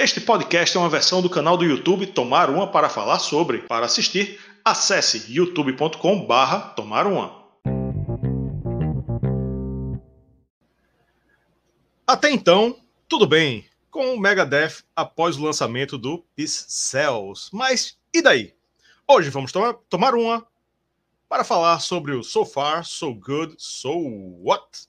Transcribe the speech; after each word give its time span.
Este 0.00 0.20
podcast 0.20 0.76
é 0.76 0.80
uma 0.80 0.88
versão 0.88 1.20
do 1.20 1.28
canal 1.28 1.56
do 1.56 1.64
YouTube 1.64 2.06
Tomar 2.06 2.50
Uma 2.50 2.70
para 2.70 2.88
falar 2.88 3.18
sobre. 3.18 3.62
Para 3.62 3.86
assistir, 3.86 4.38
acesse 4.64 5.24
youtube.com/barra 5.28 6.68
Tomar 6.76 7.04
Uma. 7.04 7.44
Até 12.06 12.30
então, 12.30 12.78
tudo 13.08 13.26
bem 13.26 13.68
com 13.90 14.14
o 14.14 14.20
Megadeth 14.20 14.84
após 14.94 15.36
o 15.36 15.42
lançamento 15.42 15.98
do 15.98 16.24
Peace 16.36 16.66
Cells. 16.68 17.50
Mas 17.52 17.98
e 18.14 18.22
daí? 18.22 18.54
Hoje 19.04 19.30
vamos 19.30 19.50
tomar, 19.50 19.74
tomar 19.90 20.14
uma 20.14 20.46
para 21.28 21.42
falar 21.42 21.80
sobre 21.80 22.14
o 22.14 22.22
So 22.22 22.44
Far, 22.44 22.84
So 22.84 23.12
Good, 23.12 23.56
So 23.58 23.90
What. 24.44 24.86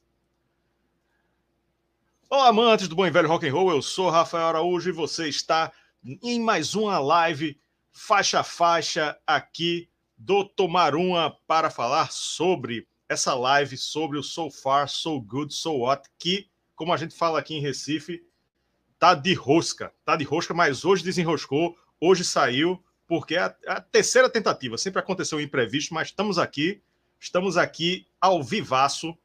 Olá, 2.31 2.49
amantes 2.49 2.87
do 2.87 2.95
bom 2.95 3.07
e 3.07 3.09
velho 3.09 3.27
rock 3.27 3.47
and 3.47 3.51
roll. 3.51 3.71
Eu 3.71 3.81
sou 3.81 4.07
Rafael 4.11 4.45
Araújo 4.45 4.87
e 4.87 4.93
você 4.93 5.27
está 5.27 5.71
em 6.21 6.39
mais 6.39 6.75
uma 6.75 6.99
live 6.99 7.59
faixa 7.91 8.41
a 8.41 8.43
faixa 8.43 9.17
aqui 9.25 9.89
do 10.15 10.45
Tomar 10.45 10.93
Uma 10.93 11.35
para 11.47 11.71
falar 11.71 12.11
sobre 12.11 12.87
essa 13.09 13.33
live 13.33 13.75
sobre 13.75 14.15
o 14.19 14.21
So 14.21 14.51
Far, 14.51 14.87
So 14.87 15.19
Good, 15.19 15.51
So 15.55 15.71
What, 15.79 16.07
que, 16.19 16.47
como 16.75 16.93
a 16.93 16.97
gente 16.97 17.17
fala 17.17 17.39
aqui 17.39 17.55
em 17.55 17.61
Recife, 17.61 18.23
tá 18.99 19.15
de 19.15 19.33
rosca, 19.33 19.91
tá 20.05 20.15
de 20.15 20.23
rosca, 20.23 20.53
mas 20.53 20.85
hoje 20.85 21.03
desenroscou, 21.03 21.75
hoje 21.99 22.23
saiu, 22.23 22.79
porque 23.07 23.37
é 23.37 23.39
a, 23.39 23.55
é 23.65 23.71
a 23.71 23.81
terceira 23.81 24.29
tentativa. 24.29 24.77
Sempre 24.77 24.99
aconteceu 24.99 25.39
um 25.39 25.41
imprevisto, 25.41 25.95
mas 25.95 26.09
estamos 26.09 26.37
aqui, 26.37 26.79
estamos 27.19 27.57
aqui 27.57 28.05
ao 28.21 28.43
vivaço, 28.43 29.17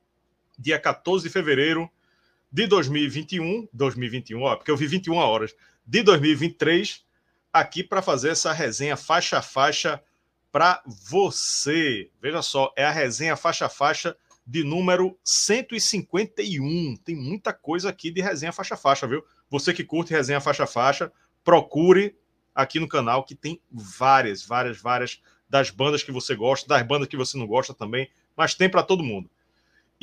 dia 0.58 0.80
14 0.80 1.24
de 1.24 1.30
fevereiro 1.30 1.90
de 2.54 2.68
2021, 2.68 3.68
2021, 3.72 4.40
ó, 4.40 4.54
porque 4.54 4.70
eu 4.70 4.76
vi 4.76 4.86
21 4.86 5.16
horas, 5.16 5.56
de 5.84 6.04
2023, 6.04 7.04
aqui 7.52 7.82
para 7.82 8.00
fazer 8.00 8.28
essa 8.28 8.52
resenha 8.52 8.96
faixa 8.96 9.38
a 9.38 9.42
faixa 9.42 10.00
para 10.52 10.80
você. 10.86 12.12
Veja 12.22 12.42
só, 12.42 12.72
é 12.76 12.84
a 12.84 12.92
resenha 12.92 13.34
faixa 13.34 13.66
a 13.66 13.68
faixa 13.68 14.16
de 14.46 14.62
número 14.62 15.18
151. 15.24 16.96
Tem 17.04 17.16
muita 17.16 17.52
coisa 17.52 17.88
aqui 17.88 18.08
de 18.08 18.20
resenha 18.20 18.52
faixa 18.52 18.74
a 18.74 18.78
faixa, 18.78 19.08
viu? 19.08 19.24
Você 19.50 19.74
que 19.74 19.82
curte 19.82 20.12
resenha 20.12 20.40
faixa 20.40 20.62
a 20.62 20.68
faixa, 20.68 21.10
procure 21.42 22.16
aqui 22.54 22.78
no 22.78 22.86
canal 22.86 23.24
que 23.24 23.34
tem 23.34 23.60
várias, 23.68 24.46
várias, 24.46 24.80
várias 24.80 25.20
das 25.48 25.70
bandas 25.70 26.04
que 26.04 26.12
você 26.12 26.36
gosta, 26.36 26.68
das 26.68 26.86
bandas 26.86 27.08
que 27.08 27.16
você 27.16 27.36
não 27.36 27.48
gosta 27.48 27.74
também, 27.74 28.08
mas 28.36 28.54
tem 28.54 28.68
para 28.68 28.84
todo 28.84 29.02
mundo 29.02 29.28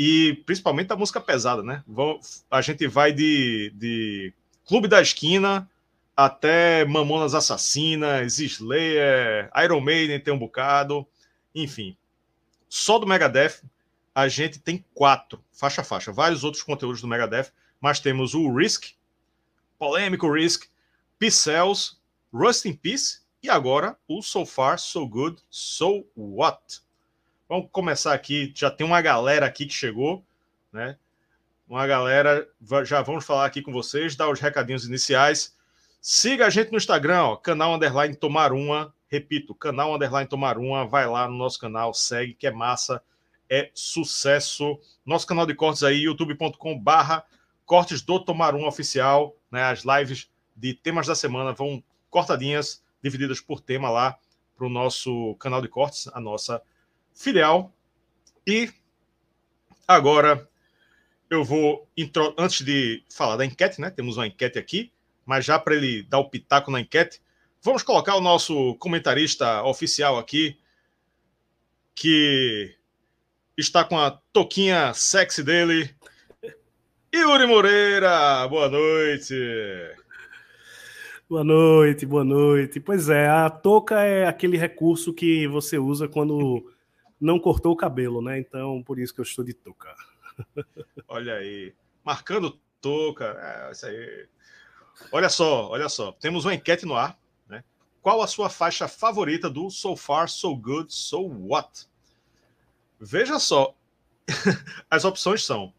e 0.03 0.33
principalmente 0.47 0.87
da 0.87 0.95
música 0.95 1.21
pesada, 1.21 1.61
né? 1.61 1.83
A 2.49 2.59
gente 2.59 2.87
vai 2.87 3.13
de, 3.13 3.71
de 3.75 4.33
Clube 4.65 4.87
da 4.87 4.99
Esquina 4.99 5.69
até 6.17 6.83
Mamonas 6.85 7.35
Assassinas, 7.35 8.39
Slayer, 8.39 9.51
Iron 9.63 9.79
Maiden 9.79 10.19
tem 10.19 10.33
um 10.33 10.39
bocado, 10.39 11.05
enfim. 11.53 11.95
Só 12.67 12.97
do 12.97 13.05
Megadeth 13.05 13.61
a 14.15 14.27
gente 14.27 14.57
tem 14.57 14.83
quatro, 14.91 15.39
faixa 15.51 15.81
a 15.81 15.83
faixa, 15.83 16.11
vários 16.11 16.43
outros 16.43 16.63
conteúdos 16.63 16.99
do 16.99 17.07
Megadeth, 17.07 17.51
mas 17.79 17.99
temos 17.99 18.33
o 18.33 18.51
Risk, 18.51 18.93
polêmico 19.77 20.33
Risk, 20.33 20.63
Pixels, 21.19 22.01
Rust 22.33 22.65
in 22.65 22.73
Peace 22.73 23.19
e 23.43 23.51
agora 23.51 23.95
o 24.07 24.23
So 24.23 24.47
Far, 24.47 24.79
So 24.79 25.07
Good, 25.07 25.43
So 25.47 26.07
What. 26.15 26.81
Vamos 27.51 27.67
começar 27.69 28.13
aqui. 28.13 28.49
Já 28.55 28.71
tem 28.71 28.87
uma 28.87 29.01
galera 29.01 29.45
aqui 29.45 29.65
que 29.65 29.73
chegou, 29.73 30.23
né? 30.71 30.95
Uma 31.67 31.85
galera, 31.85 32.47
já 32.85 33.01
vamos 33.01 33.25
falar 33.25 33.45
aqui 33.45 33.61
com 33.61 33.73
vocês, 33.73 34.15
dar 34.15 34.29
os 34.29 34.39
recadinhos 34.39 34.85
iniciais. 34.85 35.53
Siga 35.99 36.45
a 36.45 36.49
gente 36.49 36.71
no 36.71 36.77
Instagram, 36.77 37.23
ó, 37.23 37.35
canal 37.35 37.73
underline 37.73 38.15
tomar 38.15 38.53
uma. 38.53 38.93
Repito, 39.09 39.53
canal 39.53 39.93
underline 39.93 40.29
tomar 40.29 40.57
uma. 40.57 40.87
Vai 40.87 41.05
lá 41.05 41.27
no 41.27 41.35
nosso 41.35 41.59
canal, 41.59 41.93
segue, 41.93 42.35
que 42.35 42.47
é 42.47 42.51
massa, 42.51 43.03
é 43.49 43.69
sucesso. 43.73 44.79
Nosso 45.05 45.27
canal 45.27 45.45
de 45.45 45.53
cortes 45.53 45.83
aí, 45.83 46.03
youtube.com/barra 46.03 47.25
cortes 47.65 48.01
do 48.01 48.17
tomar 48.17 48.55
uma 48.55 48.69
oficial. 48.69 49.35
Né? 49.51 49.61
As 49.61 49.83
lives 49.83 50.29
de 50.55 50.73
temas 50.73 51.05
da 51.05 51.15
semana 51.15 51.51
vão 51.51 51.83
cortadinhas, 52.09 52.81
divididas 53.03 53.41
por 53.41 53.59
tema 53.59 53.89
lá 53.89 54.17
para 54.55 54.65
o 54.65 54.69
nosso 54.69 55.35
canal 55.35 55.61
de 55.61 55.67
cortes, 55.67 56.07
a 56.13 56.21
nossa 56.21 56.61
filial. 57.13 57.73
E 58.45 58.69
agora 59.87 60.47
eu 61.29 61.43
vou, 61.43 61.87
antes 62.37 62.65
de 62.65 63.03
falar 63.09 63.37
da 63.37 63.45
enquete, 63.45 63.79
né? 63.79 63.89
Temos 63.89 64.17
uma 64.17 64.27
enquete 64.27 64.59
aqui, 64.59 64.91
mas 65.25 65.45
já 65.45 65.57
para 65.57 65.75
ele 65.75 66.03
dar 66.03 66.19
o 66.19 66.29
pitaco 66.29 66.69
na 66.71 66.81
enquete, 66.81 67.21
vamos 67.61 67.83
colocar 67.83 68.15
o 68.15 68.21
nosso 68.21 68.75
comentarista 68.75 69.63
oficial 69.63 70.17
aqui, 70.17 70.57
que 71.95 72.75
está 73.57 73.83
com 73.83 73.97
a 73.97 74.11
toquinha 74.33 74.93
sexy 74.93 75.43
dele. 75.43 75.93
Yuri 77.13 77.45
Moreira, 77.45 78.47
boa 78.47 78.69
noite. 78.69 79.35
Boa 81.29 81.43
noite, 81.43 82.05
boa 82.05 82.23
noite. 82.23 82.79
Pois 82.79 83.09
é, 83.09 83.27
a 83.27 83.49
touca 83.49 84.01
é 84.01 84.25
aquele 84.25 84.57
recurso 84.57 85.13
que 85.13 85.47
você 85.47 85.77
usa 85.77 86.07
quando 86.07 86.70
não 87.21 87.39
cortou 87.39 87.71
o 87.71 87.77
cabelo, 87.77 88.21
né? 88.21 88.39
Então, 88.39 88.81
por 88.81 88.97
isso 88.97 89.13
que 89.13 89.21
eu 89.21 89.23
estou 89.23 89.45
de 89.45 89.53
touca. 89.53 89.95
Olha 91.07 91.35
aí. 91.35 91.73
Marcando 92.03 92.59
touca. 92.81 93.37
É, 93.39 93.71
isso 93.71 93.85
aí. 93.85 94.27
Olha 95.11 95.29
só, 95.29 95.69
olha 95.69 95.87
só. 95.87 96.11
Temos 96.13 96.45
uma 96.45 96.55
enquete 96.55 96.85
no 96.85 96.95
ar. 96.95 97.17
Né? 97.47 97.63
Qual 98.01 98.21
a 98.21 98.27
sua 98.27 98.49
faixa 98.49 98.87
favorita 98.87 99.49
do 99.49 99.69
So 99.69 99.95
Far, 99.95 100.27
So 100.27 100.55
Good, 100.55 100.91
So 100.91 101.21
What? 101.21 101.87
Veja 102.99 103.37
só. 103.37 103.75
As 104.89 105.05
opções 105.05 105.45
são 105.45 105.73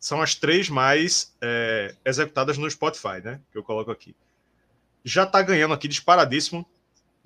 são 0.00 0.22
as 0.22 0.34
três 0.34 0.70
mais 0.70 1.36
é, 1.42 1.94
executadas 2.06 2.56
no 2.56 2.70
Spotify, 2.70 3.20
né? 3.22 3.38
Que 3.52 3.58
eu 3.58 3.62
coloco 3.62 3.90
aqui. 3.90 4.16
Já 5.04 5.24
está 5.24 5.42
ganhando 5.42 5.74
aqui 5.74 5.86
disparadíssimo 5.86 6.66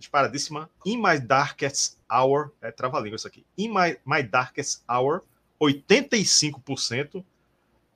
disparadíssima. 0.05 0.71
In 0.85 0.99
My 0.99 1.19
Darkest 1.19 1.99
Hour, 2.11 2.53
é 2.61 2.71
trava-língua 2.71 3.17
isso 3.17 3.27
aqui. 3.27 3.45
In 3.57 3.69
My, 3.69 3.99
My 4.07 4.23
Darkest 4.23 4.83
Hour, 4.89 5.23
85%. 5.61 7.25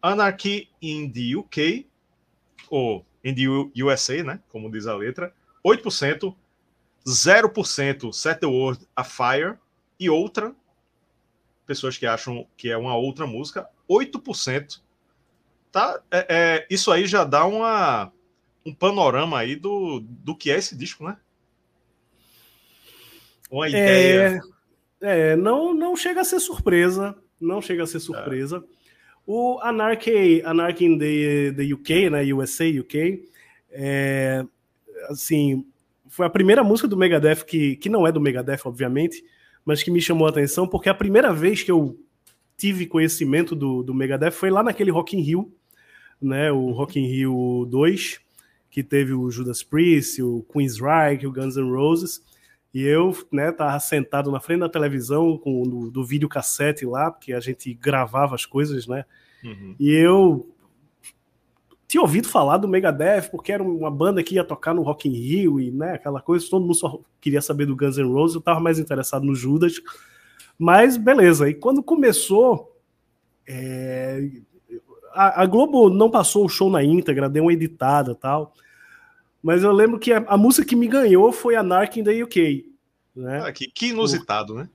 Anarchy 0.01 0.71
in 0.81 1.11
the 1.11 1.37
UK, 1.37 1.85
ou 2.71 3.05
in 3.25 3.35
the 3.35 3.83
USA, 3.83 4.23
né? 4.23 4.41
Como 4.49 4.71
diz 4.71 4.87
a 4.87 4.95
letra, 4.95 5.35
8%. 5.65 6.35
0% 7.07 8.13
Set 8.13 8.41
the 8.41 8.47
World 8.47 8.87
Afire 8.95 9.57
e 9.99 10.11
outra, 10.11 10.55
pessoas 11.67 11.97
que 11.97 12.07
acham 12.07 12.47
que 12.57 12.71
é 12.71 12.77
uma 12.77 12.95
outra 12.97 13.27
música, 13.27 13.69
8%. 13.89 14.81
Tá, 15.73 16.01
é, 16.11 16.27
é, 16.29 16.67
isso 16.71 16.93
aí 16.93 17.07
já 17.07 17.25
dá 17.25 17.45
uma, 17.45 18.13
um 18.65 18.75
panorama 18.75 19.39
aí 19.39 19.57
do, 19.57 20.01
do 20.01 20.37
que 20.37 20.51
é 20.51 20.59
esse 20.59 20.77
disco, 20.77 21.05
né? 21.05 21.17
Uma 23.51 23.67
é, 23.67 23.71
ideia. 23.71 24.41
É, 25.01 25.31
é, 25.31 25.37
não, 25.37 25.75
não 25.75 25.97
chega 25.97 26.21
a 26.21 26.25
ser 26.25 26.41
surpresa. 26.41 27.17
Não 27.41 27.63
chega 27.63 27.85
a 27.85 27.87
ser 27.87 28.01
surpresa. 28.01 28.59
É. 28.59 28.79
O 29.27 29.59
Anarchy, 29.61 30.43
Anarchy 30.45 30.87
in 30.87 30.99
the, 30.99 31.53
the 31.53 31.75
UK, 31.75 32.11
né? 32.11 32.25
USA, 32.33 32.65
UK, 32.65 33.25
é, 33.71 34.45
assim, 35.09 35.67
foi 36.09 36.27
a 36.27 36.31
primeira 36.31 36.65
música 36.65 36.89
do 36.89 36.97
Megadeth 36.97 37.45
que, 37.45 37.77
que 37.77 37.89
não 37.89 38.07
é 38.07 38.13
do 38.13 38.21
Megadeth, 38.21 38.61
obviamente, 38.65 39.23
mas 39.65 39.83
que 39.83 39.91
me 39.91 40.01
chamou 40.01 40.27
a 40.27 40.31
atenção 40.31 40.67
porque 40.67 40.89
a 40.89 40.95
primeira 40.95 41.33
vez 41.33 41.63
que 41.63 41.71
eu 41.71 41.99
tive 42.57 42.87
conhecimento 42.87 43.55
do, 43.55 43.83
do 43.83 43.95
Megadeth 43.95 44.33
foi 44.33 44.51
lá 44.51 44.63
naquele 44.63 44.91
Rock 44.91 45.17
in 45.17 45.21
Rio, 45.21 45.53
né? 46.21 46.51
O 46.51 46.73
Rock 46.73 46.99
in 46.99 47.07
Rio 47.07 47.67
2, 47.71 48.21
que 48.71 48.83
teve 48.83 49.13
o 49.13 49.31
Judas 49.31 49.63
Priest, 49.63 50.23
o 50.23 50.45
Queensryche, 50.53 51.27
o 51.27 51.33
Guns 51.33 51.57
N' 51.57 51.71
Roses. 51.71 52.23
E 52.73 52.83
eu, 52.83 53.17
né, 53.33 53.51
tava 53.51 53.79
sentado 53.81 54.31
na 54.31 54.41
frente 54.41 54.61
da 54.61 54.69
televisão 54.69 55.39
com 55.39 55.63
do, 55.63 55.91
do 55.91 56.05
vídeo 56.05 56.29
cassete 56.29 56.85
lá, 56.85 57.11
porque 57.11 57.33
a 57.33 57.41
gente 57.41 57.73
gravava 57.75 58.35
as 58.35 58.45
coisas, 58.45 58.87
né? 58.87 59.05
Uhum. 59.43 59.75
E 59.81 59.91
eu 59.91 60.55
tinha 61.87 62.03
ouvido 62.03 62.29
falar 62.29 62.59
do 62.59 62.69
Megadeth, 62.69 63.31
porque 63.31 63.51
era 63.51 63.63
uma 63.63 63.91
banda 63.91 64.23
que 64.23 64.35
ia 64.35 64.45
tocar 64.45 64.75
no 64.75 64.83
Rock 64.83 65.09
in 65.09 65.13
Rio 65.13 65.59
e, 65.59 65.71
né, 65.71 65.95
aquela 65.95 66.21
coisa, 66.21 66.47
todo 66.49 66.61
mundo 66.61 66.75
só 66.75 67.01
queria 67.19 67.41
saber 67.41 67.65
do 67.65 67.75
Guns 67.75 67.97
N' 67.97 68.13
Roses, 68.13 68.35
eu 68.35 68.43
tava 68.43 68.61
mais 68.61 68.79
interessado 68.79 69.25
no 69.25 69.35
Judas. 69.35 69.81
Mas 70.59 70.99
beleza, 70.99 71.49
e 71.49 71.55
quando 71.55 71.83
começou, 71.83 72.77
é... 73.47 74.29
a, 75.15 75.43
a 75.43 75.47
Globo 75.47 75.89
não 75.89 76.11
passou 76.11 76.45
o 76.45 76.49
show 76.49 76.69
na 76.69 76.85
íntegra, 76.85 77.29
deu 77.31 77.45
uma 77.45 77.53
editada 77.55 78.15
tal. 78.15 78.53
Mas 79.43 79.63
eu 79.63 79.73
lembro 79.73 79.99
que 79.99 80.13
a, 80.13 80.19
a 80.27 80.37
música 80.37 80.67
que 80.67 80.77
me 80.77 80.89
ganhou 80.89 81.33
foi 81.33 81.55
Anarchy 81.55 82.01
in 82.01 82.05
the 82.05 82.23
UK. 82.23 82.67
Né? 83.15 83.41
Ah, 83.45 83.53
que, 83.53 83.67
que 83.69 83.89
inusitado, 83.89 84.55
né? 84.55 84.69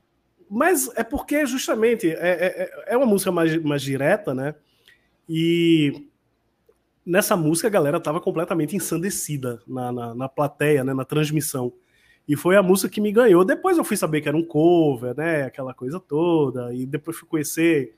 Mas 0.50 0.90
é 0.96 1.04
porque 1.04 1.46
justamente 1.46 2.10
é, 2.10 2.14
é, 2.14 2.64
é, 2.64 2.94
é 2.94 2.98
uma 2.98 3.06
música 3.06 3.32
mais, 3.32 3.62
mais 3.64 3.82
direta, 3.82 4.34
né? 4.34 4.54
E 5.28 6.08
nessa 7.06 7.36
música 7.36 7.68
a 7.68 7.72
galera 7.72 8.00
tava 8.00 8.22
completamente 8.22 8.76
ensandecida 8.76 9.62
na, 9.68 9.92
na, 9.92 10.16
na 10.16 10.30
plateia, 10.30 10.84
né, 10.84 10.94
na 10.94 11.06
transmissão. 11.06 11.74
E 12.28 12.36
foi 12.36 12.56
a 12.56 12.64
música 12.64 12.90
que 12.90 13.02
me 13.02 13.12
ganhou. 13.12 13.44
Depois 13.44 13.78
eu 13.78 13.84
fui 13.84 13.98
saber 13.98 14.22
que 14.22 14.30
era 14.30 14.38
um 14.38 14.46
cover, 14.46 15.16
né? 15.16 15.44
Aquela 15.44 15.74
coisa 15.74 16.00
toda. 16.00 16.74
E 16.74 16.86
depois 16.86 17.18
fui 17.18 17.28
conhecer 17.28 17.96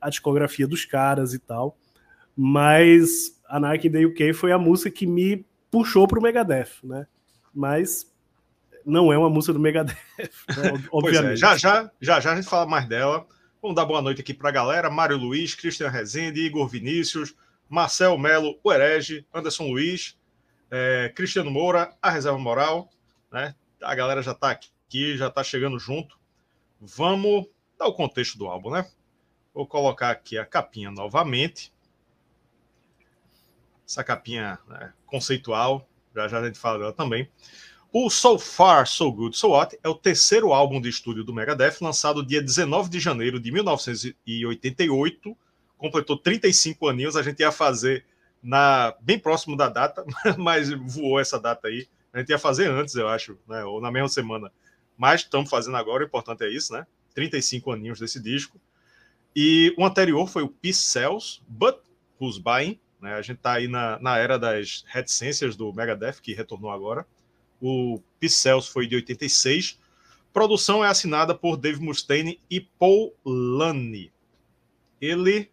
a 0.00 0.10
discografia 0.10 0.66
dos 0.66 0.84
caras 0.84 1.34
e 1.34 1.38
tal. 1.38 1.78
Mas 2.36 3.38
Anarchy 3.48 3.88
in 3.88 3.92
the 3.92 4.06
UK 4.06 4.32
foi 4.32 4.50
a 4.50 4.58
música 4.58 4.90
que 4.90 5.06
me 5.06 5.46
puxou 5.70 6.06
pro 6.06 6.20
Megadeth, 6.20 6.70
né? 6.82 7.06
Mas 7.54 8.10
não 8.84 9.12
é 9.12 9.18
uma 9.18 9.30
música 9.30 9.52
do 9.52 9.60
Megadeth, 9.60 9.96
né? 10.18 10.88
obviamente. 10.90 11.32
É, 11.32 11.36
já, 11.36 11.56
já, 11.56 11.90
já, 12.00 12.20
já 12.20 12.32
a 12.32 12.36
gente 12.36 12.48
fala 12.48 12.66
mais 12.66 12.86
dela. 12.86 13.26
Vamos 13.62 13.76
dar 13.76 13.84
boa 13.84 14.00
noite 14.00 14.20
aqui 14.20 14.32
pra 14.32 14.50
galera. 14.50 14.88
Mário 14.88 15.16
Luiz, 15.16 15.54
Cristian 15.54 15.90
Rezende, 15.90 16.40
Igor 16.40 16.66
Vinícius, 16.66 17.34
Marcel 17.68 18.16
Melo, 18.16 18.58
o 18.62 18.72
Herege, 18.72 19.26
Anderson 19.32 19.68
Luiz, 19.68 20.18
é, 20.70 21.12
Cristiano 21.14 21.50
Moura, 21.50 21.94
a 22.00 22.10
Reserva 22.10 22.38
Moral, 22.38 22.90
né? 23.30 23.54
A 23.82 23.94
galera 23.94 24.22
já 24.22 24.32
está 24.32 24.50
aqui, 24.50 25.16
já 25.16 25.28
está 25.28 25.44
chegando 25.44 25.78
junto. 25.78 26.18
Vamos 26.80 27.46
dar 27.78 27.86
o 27.86 27.94
contexto 27.94 28.38
do 28.38 28.46
álbum, 28.46 28.70
né? 28.70 28.86
Vou 29.52 29.66
colocar 29.66 30.10
aqui 30.10 30.38
a 30.38 30.46
capinha 30.46 30.90
novamente. 30.90 31.72
Essa 33.90 34.04
capinha 34.04 34.56
né, 34.68 34.92
conceitual, 35.04 35.84
já 36.14 36.28
já 36.28 36.38
a 36.38 36.46
gente 36.46 36.60
fala 36.60 36.78
dela 36.78 36.92
também. 36.92 37.28
O 37.92 38.08
So 38.08 38.38
Far, 38.38 38.86
So 38.86 39.10
Good, 39.10 39.36
So 39.36 39.48
What 39.48 39.76
é 39.82 39.88
o 39.88 39.96
terceiro 39.96 40.52
álbum 40.52 40.80
de 40.80 40.88
estúdio 40.88 41.24
do 41.24 41.34
Megadeth, 41.34 41.78
lançado 41.80 42.24
dia 42.24 42.40
19 42.40 42.88
de 42.88 43.00
janeiro 43.00 43.40
de 43.40 43.50
1988. 43.50 45.36
Completou 45.76 46.16
35 46.16 46.86
aninhos, 46.86 47.16
a 47.16 47.22
gente 47.22 47.40
ia 47.40 47.50
fazer 47.50 48.06
na 48.40 48.94
bem 49.00 49.18
próximo 49.18 49.56
da 49.56 49.68
data, 49.68 50.04
mas 50.38 50.70
voou 50.70 51.18
essa 51.18 51.40
data 51.40 51.66
aí. 51.66 51.88
A 52.12 52.20
gente 52.20 52.28
ia 52.28 52.38
fazer 52.38 52.70
antes, 52.70 52.94
eu 52.94 53.08
acho, 53.08 53.36
né? 53.48 53.64
ou 53.64 53.80
na 53.80 53.90
mesma 53.90 54.08
semana. 54.08 54.52
Mas 54.96 55.22
estamos 55.22 55.50
fazendo 55.50 55.76
agora, 55.76 56.04
o 56.04 56.06
importante 56.06 56.44
é 56.44 56.48
isso, 56.48 56.72
né? 56.72 56.86
35 57.12 57.72
aninhos 57.72 57.98
desse 57.98 58.22
disco. 58.22 58.56
E 59.34 59.74
o 59.76 59.84
anterior 59.84 60.28
foi 60.28 60.44
o 60.44 60.48
Peace 60.48 60.78
Cells, 60.78 61.42
But 61.48 61.78
Who's 62.20 62.38
Buying? 62.38 62.78
Né? 63.00 63.14
A 63.14 63.22
gente 63.22 63.38
está 63.38 63.54
aí 63.54 63.68
na, 63.68 63.98
na 63.98 64.18
era 64.18 64.38
das 64.38 64.84
reticências 64.86 65.56
do 65.56 65.72
Megadeth, 65.72 66.20
que 66.22 66.34
retornou 66.34 66.70
agora. 66.70 67.06
O 67.60 68.00
Cells 68.22 68.68
foi 68.70 68.86
de 68.86 68.96
86. 68.96 69.78
Produção 70.32 70.84
é 70.84 70.88
assinada 70.88 71.34
por 71.34 71.56
Dave 71.56 71.80
Mustaine 71.80 72.40
e 72.50 72.60
Paul 72.60 73.14
Lani. 73.24 74.12
Ele 75.00 75.50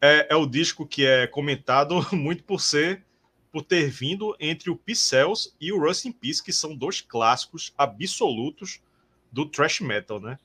é, 0.00 0.28
é, 0.30 0.36
o 0.36 0.46
disco 0.46 0.86
que 0.86 1.06
é 1.06 1.26
comentado 1.26 2.06
muito 2.12 2.42
por 2.44 2.60
ser 2.60 3.04
por 3.52 3.62
ter 3.62 3.90
vindo 3.90 4.36
entre 4.38 4.70
o 4.70 4.76
Pixels 4.76 5.54
e 5.60 5.72
o 5.72 5.80
Rust 5.80 6.04
in 6.04 6.12
Peace, 6.12 6.40
que 6.42 6.52
são 6.52 6.76
dois 6.76 7.00
clássicos 7.00 7.74
absolutos 7.76 8.80
do 9.32 9.44
thrash 9.44 9.80
metal, 9.80 10.20
né? 10.20 10.38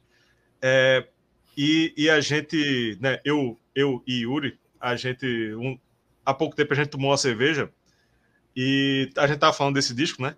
É, 0.61 1.07
e, 1.55 1.93
e, 1.95 2.09
a 2.09 2.19
gente, 2.19 2.97
né, 2.99 3.19
eu, 3.23 3.59
eu 3.75 4.03
e 4.07 4.23
Yuri, 4.23 4.57
a 4.79 4.95
gente, 4.95 5.53
um, 5.53 5.77
há 6.25 6.33
pouco 6.33 6.55
tempo 6.55 6.73
a 6.73 6.75
gente 6.75 6.89
tomou 6.89 7.11
uma 7.11 7.17
cerveja 7.17 7.71
e 8.55 9.11
a 9.17 9.27
gente 9.27 9.39
tava 9.39 9.53
falando 9.53 9.75
desse 9.75 9.93
disco, 9.93 10.21
né? 10.21 10.35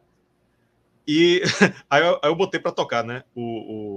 E 1.07 1.42
aí 1.89 2.04
eu, 2.04 2.19
aí 2.22 2.30
eu 2.30 2.36
botei 2.36 2.60
para 2.60 2.72
tocar, 2.72 3.04
né? 3.04 3.24
O, 3.34 3.42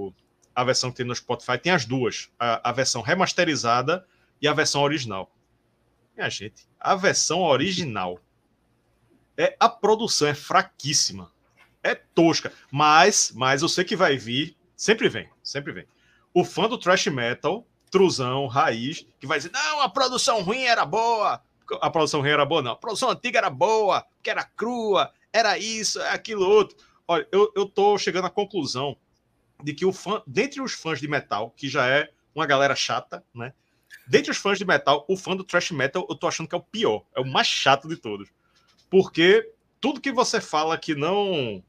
o, 0.07 0.13
a 0.55 0.63
versão 0.63 0.91
que 0.91 0.97
tem 0.97 1.05
no 1.05 1.15
Spotify 1.15 1.57
tem 1.57 1.71
as 1.71 1.85
duas, 1.85 2.29
a, 2.39 2.69
a 2.69 2.71
versão 2.71 3.01
remasterizada 3.01 4.05
e 4.41 4.47
a 4.47 4.53
versão 4.53 4.81
original. 4.81 5.31
Minha 6.15 6.29
gente, 6.29 6.67
a 6.79 6.95
versão 6.95 7.41
original 7.41 8.19
é 9.37 9.55
a 9.59 9.67
produção 9.67 10.27
é 10.27 10.35
fraquíssima. 10.35 11.31
É 11.83 11.95
tosca. 11.95 12.53
Mas, 12.69 13.31
mas 13.35 13.61
eu 13.61 13.69
sei 13.69 13.83
que 13.83 13.95
vai 13.95 14.17
vir. 14.17 14.55
Sempre 14.75 15.09
vem, 15.09 15.29
sempre 15.43 15.71
vem. 15.71 15.87
O 16.33 16.43
fã 16.43 16.69
do 16.69 16.77
thrash 16.77 17.07
metal, 17.07 17.65
truzão, 17.89 18.47
raiz, 18.47 19.05
que 19.19 19.27
vai 19.27 19.37
dizer: 19.37 19.51
não, 19.51 19.81
a 19.81 19.89
produção 19.89 20.41
ruim 20.43 20.63
era 20.63 20.85
boa. 20.85 21.41
A 21.81 21.89
produção 21.89 22.21
ruim 22.21 22.29
era 22.29 22.45
boa, 22.45 22.61
não. 22.61 22.71
A 22.71 22.75
produção 22.75 23.09
antiga 23.09 23.39
era 23.39 23.49
boa, 23.49 24.05
que 24.21 24.29
era 24.29 24.43
crua, 24.43 25.11
era 25.31 25.57
isso, 25.57 25.99
é 26.01 26.09
aquilo 26.09 26.47
outro. 26.47 26.77
Olha, 27.07 27.27
eu, 27.31 27.51
eu 27.55 27.65
tô 27.65 27.97
chegando 27.97 28.25
à 28.25 28.29
conclusão 28.29 28.97
de 29.63 29.73
que 29.73 29.85
o 29.85 29.93
fã, 29.93 30.21
dentre 30.25 30.61
os 30.61 30.73
fãs 30.73 30.99
de 30.99 31.07
metal, 31.07 31.51
que 31.55 31.69
já 31.69 31.87
é 31.87 32.09
uma 32.33 32.45
galera 32.45 32.75
chata, 32.75 33.23
né? 33.33 33.53
Dentre 34.07 34.31
os 34.31 34.37
fãs 34.37 34.57
de 34.57 34.65
metal, 34.65 35.05
o 35.07 35.15
fã 35.15 35.35
do 35.35 35.43
thrash 35.43 35.71
metal, 35.71 36.05
eu 36.09 36.15
tô 36.15 36.27
achando 36.27 36.47
que 36.47 36.55
é 36.55 36.57
o 36.57 36.61
pior, 36.61 37.03
é 37.15 37.21
o 37.21 37.25
mais 37.25 37.47
chato 37.47 37.87
de 37.87 37.95
todos 37.95 38.29
porque 38.91 39.49
tudo 39.79 40.01
que 40.01 40.11
você 40.11 40.41
fala 40.41 40.77
que 40.77 40.93
não 40.93 41.63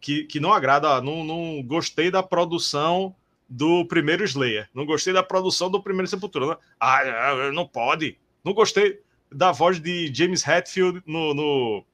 que, 0.00 0.24
que 0.24 0.40
não 0.40 0.52
agrada, 0.52 1.02
não, 1.02 1.24
não 1.24 1.62
gostei 1.62 2.10
da 2.10 2.22
produção 2.22 3.14
do 3.48 3.84
primeiro 3.86 4.24
Slayer, 4.24 4.70
não 4.72 4.86
gostei 4.86 5.12
da 5.12 5.22
produção 5.22 5.68
do 5.70 5.82
primeiro 5.82 6.08
Sepultura. 6.08 6.46
Não, 6.46 6.58
ah, 6.80 7.50
não 7.52 7.66
pode. 7.66 8.16
Não 8.42 8.54
gostei 8.54 9.00
da 9.34 9.52
voz 9.52 9.80
de 9.80 10.12
James 10.14 10.46
Hetfield 10.46 11.02
no, 11.06 11.34
no, 11.34 11.84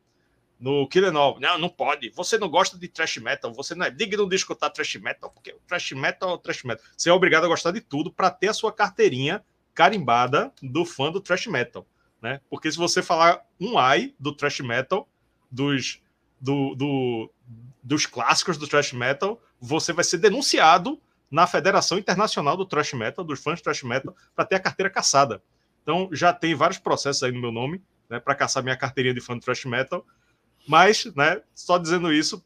no 0.59 0.89
Killer 0.89 1.15
All. 1.15 1.39
Não, 1.41 1.59
não 1.59 1.69
pode. 1.69 2.11
Você 2.11 2.39
não 2.39 2.49
gosta 2.49 2.79
de 2.79 2.89
thrash 2.89 3.19
metal, 3.19 3.53
você 3.53 3.75
não 3.75 3.87
é 3.87 3.91
digno 3.91 4.29
de 4.29 4.37
escutar 4.37 4.71
thrash 4.71 4.97
metal, 4.97 5.31
porque 5.31 5.53
o 5.53 5.61
thrash 5.67 5.93
metal 5.93 6.31
é 6.31 6.33
o 6.35 6.39
thrash 6.39 6.65
metal. 6.65 6.85
Você 6.97 7.11
é 7.11 7.13
obrigado 7.13 7.45
a 7.45 7.49
gostar 7.49 7.71
de 7.71 7.81
tudo 7.81 8.13
para 8.13 8.31
ter 8.31 8.49
a 8.49 8.55
sua 8.55 8.73
carteirinha 8.73 9.45
carimbada 9.75 10.53
do 10.63 10.85
fã 10.85 11.11
do 11.13 11.21
thrash 11.21 11.47
metal 11.47 11.87
né? 12.21 12.41
Porque 12.51 12.71
se 12.71 12.77
você 12.77 13.03
falar 13.03 13.41
um 13.61 13.79
ai 13.79 14.15
do 14.19 14.35
thrash 14.35 14.61
metal, 14.61 15.09
dos, 15.51 16.03
do, 16.41 16.75
do, 16.75 17.31
dos 17.83 18.07
clássicos 18.07 18.59
do 18.59 18.67
thrash 18.67 18.93
metal, 18.93 19.41
você 19.61 19.93
vai 19.93 20.05
ser 20.05 20.19
denunciado 20.19 21.01
na 21.31 21.47
Federação 21.47 21.99
Internacional 21.99 22.57
do 22.57 22.65
Thrash 22.65 22.95
Metal, 22.95 23.23
dos 23.23 23.43
fãs 23.43 23.59
de 23.59 23.63
thrash 23.63 23.83
metal, 23.83 24.17
para 24.35 24.47
ter 24.47 24.55
a 24.57 24.61
carteira 24.61 24.89
caçada. 24.89 25.43
Então 25.89 26.11
já 26.13 26.35
tem 26.35 26.55
vários 26.55 26.79
processos 26.79 27.23
aí 27.23 27.33
no 27.33 27.41
meu 27.41 27.51
nome, 27.51 27.83
né, 28.11 28.21
para 28.21 28.35
caçar 28.35 28.63
minha 28.63 28.77
carteirinha 28.77 29.15
de 29.15 29.23
fã 29.23 29.39
de 29.39 29.41
thrash 29.41 29.65
metal. 29.65 30.05
Mas, 30.69 31.07
né, 31.15 31.41
só 31.55 31.79
dizendo 31.79 32.13
isso, 32.13 32.45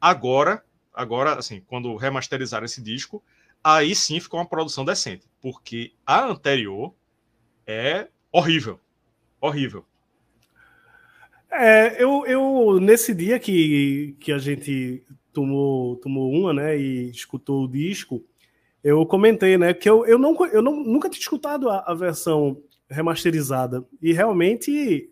agora, 0.00 0.64
agora, 0.94 1.34
assim, 1.34 1.60
quando 1.66 1.94
remasterizar 1.96 2.64
esse 2.64 2.80
disco, 2.80 3.22
aí 3.62 3.94
sim 3.94 4.18
ficou 4.18 4.40
uma 4.40 4.48
produção 4.48 4.86
decente, 4.86 5.26
porque 5.42 5.92
a 6.06 6.24
anterior 6.24 6.94
é 7.66 8.08
horrível 8.32 8.80
horrível. 9.38 9.84
É, 11.50 12.02
eu, 12.02 12.24
eu 12.24 12.80
nesse 12.80 13.12
dia 13.14 13.38
que, 13.38 14.16
que 14.18 14.32
a 14.32 14.38
gente 14.38 15.02
tomou, 15.30 15.96
tomou 15.96 16.32
uma, 16.32 16.54
né, 16.54 16.78
e 16.78 17.10
escutou 17.10 17.64
o 17.64 17.68
disco, 17.68 18.24
eu 18.82 19.04
comentei, 19.06 19.56
né, 19.56 19.72
que 19.72 19.88
eu, 19.88 20.04
eu, 20.06 20.18
não, 20.18 20.36
eu 20.46 20.62
não, 20.62 20.82
nunca 20.82 21.08
tinha 21.08 21.20
escutado 21.20 21.68
a, 21.68 21.84
a 21.86 21.94
versão 21.94 22.60
remasterizada 22.88 23.84
e 24.00 24.12
realmente 24.12 25.10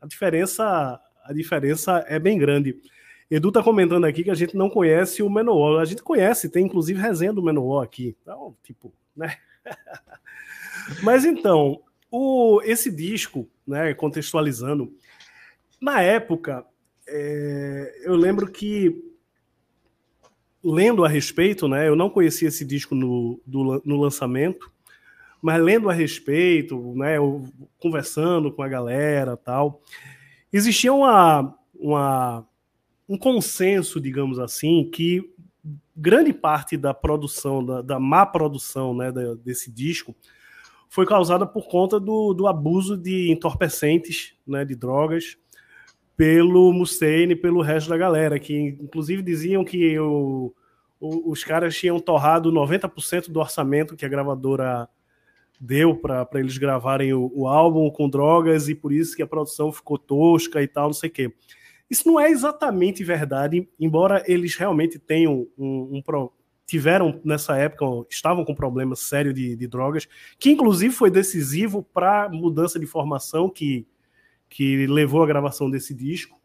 a 0.00 0.06
diferença 0.06 1.00
a 1.26 1.32
diferença 1.32 2.04
é 2.06 2.18
bem 2.18 2.38
grande. 2.38 2.80
Edu 3.28 3.50
tá 3.50 3.62
comentando 3.62 4.04
aqui 4.04 4.22
que 4.22 4.30
a 4.30 4.34
gente 4.34 4.56
não 4.56 4.70
conhece 4.70 5.22
o 5.22 5.28
Menor. 5.28 5.80
A 5.80 5.84
gente 5.84 6.02
conhece, 6.02 6.48
tem 6.48 6.64
inclusive 6.64 7.00
resenha 7.00 7.32
do 7.32 7.42
Menor 7.42 7.82
aqui. 7.82 8.16
Então, 8.22 8.56
tipo, 8.62 8.92
né? 9.16 9.36
Mas 11.02 11.24
então, 11.24 11.82
o, 12.10 12.60
esse 12.62 12.90
disco, 12.94 13.48
né, 13.66 13.92
contextualizando, 13.94 14.94
na 15.80 16.00
época, 16.00 16.64
é, 17.08 18.02
eu 18.04 18.14
lembro 18.14 18.50
que, 18.50 19.15
lendo 20.68 21.04
a 21.04 21.08
respeito, 21.08 21.68
né, 21.68 21.88
eu 21.88 21.94
não 21.94 22.10
conhecia 22.10 22.48
esse 22.48 22.64
disco 22.64 22.94
no, 22.94 23.40
do, 23.46 23.80
no 23.84 24.00
lançamento, 24.00 24.70
mas 25.40 25.62
lendo 25.62 25.88
a 25.88 25.92
respeito, 25.92 26.92
né, 26.96 27.18
eu, 27.18 27.44
conversando 27.78 28.52
com 28.52 28.62
a 28.62 28.68
galera 28.68 29.36
tal, 29.36 29.80
existia 30.52 30.92
uma, 30.92 31.56
uma, 31.72 32.44
um 33.08 33.16
consenso, 33.16 34.00
digamos 34.00 34.40
assim, 34.40 34.90
que 34.90 35.32
grande 35.96 36.32
parte 36.32 36.76
da 36.76 36.92
produção, 36.92 37.64
da, 37.64 37.80
da 37.80 38.00
má 38.00 38.26
produção 38.26 38.92
né, 38.92 39.12
desse 39.44 39.70
disco, 39.70 40.16
foi 40.88 41.06
causada 41.06 41.46
por 41.46 41.68
conta 41.68 42.00
do, 42.00 42.34
do 42.34 42.46
abuso 42.46 42.96
de 42.96 43.30
entorpecentes, 43.30 44.34
né, 44.46 44.64
de 44.64 44.74
drogas, 44.74 45.36
pelo 46.16 46.72
Mustaine 46.72 47.34
e 47.34 47.36
pelo 47.36 47.60
resto 47.60 47.90
da 47.90 47.96
galera, 47.96 48.38
que 48.38 48.76
inclusive 48.80 49.22
diziam 49.22 49.64
que 49.64 49.98
o, 49.98 50.52
o, 50.98 51.30
os 51.30 51.44
caras 51.44 51.76
tinham 51.76 52.00
torrado 52.00 52.50
90% 52.50 53.30
do 53.30 53.38
orçamento 53.38 53.96
que 53.96 54.06
a 54.06 54.08
gravadora 54.08 54.88
deu 55.60 55.94
para 55.96 56.26
eles 56.34 56.58
gravarem 56.58 57.12
o, 57.12 57.30
o, 57.34 57.46
álbum 57.46 57.90
com 57.90 58.08
drogas 58.08 58.68
e 58.68 58.74
por 58.74 58.92
isso 58.92 59.16
que 59.16 59.22
a 59.22 59.26
produção 59.26 59.72
ficou 59.72 59.98
tosca 59.98 60.62
e 60.62 60.68
tal, 60.68 60.86
não 60.86 60.92
sei 60.94 61.10
o 61.10 61.12
quê. 61.12 61.32
Isso 61.88 62.08
não 62.08 62.18
é 62.18 62.30
exatamente 62.30 63.04
verdade, 63.04 63.68
embora 63.78 64.22
eles 64.26 64.56
realmente 64.56 64.98
tenham 64.98 65.46
um, 65.56 66.02
um, 66.02 66.28
tiveram 66.66 67.20
nessa 67.24 67.56
época, 67.56 67.84
estavam 68.10 68.44
com 68.44 68.54
problemas 68.54 69.00
sérios 69.00 69.34
de, 69.34 69.54
de 69.54 69.66
drogas, 69.68 70.08
que 70.38 70.50
inclusive 70.50 70.92
foi 70.92 71.10
decisivo 71.10 71.82
para 71.82 72.24
a 72.24 72.28
mudança 72.28 72.78
de 72.78 72.86
formação 72.86 73.48
que, 73.48 73.86
que 74.48 74.86
levou 74.86 75.22
à 75.22 75.26
gravação 75.26 75.70
desse 75.70 75.94
disco. 75.94 76.38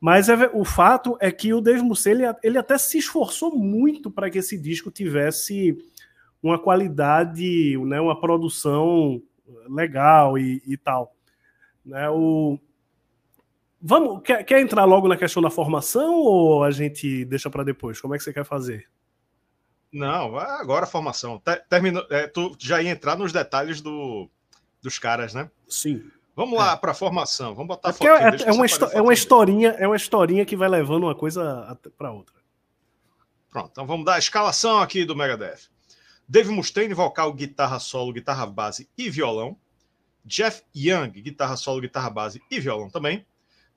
Mas 0.00 0.28
é, 0.28 0.50
o 0.54 0.64
fato 0.64 1.16
é 1.20 1.30
que 1.30 1.52
o 1.52 1.60
Dave 1.60 1.82
Mustaine 1.82 2.22
ele, 2.22 2.34
ele 2.42 2.58
até 2.58 2.78
se 2.78 2.98
esforçou 2.98 3.54
muito 3.54 4.10
para 4.10 4.30
que 4.30 4.38
esse 4.38 4.56
disco 4.56 4.90
tivesse 4.90 5.76
uma 6.42 6.58
qualidade, 6.58 7.76
né, 7.84 8.00
uma 8.00 8.18
produção 8.18 9.22
legal 9.68 10.38
e, 10.38 10.62
e 10.66 10.76
tal. 10.76 11.14
Né, 11.84 12.08
o... 12.08 12.58
Vamos, 13.82 14.22
quer, 14.22 14.42
quer 14.44 14.60
entrar 14.60 14.84
logo 14.84 15.08
na 15.08 15.16
questão 15.16 15.42
da 15.42 15.50
formação 15.50 16.14
ou 16.14 16.64
a 16.64 16.70
gente 16.70 17.24
deixa 17.26 17.50
para 17.50 17.64
depois? 17.64 18.00
Como 18.00 18.14
é 18.14 18.18
que 18.18 18.24
você 18.24 18.32
quer 18.32 18.44
fazer? 18.44 18.88
Não, 19.92 20.36
agora 20.38 20.84
a 20.84 20.88
formação. 20.88 21.42
Terminou, 21.68 22.06
é, 22.10 22.26
tu 22.26 22.54
já 22.58 22.80
ia 22.80 22.90
entrar 22.90 23.16
nos 23.16 23.32
detalhes 23.32 23.80
do, 23.80 24.28
dos 24.80 24.98
caras, 24.98 25.34
né? 25.34 25.50
Sim. 25.68 26.10
Vamos 26.40 26.58
lá 26.58 26.72
é. 26.72 26.76
para 26.76 26.92
a 26.92 26.94
formação. 26.94 27.54
Vamos 27.54 27.68
botar 27.68 27.90
é, 27.90 28.06
é, 28.06 28.48
é, 28.48 28.52
uma 28.52 28.64
é 28.94 29.02
uma 29.02 29.12
historinha, 29.12 29.68
é 29.78 29.86
uma 29.86 29.96
historinha 29.96 30.46
que 30.46 30.56
vai 30.56 30.70
levando 30.70 31.02
uma 31.02 31.14
coisa 31.14 31.78
para 31.98 32.10
outra. 32.12 32.34
Pronto, 33.50 33.68
então 33.70 33.86
vamos 33.86 34.06
dar 34.06 34.14
a 34.14 34.18
escalação 34.18 34.80
aqui 34.80 35.04
do 35.04 35.14
Megadeth. 35.14 35.68
Dave 36.26 36.48
Mustaine, 36.48 36.94
vocal, 36.94 37.30
guitarra 37.34 37.78
solo, 37.78 38.10
guitarra 38.10 38.46
base 38.46 38.88
e 38.96 39.10
violão. 39.10 39.54
Jeff 40.24 40.62
Young, 40.74 41.10
guitarra 41.10 41.56
solo, 41.58 41.82
guitarra 41.82 42.08
base 42.08 42.40
e 42.50 42.58
violão 42.58 42.88
também. 42.88 43.26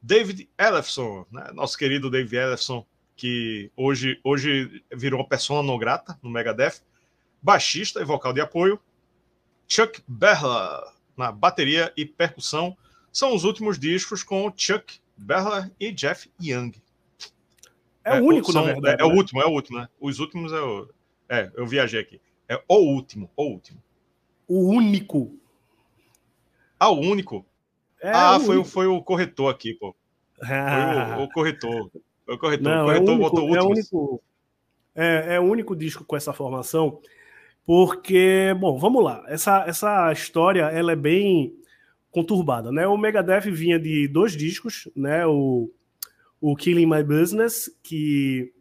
David 0.02 0.50
Ellefson, 0.58 1.26
né? 1.30 1.52
nosso 1.54 1.78
querido 1.78 2.10
David 2.10 2.34
Ellefson, 2.34 2.86
que 3.14 3.70
hoje, 3.76 4.22
hoje 4.24 4.82
virou 4.90 5.20
uma 5.20 5.28
persona 5.28 5.62
não 5.62 5.78
grata 5.78 6.18
no 6.24 6.30
Megadeth. 6.30 6.82
Baixista 7.42 8.00
e 8.00 8.06
vocal 8.06 8.32
de 8.32 8.40
apoio. 8.40 8.80
Chuck 9.68 10.02
Berla, 10.08 10.93
na 11.18 11.32
bateria 11.32 11.92
e 11.96 12.06
percussão. 12.06 12.76
São 13.12 13.36
os 13.36 13.44
últimos 13.44 13.78
discos 13.78 14.24
com 14.24 14.52
Chuck 14.56 15.00
Berla 15.16 15.72
e 15.80 15.92
Jeff 15.92 16.30
Young. 16.42 16.72
É, 18.04 18.18
é 18.18 18.22
o 18.22 18.26
único, 18.26 18.52
são, 18.52 18.66
verdade. 18.66 19.02
É, 19.02 19.04
é, 19.04 19.06
o 19.06 19.10
né? 19.10 19.16
último, 19.16 19.42
é 19.42 19.46
o 19.46 19.50
último, 19.50 19.80
né? 19.80 19.88
Os 20.00 20.20
últimos 20.20 20.52
é 20.52 20.60
o. 20.60 20.90
É, 21.30 21.52
eu 21.56 21.66
viajei 21.66 22.02
aqui. 22.02 22.20
É 22.50 22.62
o 22.68 22.76
último, 22.76 23.30
o 23.36 23.44
último. 23.44 23.82
O 24.48 24.70
único. 24.70 25.38
Ah, 26.78 26.90
o 26.90 27.00
único? 27.00 27.46
É 28.02 28.12
ah, 28.12 28.38
o 28.38 28.40
foi, 28.42 28.56
único. 28.56 28.70
foi 28.70 28.88
o 28.88 29.02
corretor 29.02 29.54
aqui, 29.54 29.74
pô. 29.74 29.96
Foi 30.38 31.22
o, 31.22 31.24
o 31.24 31.30
corretor. 31.30 31.92
Foi 32.26 32.36
o 32.36 32.38
corretor. 32.38 32.64
Não, 32.64 32.84
o 32.84 32.86
corretor 32.86 33.08
é 33.08 33.12
o 33.12 33.16
único, 33.16 33.30
botou 33.30 33.40
o 33.40 33.48
último. 33.48 33.58
É 33.58 33.64
o, 33.64 33.70
único, 33.70 34.24
é, 34.96 35.36
é 35.36 35.40
o 35.40 35.44
único 35.44 35.76
disco 35.76 36.04
com 36.04 36.18
essa 36.18 36.34
formação, 36.34 37.00
porque, 37.66 38.54
bom, 38.60 38.78
vamos 38.78 39.04
lá. 39.04 39.24
Essa, 39.28 39.64
essa 39.66 40.12
história 40.12 40.64
ela 40.64 40.92
é 40.92 40.96
bem 40.96 41.54
conturbada, 42.12 42.72
né? 42.72 42.86
O 42.88 42.98
Megadeth 42.98 43.50
vinha 43.50 43.80
de 43.80 44.08
dois 44.08 44.36
discos, 44.36 44.90
né? 44.96 45.26
O, 45.26 45.72
o 46.40 46.56
Killing 46.56 46.86
My 46.86 47.04
Business, 47.04 47.70
que 47.82 48.54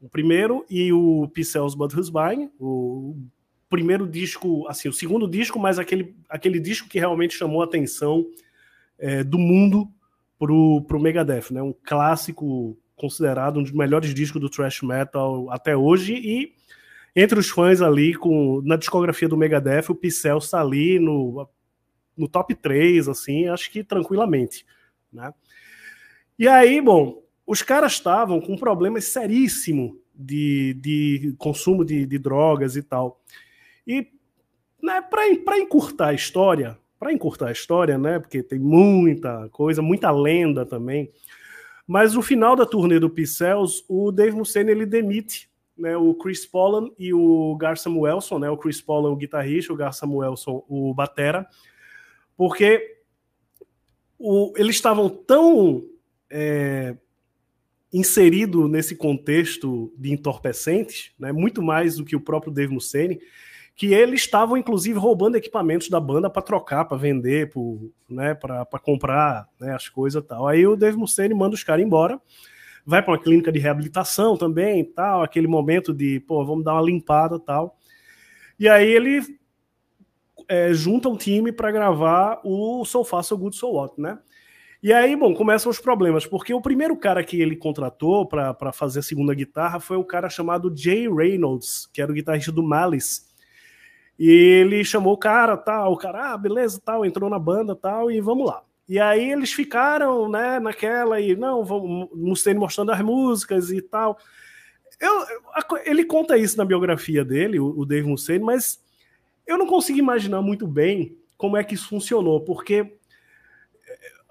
o 0.00 0.08
primeiro, 0.08 0.64
e 0.68 0.92
o 0.92 1.28
Pixels 1.28 1.74
But 1.74 1.94
Who's 1.94 2.10
Buying, 2.10 2.50
o 2.58 3.16
primeiro 3.68 4.08
disco, 4.08 4.66
assim, 4.66 4.88
o 4.88 4.92
segundo 4.92 5.28
disco, 5.28 5.58
mas 5.58 5.78
aquele, 5.78 6.16
aquele 6.28 6.58
disco 6.58 6.88
que 6.88 6.98
realmente 6.98 7.36
chamou 7.36 7.62
a 7.62 7.64
atenção 7.64 8.26
é, 8.98 9.22
do 9.22 9.38
mundo 9.38 9.88
pro, 10.38 10.82
pro 10.82 11.00
Megadeth, 11.00 11.52
né? 11.52 11.62
Um 11.62 11.74
clássico 11.84 12.76
considerado 12.96 13.58
um 13.58 13.62
dos 13.62 13.72
melhores 13.72 14.12
discos 14.12 14.40
do 14.40 14.50
thrash 14.50 14.82
metal 14.82 15.50
até 15.50 15.74
hoje 15.74 16.14
e 16.14 16.52
entre 17.14 17.38
os 17.38 17.50
fãs 17.50 17.82
ali 17.82 18.14
com 18.14 18.62
na 18.64 18.76
discografia 18.76 19.28
do 19.28 19.36
Megadeth, 19.36 19.90
o 19.90 19.94
Pixel 19.94 20.38
está 20.38 20.60
ali 20.60 20.98
no, 20.98 21.48
no 22.16 22.28
top 22.28 22.54
3, 22.54 23.08
assim, 23.08 23.48
acho 23.48 23.70
que 23.70 23.82
tranquilamente, 23.82 24.64
né? 25.12 25.32
E 26.38 26.48
aí, 26.48 26.80
bom, 26.80 27.22
os 27.46 27.62
caras 27.62 27.92
estavam 27.92 28.40
com 28.40 28.54
um 28.54 28.58
problema 28.58 29.00
seríssimo 29.00 30.00
de, 30.14 30.74
de 30.74 31.34
consumo 31.36 31.84
de, 31.84 32.06
de 32.06 32.18
drogas 32.18 32.76
e 32.76 32.82
tal. 32.82 33.20
E 33.86 34.06
né, 34.82 35.02
para 35.02 35.58
encurtar 35.58 36.08
a 36.08 36.14
história, 36.14 36.78
para 36.98 37.12
encurtar 37.12 37.48
a 37.48 37.52
história, 37.52 37.98
né, 37.98 38.18
porque 38.18 38.42
tem 38.42 38.58
muita 38.58 39.48
coisa, 39.50 39.82
muita 39.82 40.10
lenda 40.10 40.64
também, 40.64 41.10
mas 41.86 42.14
no 42.14 42.22
final 42.22 42.54
da 42.54 42.64
turnê 42.64 42.98
do 42.98 43.10
Pixels, 43.10 43.84
o 43.88 44.12
Dave 44.12 44.36
Mustaine 44.36 44.70
ele 44.70 44.86
demite 44.86 45.49
né, 45.80 45.96
o 45.96 46.14
Chris 46.14 46.46
Pollan 46.46 46.90
e 46.98 47.12
o 47.12 47.56
Gar 47.56 47.76
Samuelson, 47.76 48.38
né, 48.38 48.50
o 48.50 48.56
Chris 48.56 48.80
Pollan 48.80 49.10
o 49.10 49.16
guitarrista, 49.16 49.72
o 49.72 49.76
Gar 49.76 49.92
Samuelson 49.92 50.64
o 50.68 50.92
batera, 50.94 51.46
porque 52.36 52.98
o, 54.18 54.52
eles 54.56 54.76
estavam 54.76 55.08
tão 55.08 55.82
é, 56.30 56.96
inserido 57.92 58.68
nesse 58.68 58.94
contexto 58.94 59.92
de 59.96 60.12
entorpecentes, 60.12 61.12
né, 61.18 61.32
muito 61.32 61.62
mais 61.62 61.96
do 61.96 62.04
que 62.04 62.14
o 62.14 62.20
próprio 62.20 62.52
Dave 62.52 62.72
Mustaine, 62.72 63.18
que 63.74 63.94
eles 63.94 64.20
estavam 64.20 64.58
inclusive 64.58 64.98
roubando 64.98 65.36
equipamentos 65.36 65.88
da 65.88 65.98
banda 65.98 66.28
para 66.28 66.42
trocar, 66.42 66.84
para 66.84 66.98
vender, 66.98 67.50
né, 68.08 68.34
para 68.34 68.66
comprar 68.78 69.48
né, 69.58 69.74
as 69.74 69.88
coisas 69.88 70.22
e 70.22 70.26
tal. 70.26 70.46
Aí 70.46 70.66
o 70.66 70.76
Dave 70.76 70.98
Mustaine 70.98 71.32
manda 71.32 71.54
os 71.54 71.64
caras 71.64 71.84
embora, 71.84 72.20
vai 72.84 73.02
para 73.02 73.12
uma 73.12 73.22
clínica 73.22 73.52
de 73.52 73.58
reabilitação 73.58 74.36
também, 74.36 74.84
tal, 74.84 75.22
aquele 75.22 75.46
momento 75.46 75.92
de, 75.92 76.20
pô, 76.20 76.44
vamos 76.44 76.64
dar 76.64 76.74
uma 76.74 76.82
limpada 76.82 77.38
tal. 77.38 77.78
E 78.58 78.68
aí 78.68 78.88
ele 78.88 79.20
é, 80.48 80.72
junta 80.72 81.08
um 81.08 81.16
time 81.16 81.52
para 81.52 81.70
gravar 81.70 82.40
o 82.44 82.84
So 82.84 83.04
Far 83.04 83.22
So 83.22 83.38
Good 83.38 83.56
So 83.56 83.72
What, 83.72 84.00
né? 84.00 84.18
E 84.82 84.94
aí, 84.94 85.14
bom, 85.14 85.34
começam 85.34 85.70
os 85.70 85.78
problemas, 85.78 86.26
porque 86.26 86.54
o 86.54 86.60
primeiro 86.60 86.96
cara 86.96 87.22
que 87.22 87.38
ele 87.38 87.54
contratou 87.54 88.26
para 88.26 88.72
fazer 88.72 89.00
a 89.00 89.02
segunda 89.02 89.34
guitarra 89.34 89.78
foi 89.78 89.98
o 89.98 90.04
cara 90.04 90.30
chamado 90.30 90.74
Jay 90.74 91.06
Reynolds, 91.06 91.86
que 91.92 92.00
era 92.00 92.10
o 92.10 92.14
guitarrista 92.14 92.50
do 92.50 92.62
Malice. 92.62 93.28
E 94.18 94.30
ele 94.30 94.82
chamou 94.82 95.12
o 95.12 95.18
cara, 95.18 95.54
tal, 95.56 95.92
o 95.92 95.98
cara, 95.98 96.32
ah, 96.32 96.38
beleza, 96.38 96.80
tal, 96.82 97.04
entrou 97.04 97.28
na 97.28 97.38
banda, 97.38 97.76
tal, 97.76 98.10
e 98.10 98.22
vamos 98.22 98.46
lá. 98.46 98.62
E 98.90 98.98
aí 98.98 99.30
eles 99.30 99.52
ficaram, 99.52 100.28
né, 100.28 100.58
naquela 100.58 101.20
e 101.20 101.36
não, 101.36 101.64
vamos 101.64 102.08
Mustaine 102.12 102.58
mostrando 102.58 102.90
as 102.90 103.00
músicas 103.00 103.70
e 103.70 103.80
tal. 103.80 104.18
Eu, 104.98 105.24
ele 105.84 106.04
conta 106.04 106.36
isso 106.36 106.58
na 106.58 106.64
biografia 106.64 107.24
dele, 107.24 107.60
o, 107.60 107.66
o 107.66 107.86
Dave 107.86 108.08
Mustaine, 108.08 108.42
mas 108.42 108.82
eu 109.46 109.56
não 109.56 109.68
consigo 109.68 109.96
imaginar 109.96 110.42
muito 110.42 110.66
bem 110.66 111.16
como 111.36 111.56
é 111.56 111.62
que 111.62 111.76
isso 111.76 111.88
funcionou, 111.88 112.40
porque 112.40 112.98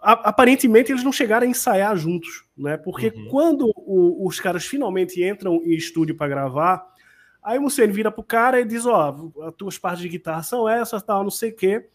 aparentemente 0.02 0.92
eles 0.92 1.06
não 1.06 1.14
chegaram 1.14 1.48
a 1.48 1.50
ensaiar 1.50 1.96
juntos, 1.96 2.44
né? 2.58 2.76
Porque 2.76 3.14
uhum. 3.16 3.30
quando 3.30 3.72
o, 3.78 4.28
os 4.28 4.42
caras 4.42 4.66
finalmente 4.66 5.24
entram 5.24 5.62
em 5.64 5.72
estúdio 5.72 6.16
para 6.16 6.28
gravar, 6.28 6.86
aí 7.42 7.58
o 7.58 7.62
Mussene 7.62 7.94
vira 7.94 8.12
pro 8.12 8.24
cara 8.24 8.60
e 8.60 8.66
diz: 8.66 8.86
Ó, 8.86 9.32
oh, 9.36 9.44
as 9.44 9.56
tuas 9.56 9.78
partes 9.78 10.02
de 10.02 10.10
guitarra 10.10 10.44
são 10.44 10.68
essas, 10.68 11.02
tal, 11.02 11.24
não 11.24 11.32
sei 11.32 11.52
o 11.52 11.56
quê. 11.56 11.88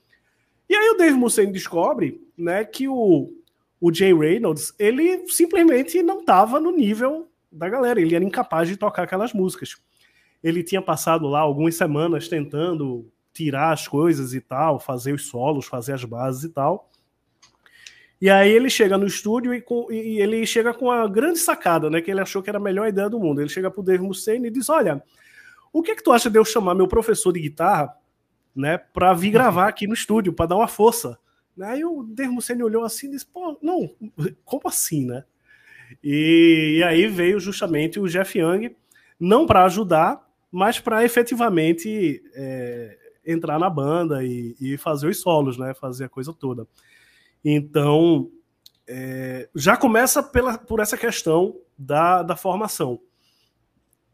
E 0.69 0.75
aí 0.75 0.91
o 0.91 0.97
Dave 0.97 1.17
Mussene 1.17 1.53
descobre, 1.53 2.21
né, 2.37 2.65
que 2.65 2.89
o, 2.89 3.33
o 3.81 3.93
Jay 3.93 4.15
Reynolds, 4.15 4.75
ele 4.79 5.29
simplesmente 5.29 6.03
não 6.03 6.21
estava 6.21 6.59
no 6.59 6.71
nível 6.71 7.29
da 7.51 7.69
galera, 7.69 8.01
ele 8.01 8.15
era 8.15 8.25
incapaz 8.25 8.69
de 8.69 8.77
tocar 8.77 9.03
aquelas 9.03 9.33
músicas. 9.33 9.77
Ele 10.43 10.63
tinha 10.63 10.83
passado 10.83 11.27
lá 11.27 11.41
algumas 11.41 11.77
semanas 11.77 12.29
tentando 12.29 13.11
tirar 13.33 13.73
as 13.73 13.89
coisas 13.89 14.35
e 14.35 14.41
tal, 14.41 14.79
fazer 14.79 15.13
os 15.13 15.27
solos, 15.27 15.67
fazer 15.67 15.93
as 15.93 16.05
bases 16.05 16.45
e 16.45 16.49
tal. 16.49 16.91
E 18.21 18.31
aí 18.31 18.51
ele 18.51 18.71
chega 18.71 18.97
no 18.97 19.07
estúdio 19.07 19.53
e, 19.53 19.61
com, 19.61 19.91
e, 19.91 20.21
ele 20.21 20.47
chega 20.47 20.73
com 20.73 20.91
a 20.91 21.07
grande 21.07 21.39
sacada, 21.39 21.91
né? 21.91 22.01
Que 22.01 22.11
ele 22.11 22.21
achou 22.21 22.43
que 22.43 22.49
era 22.49 22.59
a 22.59 22.63
melhor 22.63 22.89
ideia 22.89 23.11
do 23.11 23.19
mundo. 23.21 23.41
Ele 23.41 23.49
chega 23.49 23.71
pro 23.71 23.83
Dave 23.83 24.03
Mustaine 24.03 24.49
e 24.49 24.51
diz: 24.51 24.69
Olha, 24.69 25.03
o 25.73 25.83
que, 25.83 25.95
que 25.95 26.03
tu 26.03 26.13
acha 26.13 26.31
de 26.31 26.39
eu 26.39 26.45
chamar 26.45 26.75
meu 26.75 26.89
professor 26.89 27.33
de 27.33 27.41
guitarra, 27.41 27.95
né, 28.55 28.79
para 28.79 29.13
vir 29.15 29.31
gravar 29.31 29.69
aqui 29.69 29.87
no 29.87 29.95
estúdio, 29.95 30.33
para 30.33 30.47
dar 30.47 30.57
uma 30.57 30.69
força? 30.69 31.19
Aí 31.61 31.85
o 31.85 32.05
Mustaine 32.31 32.63
olhou 32.63 32.85
assim 32.85 33.09
e 33.09 33.11
disse: 33.13 33.27
Pô, 33.27 33.59
não, 33.63 33.91
como 34.45 34.63
assim, 34.67 35.07
né? 35.07 35.25
E, 36.03 36.77
e 36.79 36.83
aí 36.83 37.07
veio 37.07 37.39
justamente 37.39 38.01
o 38.01 38.09
Jeff 38.09 38.39
Young, 38.39 38.75
não 39.19 39.47
para 39.47 39.65
ajudar, 39.65 40.21
mas 40.51 40.81
para 40.81 41.05
efetivamente 41.05 42.23
é, 42.35 42.99
entrar 43.25 43.59
na 43.59 43.71
banda 43.71 44.25
e, 44.25 44.57
e 44.61 44.77
fazer 44.77 45.09
os 45.09 45.21
solos, 45.21 45.57
né? 45.57 45.75
Fazer 45.75 46.05
a 46.05 46.09
coisa 46.09 46.33
toda. 46.33 46.67
Então, 47.45 48.31
é, 48.87 49.49
já 49.55 49.77
começa 49.77 50.23
pela, 50.23 50.59
por 50.59 50.81
essa 50.81 50.97
questão 50.97 51.61
da, 51.79 52.23
da 52.23 52.37
formação. 52.37 53.01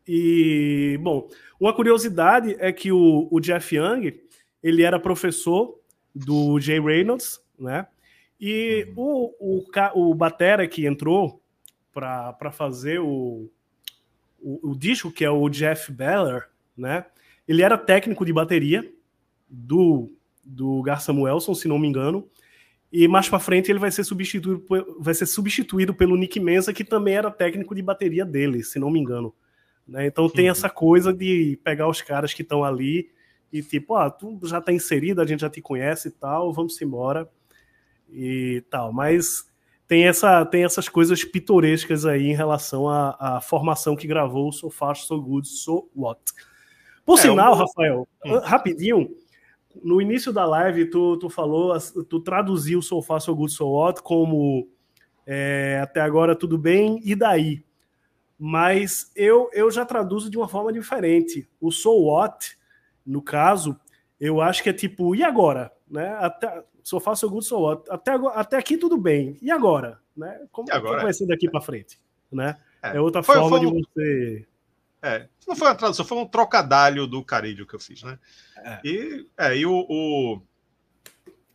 E, 0.06 0.98
bom, 1.02 1.28
uma 1.58 1.72
curiosidade 1.74 2.56
é 2.58 2.72
que 2.72 2.90
o, 2.90 3.28
o 3.30 3.40
Jeff 3.40 3.76
Young, 3.76 4.12
ele 4.62 4.82
era 4.82 4.98
professor 4.98 5.78
do 6.14 6.58
Jay 6.60 6.80
Reynolds, 6.80 7.40
né? 7.58 7.86
E 8.40 8.90
o, 8.96 9.34
o, 9.38 9.64
o 9.94 10.14
Batera 10.14 10.66
que 10.66 10.86
entrou 10.86 11.42
para 11.92 12.50
fazer 12.50 12.98
o, 13.00 13.50
o, 14.40 14.70
o, 14.70 14.74
disco, 14.74 15.10
que 15.10 15.24
é 15.24 15.30
o 15.30 15.48
Jeff 15.48 15.92
Beller, 15.92 16.48
né? 16.76 17.04
Ele 17.46 17.62
era 17.62 17.76
técnico 17.76 18.24
de 18.24 18.32
bateria 18.32 18.90
do, 19.48 20.12
do 20.44 20.80
Gar 20.82 21.00
Samuelson, 21.00 21.54
se 21.54 21.68
não 21.68 21.78
me 21.78 21.88
engano. 21.88 22.28
E 22.92 23.06
mais 23.06 23.28
para 23.28 23.38
frente 23.38 23.70
ele 23.70 23.78
vai 23.78 23.90
ser 23.90 24.04
substituído 24.04 24.64
vai 24.98 25.14
ser 25.14 25.26
substituído 25.26 25.94
pelo 25.94 26.16
Nick 26.16 26.40
Mensa, 26.40 26.72
que 26.72 26.84
também 26.84 27.14
era 27.14 27.30
técnico 27.30 27.74
de 27.74 27.82
bateria 27.82 28.24
dele, 28.24 28.64
se 28.64 28.78
não 28.78 28.90
me 28.90 28.98
engano. 28.98 29.34
Né? 29.86 30.06
Então 30.06 30.28
tem 30.28 30.48
essa 30.48 30.68
coisa 30.68 31.12
de 31.12 31.58
pegar 31.62 31.88
os 31.88 32.00
caras 32.00 32.32
que 32.32 32.42
estão 32.42 32.64
ali 32.64 33.10
e 33.52 33.62
tipo, 33.62 33.94
ah, 33.94 34.10
tu 34.10 34.38
já 34.44 34.60
tá 34.60 34.72
inserido, 34.72 35.20
a 35.20 35.26
gente 35.26 35.40
já 35.40 35.50
te 35.50 35.60
conhece 35.60 36.08
e 36.08 36.10
tal, 36.10 36.52
vamos 36.52 36.80
embora 36.80 37.28
e 38.08 38.62
tal. 38.70 38.92
Mas 38.92 39.50
tem, 39.88 40.06
essa, 40.06 40.44
tem 40.46 40.64
essas 40.64 40.88
coisas 40.88 41.24
pitorescas 41.24 42.06
aí 42.06 42.28
em 42.28 42.34
relação 42.34 42.88
à, 42.88 43.16
à 43.18 43.40
formação 43.40 43.96
que 43.96 44.06
gravou 44.06 44.48
o 44.48 44.52
So 44.52 44.70
Far, 44.70 44.96
So 44.96 45.20
Good, 45.20 45.48
So 45.48 45.88
What. 45.94 46.20
Por 47.04 47.18
é, 47.18 47.22
sinal, 47.22 47.54
Rafael, 47.54 48.06
hum. 48.24 48.38
rapidinho, 48.38 49.10
no 49.82 50.00
início 50.00 50.32
da 50.32 50.44
live 50.44 50.90
tu, 50.90 51.16
tu 51.16 51.28
falou, 51.28 51.76
tu 52.08 52.20
traduziu 52.20 52.80
So 52.82 53.02
Far, 53.02 53.20
So 53.20 53.34
Good, 53.34 53.52
So 53.52 53.68
What 53.68 54.02
como 54.02 54.68
é, 55.26 55.80
até 55.82 56.00
agora 56.00 56.36
tudo 56.36 56.58
bem, 56.58 57.00
e 57.04 57.14
daí? 57.14 57.64
Mas 58.38 59.12
eu, 59.14 59.50
eu 59.52 59.70
já 59.70 59.84
traduzo 59.84 60.30
de 60.30 60.36
uma 60.36 60.48
forma 60.48 60.72
diferente. 60.72 61.48
O 61.60 61.70
So 61.70 61.92
What, 62.04 62.56
no 63.04 63.22
caso, 63.22 63.78
eu 64.18 64.40
acho 64.40 64.62
que 64.62 64.68
é 64.68 64.72
tipo, 64.72 65.14
e 65.14 65.22
agora? 65.22 65.72
Né? 65.88 66.08
Até, 66.20 66.62
sofá, 66.82 67.14
so 67.14 67.28
good, 67.28 67.44
so 67.44 67.60
what. 67.60 67.90
Até, 67.90 68.12
até 68.34 68.56
aqui 68.56 68.76
tudo 68.76 68.96
bem. 68.96 69.36
E 69.40 69.50
agora? 69.50 69.98
Né? 70.16 70.46
Como, 70.52 70.70
agora? 70.70 70.92
como 70.92 71.02
vai 71.02 71.12
ser 71.12 71.26
daqui 71.26 71.50
para 71.50 71.60
frente? 71.60 71.98
Né? 72.30 72.56
É, 72.82 72.96
é 72.96 73.00
outra 73.00 73.22
foi, 73.22 73.36
forma 73.36 73.58
foi 73.58 73.66
um... 73.66 73.76
de 73.76 73.82
você. 73.82 74.46
É, 75.02 75.28
não 75.48 75.56
foi 75.56 75.68
uma 75.68 75.74
tradução, 75.74 76.04
foi 76.04 76.18
um 76.18 76.26
trocadalho 76.26 77.06
do 77.06 77.24
carilho 77.24 77.66
que 77.66 77.74
eu 77.74 77.80
fiz, 77.80 78.02
né? 78.02 78.18
É. 78.58 78.80
E, 78.84 79.26
é, 79.38 79.56
e 79.56 79.64
o, 79.64 79.86
o, 79.88 80.42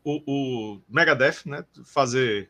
o, 0.03 0.21
o 0.25 0.81
Megadeth, 0.89 1.45
né? 1.45 1.63
Fazer 1.85 2.49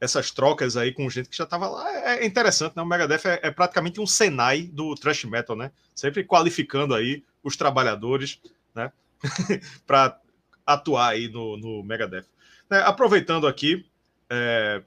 essas 0.00 0.30
trocas 0.30 0.76
aí 0.76 0.92
com 0.92 1.08
gente 1.10 1.28
que 1.28 1.36
já 1.36 1.44
estava 1.44 1.68
lá 1.68 1.92
é, 1.92 2.24
é 2.24 2.26
interessante, 2.26 2.74
né? 2.76 2.82
O 2.82 2.86
Megadeth 2.86 3.26
é, 3.26 3.40
é, 3.42 3.50
praticamente 3.50 4.00
um 4.00 4.06
Senai 4.06 4.62
do 4.62 4.94
thrash 4.96 5.24
metal, 5.24 5.54
né? 5.54 5.70
Sempre 5.94 6.24
qualificando 6.24 6.94
aí 6.94 7.22
os 7.42 7.56
trabalhadores, 7.56 8.40
né? 8.74 8.92
para 9.86 10.18
atuar 10.66 11.10
aí 11.10 11.28
no, 11.28 11.56
no 11.56 11.82
Megadeth. 11.82 12.26
É, 12.70 12.78
aproveitando 12.78 13.46
aqui, 13.46 13.84
é, 14.28 14.82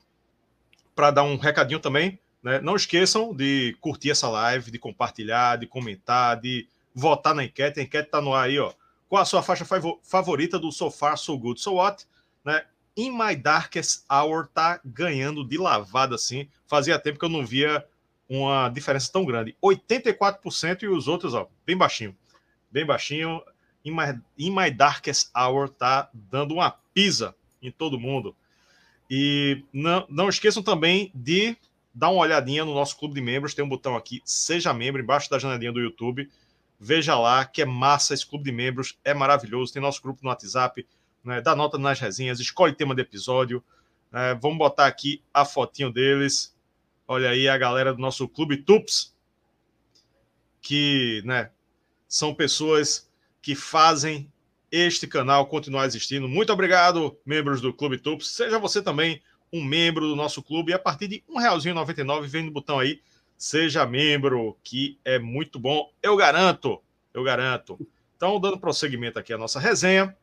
para 0.95 1.11
dar 1.11 1.23
um 1.23 1.37
recadinho 1.37 1.79
também, 1.79 2.19
né, 2.41 2.59
não 2.61 2.75
esqueçam 2.75 3.33
de 3.33 3.75
curtir 3.79 4.11
essa 4.11 4.29
live, 4.29 4.71
de 4.71 4.77
compartilhar, 4.77 5.57
de 5.57 5.65
comentar, 5.65 6.39
de 6.39 6.67
votar 6.93 7.33
na 7.33 7.43
enquete. 7.43 7.79
A 7.79 7.83
enquete 7.83 8.07
está 8.07 8.21
no 8.21 8.33
ar 8.33 8.45
aí, 8.45 8.59
ó. 8.59 8.73
Qual 9.07 9.21
a 9.21 9.25
sua 9.25 9.43
faixa 9.43 9.65
favorita 10.03 10.57
do 10.57 10.71
So 10.71 10.89
Far, 10.89 11.17
So 11.17 11.37
Good, 11.37 11.61
So 11.61 11.75
What? 11.75 12.05
Né? 12.43 12.63
In 12.95 13.11
My 13.11 13.35
Darkest 13.35 14.05
Hour 14.11 14.47
tá 14.47 14.79
ganhando 14.83 15.47
de 15.47 15.57
lavada, 15.57 16.15
assim. 16.15 16.47
Fazia 16.67 16.99
tempo 16.99 17.19
que 17.19 17.25
eu 17.25 17.29
não 17.29 17.45
via 17.45 17.85
uma 18.27 18.69
diferença 18.69 19.11
tão 19.11 19.25
grande. 19.25 19.55
84% 19.63 20.83
e 20.83 20.87
os 20.87 21.07
outros, 21.07 21.33
ó, 21.33 21.47
bem 21.65 21.77
baixinho. 21.77 22.15
Bem 22.73 22.87
baixinho. 22.87 23.39
In 23.85 23.91
My, 23.91 24.19
In 24.35 24.49
My 24.49 24.71
Darkest 24.71 25.29
Hour 25.37 25.69
tá 25.69 26.09
dando 26.11 26.55
uma 26.55 26.71
pisa 26.91 27.35
em 27.61 27.71
todo 27.71 27.99
mundo. 27.99 28.35
E 29.07 29.63
não, 29.71 30.07
não 30.09 30.27
esqueçam 30.27 30.63
também 30.63 31.11
de 31.13 31.55
dar 31.93 32.09
uma 32.09 32.23
olhadinha 32.23 32.65
no 32.65 32.73
nosso 32.73 32.97
clube 32.97 33.13
de 33.13 33.21
membros. 33.21 33.53
Tem 33.53 33.63
um 33.63 33.69
botão 33.69 33.95
aqui, 33.95 34.23
seja 34.25 34.73
membro, 34.73 35.03
embaixo 35.03 35.29
da 35.29 35.37
janelinha 35.37 35.71
do 35.71 35.79
YouTube. 35.79 36.27
Veja 36.79 37.15
lá 37.15 37.45
que 37.45 37.61
é 37.61 37.65
massa 37.65 38.15
esse 38.15 38.25
clube 38.25 38.45
de 38.45 38.51
membros, 38.51 38.97
é 39.05 39.13
maravilhoso. 39.13 39.71
Tem 39.71 39.79
nosso 39.79 40.01
grupo 40.01 40.21
no 40.23 40.29
WhatsApp, 40.29 40.83
né, 41.23 41.41
dá 41.41 41.55
nota 41.55 41.77
nas 41.77 41.99
resenhas, 41.99 42.39
escolhe 42.39 42.73
tema 42.73 42.95
de 42.95 43.03
episódio. 43.03 43.63
Né, 44.11 44.33
vamos 44.41 44.57
botar 44.57 44.87
aqui 44.87 45.21
a 45.31 45.45
fotinho 45.45 45.91
deles. 45.91 46.57
Olha 47.07 47.29
aí 47.29 47.47
a 47.47 47.55
galera 47.55 47.93
do 47.93 48.01
nosso 48.01 48.27
clube 48.27 48.57
Tups, 48.57 49.15
que 50.59 51.21
né, 51.23 51.51
são 52.13 52.31
pessoas 52.31 53.09
que 53.41 53.55
fazem 53.55 54.31
este 54.71 55.07
canal 55.07 55.47
continuar 55.47 55.87
existindo. 55.87 56.27
Muito 56.29 56.53
obrigado, 56.53 57.17
membros 57.25 57.59
do 57.59 57.73
Clube 57.73 57.97
Tups. 57.97 58.27
Seja 58.27 58.59
você 58.59 58.83
também 58.83 59.19
um 59.51 59.63
membro 59.63 60.07
do 60.07 60.15
nosso 60.15 60.43
clube. 60.43 60.71
E 60.71 60.75
a 60.75 60.79
partir 60.79 61.07
de 61.07 61.23
R$ 61.27 61.43
1,99, 61.43 62.27
vem 62.27 62.43
no 62.43 62.51
botão 62.51 62.77
aí, 62.77 63.01
seja 63.35 63.83
membro, 63.87 64.55
que 64.63 64.99
é 65.03 65.17
muito 65.17 65.57
bom. 65.57 65.91
Eu 66.03 66.15
garanto, 66.15 66.83
eu 67.15 67.23
garanto. 67.23 67.79
Então, 68.15 68.39
dando 68.39 68.59
prosseguimento 68.59 69.17
aqui 69.17 69.33
à 69.33 69.37
nossa 69.37 69.59
resenha, 69.59 70.15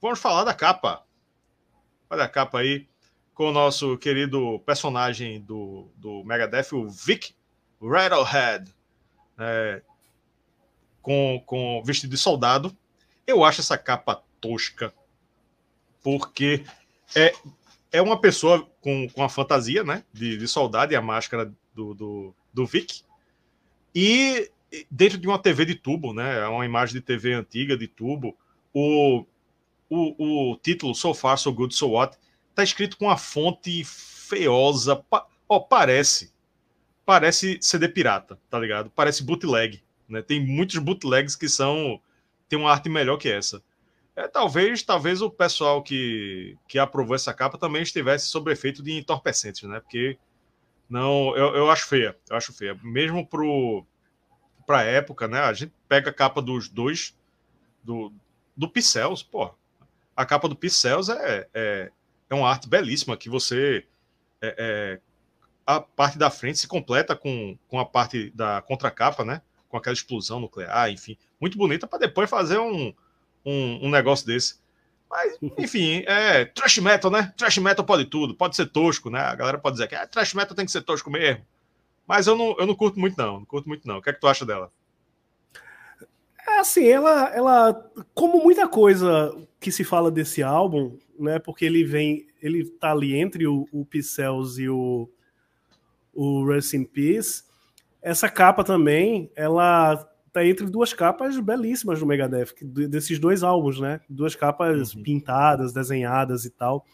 vamos 0.00 0.20
falar 0.20 0.44
da 0.44 0.54
capa. 0.54 1.04
Olha 2.08 2.22
a 2.22 2.28
capa 2.28 2.60
aí, 2.60 2.86
com 3.34 3.48
o 3.48 3.52
nosso 3.52 3.98
querido 3.98 4.60
personagem 4.60 5.40
do, 5.40 5.90
do 5.96 6.22
Megadeth, 6.22 6.72
o 6.72 6.88
Vic 6.88 7.34
Rattlehead. 7.82 8.72
É, 9.36 9.82
com, 11.02 11.42
com 11.46 11.82
vestido 11.84 12.10
de 12.10 12.18
soldado. 12.18 12.76
Eu 13.26 13.44
acho 13.44 13.60
essa 13.60 13.78
capa 13.78 14.22
tosca, 14.40 14.92
porque 16.02 16.64
é, 17.14 17.32
é 17.92 18.02
uma 18.02 18.20
pessoa 18.20 18.68
com, 18.80 19.08
com 19.08 19.22
a 19.22 19.28
fantasia 19.28 19.84
né, 19.84 20.04
de, 20.12 20.36
de 20.36 20.48
soldado 20.48 20.92
e 20.92 20.96
a 20.96 21.02
máscara 21.02 21.52
do, 21.74 21.94
do, 21.94 22.34
do 22.52 22.66
Vic, 22.66 23.02
e 23.94 24.50
dentro 24.90 25.18
de 25.18 25.26
uma 25.26 25.38
TV 25.38 25.64
de 25.64 25.74
tubo, 25.74 26.12
né, 26.12 26.40
é 26.40 26.46
uma 26.46 26.64
imagem 26.64 26.94
de 26.94 27.00
TV 27.00 27.32
antiga 27.32 27.76
de 27.76 27.88
tubo, 27.88 28.36
o, 28.72 29.24
o, 29.88 30.52
o 30.52 30.56
título 30.56 30.94
So 30.94 31.12
Far, 31.12 31.36
So 31.38 31.52
Good, 31.52 31.74
So 31.74 31.90
What 31.90 32.16
está 32.50 32.62
escrito 32.62 32.96
com 32.96 33.06
uma 33.06 33.16
fonte 33.16 33.82
feiosa, 33.84 34.96
pa, 34.96 35.26
ó, 35.48 35.58
parece, 35.58 36.32
parece 37.04 37.58
CD 37.60 37.88
pirata, 37.88 38.38
tá 38.48 38.58
ligado? 38.58 38.90
Parece 38.90 39.24
bootleg. 39.24 39.82
Né? 40.10 40.22
Tem 40.22 40.44
muitos 40.44 40.78
bootlegs 40.78 41.36
que 41.36 41.48
são 41.48 42.00
tem 42.48 42.58
uma 42.58 42.70
arte 42.70 42.88
melhor 42.88 43.16
que 43.16 43.30
essa. 43.30 43.62
É, 44.16 44.26
talvez, 44.26 44.82
talvez 44.82 45.22
o 45.22 45.30
pessoal 45.30 45.82
que, 45.82 46.58
que 46.68 46.78
aprovou 46.78 47.14
essa 47.14 47.32
capa 47.32 47.56
também 47.56 47.82
estivesse 47.82 48.26
sob 48.26 48.50
efeito 48.50 48.82
de 48.82 48.92
entorpecentes, 48.92 49.62
né? 49.62 49.78
Porque 49.80 50.18
não, 50.88 51.34
eu, 51.36 51.54
eu 51.54 51.70
acho 51.70 51.86
feia, 51.86 52.16
eu 52.28 52.36
acho 52.36 52.52
feia. 52.52 52.78
Mesmo 52.82 53.26
pro 53.26 53.86
para 54.66 54.82
época, 54.82 55.28
né? 55.28 55.40
A 55.40 55.52
gente 55.52 55.72
pega 55.88 56.10
a 56.10 56.12
capa 56.12 56.42
dos 56.42 56.68
dois 56.68 57.16
do 57.82 58.12
do 58.56 58.68
Pixels, 58.68 59.22
pô. 59.22 59.54
A 60.16 60.26
capa 60.26 60.48
do 60.48 60.56
Pixels 60.56 61.08
é, 61.08 61.48
é, 61.54 61.90
é 62.28 62.34
uma 62.34 62.48
arte 62.48 62.68
belíssima 62.68 63.16
que 63.16 63.30
você 63.30 63.86
é, 64.42 64.54
é, 64.58 65.00
a 65.66 65.80
parte 65.80 66.18
da 66.18 66.30
frente 66.30 66.58
se 66.58 66.66
completa 66.66 67.14
com, 67.14 67.56
com 67.68 67.78
a 67.78 67.84
parte 67.84 68.30
da 68.30 68.60
contracapa, 68.62 69.24
né? 69.24 69.40
Com 69.70 69.76
aquela 69.76 69.94
explosão 69.94 70.40
nuclear, 70.40 70.90
enfim, 70.90 71.16
muito 71.40 71.56
bonita 71.56 71.86
para 71.86 72.00
depois 72.00 72.28
fazer 72.28 72.58
um, 72.58 72.92
um, 73.46 73.86
um, 73.86 73.90
negócio 73.90 74.26
desse. 74.26 74.58
Mas, 75.08 75.38
enfim, 75.56 76.02
é 76.06 76.44
trash 76.44 76.78
metal, 76.78 77.10
né? 77.10 77.32
Trash 77.36 77.58
metal 77.58 77.84
pode 77.84 78.04
tudo, 78.04 78.34
pode 78.34 78.56
ser 78.56 78.66
tosco, 78.66 79.08
né? 79.08 79.20
A 79.20 79.34
galera 79.34 79.58
pode 79.58 79.76
dizer 79.76 79.88
que 79.88 79.94
é 79.94 80.06
trash 80.06 80.34
metal 80.34 80.54
tem 80.54 80.66
que 80.66 80.72
ser 80.72 80.82
tosco 80.82 81.10
mesmo. 81.10 81.44
Mas 82.06 82.26
eu 82.26 82.36
não, 82.36 82.56
eu 82.58 82.66
não 82.66 82.74
curto 82.74 82.98
muito, 82.98 83.16
não. 83.16 83.38
Não 83.38 83.44
curto 83.44 83.68
muito, 83.68 83.86
não. 83.86 83.98
O 83.98 84.02
que 84.02 84.10
é 84.10 84.12
que 84.12 84.20
tu 84.20 84.26
acha 84.26 84.44
dela? 84.44 84.70
É 86.46 86.58
assim, 86.58 86.86
ela, 86.88 87.28
ela, 87.32 87.90
como 88.12 88.42
muita 88.42 88.66
coisa 88.66 89.32
que 89.60 89.70
se 89.70 89.84
fala 89.84 90.10
desse 90.10 90.42
álbum, 90.42 90.98
né? 91.18 91.38
Porque 91.38 91.64
ele 91.64 91.84
vem, 91.84 92.26
ele 92.42 92.64
tá 92.64 92.90
ali 92.90 93.14
entre 93.14 93.46
o, 93.46 93.68
o 93.70 93.84
Pixels 93.84 94.58
e 94.58 94.68
o, 94.68 95.08
o 96.12 96.44
Rest 96.46 96.74
in 96.74 96.84
Peace. 96.84 97.44
Essa 98.02 98.28
capa 98.28 98.64
também, 98.64 99.30
ela 99.36 99.96
tá 100.32 100.44
entre 100.44 100.66
duas 100.66 100.92
capas 100.92 101.38
belíssimas 101.38 101.98
do 101.98 102.06
Megadeth, 102.06 102.54
desses 102.62 103.18
dois 103.18 103.42
álbuns, 103.42 103.80
né? 103.80 104.00
Duas 104.08 104.34
capas 104.34 104.94
uhum. 104.94 105.02
pintadas, 105.02 105.72
desenhadas 105.72 106.44
e 106.44 106.50
tal. 106.50 106.86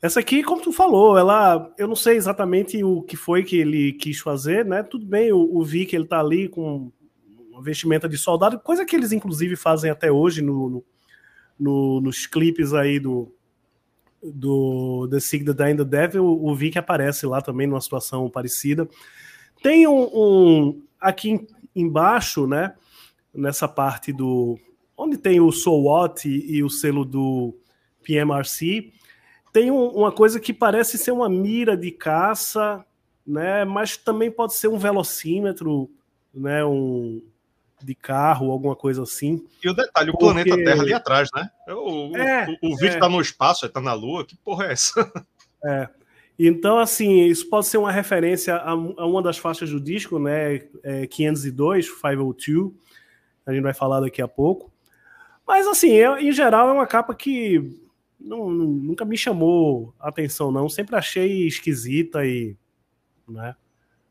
Essa 0.00 0.20
aqui, 0.20 0.42
como 0.42 0.62
tu 0.62 0.72
falou, 0.72 1.18
ela, 1.18 1.72
eu 1.76 1.88
não 1.88 1.96
sei 1.96 2.16
exatamente 2.16 2.82
o 2.84 3.02
que 3.02 3.16
foi 3.16 3.42
que 3.42 3.56
ele 3.56 3.92
quis 3.92 4.20
fazer, 4.20 4.64
né? 4.64 4.82
Tudo 4.82 5.06
bem, 5.06 5.32
o, 5.32 5.56
o 5.56 5.64
Vic 5.64 5.94
ele 5.94 6.06
tá 6.06 6.20
ali 6.20 6.48
com 6.48 6.92
uma 7.50 7.62
vestimenta 7.62 8.08
de 8.08 8.16
soldado, 8.16 8.60
coisa 8.60 8.84
que 8.84 8.94
eles 8.94 9.10
inclusive 9.10 9.56
fazem 9.56 9.90
até 9.90 10.10
hoje 10.10 10.40
no, 10.40 10.68
no, 10.68 10.84
no 11.58 12.00
nos 12.00 12.26
clipes 12.26 12.72
aí 12.72 13.00
do 13.00 13.34
do 14.22 15.06
The 15.10 15.20
Sig 15.20 15.44
the 15.44 15.52
Dying 15.52 15.76
the 15.76 15.84
Devil, 15.84 16.24
o 16.24 16.54
Vic 16.54 16.76
aparece 16.76 17.24
lá 17.24 17.40
também 17.40 17.66
numa 17.66 17.80
situação 17.80 18.28
parecida. 18.28 18.88
Tem 19.62 19.86
um, 19.86 20.08
um 20.12 20.82
aqui 21.00 21.46
embaixo, 21.74 22.46
né? 22.46 22.74
Nessa 23.34 23.68
parte 23.68 24.12
do 24.12 24.58
onde 24.96 25.16
tem 25.16 25.40
o 25.40 25.52
So 25.52 25.72
What 25.82 26.28
e, 26.28 26.56
e 26.56 26.64
o 26.64 26.68
selo 26.68 27.04
do 27.04 27.56
PMRC, 28.02 28.92
tem 29.52 29.70
um, 29.70 29.88
uma 29.88 30.10
coisa 30.10 30.40
que 30.40 30.52
parece 30.52 30.98
ser 30.98 31.12
uma 31.12 31.28
mira 31.28 31.76
de 31.76 31.90
caça, 31.90 32.84
né? 33.26 33.64
Mas 33.64 33.96
também 33.96 34.30
pode 34.30 34.54
ser 34.54 34.68
um 34.68 34.78
velocímetro, 34.78 35.90
né? 36.34 36.64
Um 36.64 37.22
de 37.80 37.94
carro, 37.94 38.50
alguma 38.50 38.74
coisa 38.74 39.02
assim. 39.04 39.44
E 39.62 39.68
o 39.68 39.74
detalhe, 39.74 40.10
porque... 40.10 40.24
o 40.24 40.28
planeta 40.28 40.56
Terra 40.56 40.82
ali 40.82 40.92
atrás, 40.92 41.28
né? 41.32 41.48
O, 41.68 42.16
é, 42.16 42.56
o, 42.60 42.72
o 42.72 42.76
vídeo 42.76 42.96
é. 42.96 42.98
tá 42.98 43.08
no 43.08 43.20
espaço, 43.20 43.68
tá 43.68 43.80
na 43.80 43.92
Lua, 43.92 44.24
que 44.24 44.36
porra 44.36 44.66
é 44.66 44.72
essa? 44.72 45.12
É. 45.64 45.88
Então, 46.38 46.78
assim, 46.78 47.24
isso 47.24 47.48
pode 47.48 47.66
ser 47.66 47.78
uma 47.78 47.90
referência 47.90 48.54
a, 48.54 48.70
a 48.70 49.06
uma 49.06 49.20
das 49.20 49.38
faixas 49.38 49.70
do 49.70 49.80
disco, 49.80 50.18
né? 50.20 50.68
É 50.84 51.06
502, 51.06 51.90
502. 51.90 52.72
A 53.44 53.52
gente 53.52 53.62
vai 53.62 53.74
falar 53.74 54.00
daqui 54.00 54.22
a 54.22 54.28
pouco. 54.28 54.72
Mas, 55.46 55.66
assim, 55.66 55.90
eu, 55.90 56.16
em 56.16 56.30
geral, 56.30 56.68
é 56.68 56.72
uma 56.72 56.86
capa 56.86 57.12
que 57.14 57.76
não, 58.20 58.50
nunca 58.50 59.04
me 59.04 59.16
chamou 59.16 59.94
atenção, 59.98 60.52
não. 60.52 60.68
Sempre 60.68 60.94
achei 60.94 61.46
esquisita 61.46 62.24
e. 62.24 62.56
Né? 63.28 63.56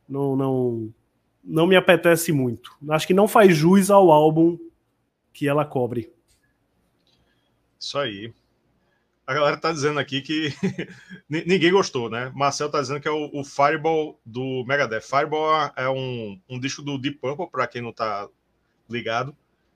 Não, 0.07 0.35
não, 0.35 0.93
não 1.43 1.65
me 1.65 1.75
apetece 1.75 2.31
muito. 2.31 2.75
Acho 2.89 3.07
que 3.07 3.13
não 3.13 3.27
faz 3.27 3.55
jus 3.55 3.89
ao 3.89 4.11
álbum 4.11 4.57
que 5.31 5.47
ela 5.47 5.65
cobre. 5.65 6.11
Isso 7.79 7.97
aí. 7.97 8.33
A 9.27 9.33
galera 9.33 9.57
tá 9.57 9.73
dizendo 9.73 9.99
aqui 9.99 10.21
que 10.21 10.53
ninguém 11.27 11.69
gostou, 11.69 12.09
né? 12.09 12.31
Marcel 12.33 12.71
tá 12.71 12.79
dizendo 12.79 13.01
que 13.01 13.09
é 13.09 13.11
o, 13.11 13.29
o 13.33 13.43
Fireball 13.43 14.17
do 14.25 14.63
Megadeth. 14.65 15.01
Fireball 15.01 15.69
é 15.75 15.89
um, 15.89 16.39
um 16.49 16.57
disco 16.57 16.81
do 16.81 16.97
Deep 16.97 17.17
Purple, 17.17 17.51
para 17.51 17.67
quem 17.67 17.81
não 17.81 17.91
tá 17.91 18.29
ligado, 18.89 19.35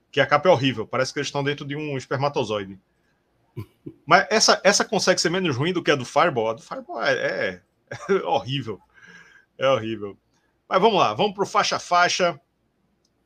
que 0.10 0.22
a 0.22 0.26
capa 0.26 0.48
é 0.48 0.52
horrível. 0.54 0.88
Parece 0.88 1.12
que 1.12 1.20
eles 1.20 1.28
estão 1.28 1.44
dentro 1.44 1.66
de 1.66 1.76
um 1.76 1.98
espermatozoide. 1.98 2.80
Mas 4.08 4.26
essa, 4.30 4.62
essa 4.64 4.86
consegue 4.86 5.20
ser 5.20 5.30
menos 5.30 5.58
ruim 5.58 5.74
do 5.74 5.84
que 5.84 5.92
a 5.92 5.96
do 5.96 6.06
Fireball. 6.06 6.52
A 6.52 6.54
do 6.54 6.62
Fireball 6.62 7.04
é, 7.04 7.12
é, 7.14 7.62
é 8.10 8.14
horrível. 8.24 8.80
É 9.58 9.68
horrível. 9.68 10.18
Mas 10.70 10.82
vamos 10.82 10.98
lá, 10.98 11.14
vamos 11.14 11.34
para 11.34 11.44
o 11.44 11.46
faixa 11.48 11.78
faixa. 11.78 12.40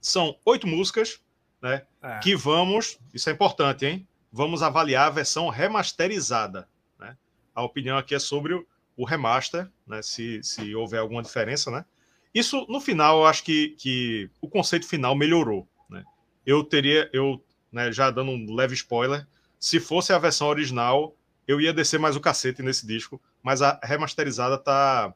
São 0.02 0.36
oito 0.44 0.66
músicas, 0.66 1.22
né? 1.62 1.84
É. 2.02 2.18
Que 2.18 2.36
vamos, 2.36 2.98
isso 3.14 3.30
é 3.30 3.34
importante, 3.34 3.86
hein? 3.86 4.08
Vamos 4.36 4.62
avaliar 4.62 5.08
a 5.08 5.12
versão 5.12 5.48
remasterizada. 5.48 6.68
Né? 7.00 7.16
A 7.56 7.64
opinião 7.64 7.98
aqui 7.98 8.14
é 8.14 8.20
sobre 8.20 8.54
o, 8.98 9.06
remaster, 9.06 9.72
né? 9.88 10.02
se, 10.02 10.44
se 10.44 10.76
houver 10.76 11.00
alguma 11.00 11.24
diferença. 11.24 11.72
Né? 11.72 11.86
Isso, 12.34 12.66
no 12.68 12.82
final, 12.82 13.20
eu 13.20 13.26
acho 13.26 13.46
que, 13.46 13.70
que 13.78 14.30
o 14.42 14.50
conceito 14.50 14.86
final 14.86 15.16
melhorou. 15.16 15.66
Né? 15.90 16.04
Eu 16.46 16.66
teria, 16.66 17.10
eu 17.14 17.42
né, 17.72 17.94
já 17.94 18.12
dando 18.12 18.32
um 18.32 18.54
leve 18.54 18.74
spoiler, 18.74 19.26
se 19.58 19.80
fosse 19.80 20.12
a 20.12 20.20
versão 20.20 20.50
original, 20.50 21.16
eu 21.48 21.62
ia 21.62 21.72
descer 21.72 21.98
mais 21.98 22.18
o 22.18 22.22
cacete 22.22 22.62
nesse 22.62 22.86
disco, 22.86 23.22
mas 23.42 23.62
a 23.62 23.80
remasterizada 23.82 24.58
tá, 24.58 25.14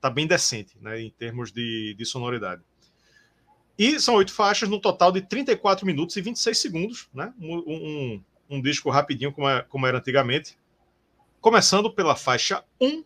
tá 0.00 0.08
bem 0.08 0.24
decente, 0.24 0.78
né, 0.80 1.00
em 1.00 1.10
termos 1.10 1.50
de, 1.50 1.94
de 1.98 2.06
sonoridade. 2.06 2.62
E 3.76 3.98
são 3.98 4.14
oito 4.14 4.32
faixas, 4.32 4.68
no 4.68 4.78
total 4.80 5.10
de 5.10 5.20
34 5.22 5.84
minutos 5.84 6.16
e 6.16 6.20
26 6.20 6.58
segundos, 6.58 7.08
né? 7.12 7.32
Um, 7.40 7.56
um, 7.56 8.22
um 8.52 8.60
disco 8.60 8.90
rapidinho, 8.90 9.32
como, 9.32 9.48
é, 9.48 9.62
como 9.62 9.86
era 9.86 9.98
antigamente. 9.98 10.58
Começando 11.40 11.90
pela 11.90 12.14
faixa 12.14 12.62
1, 12.78 13.02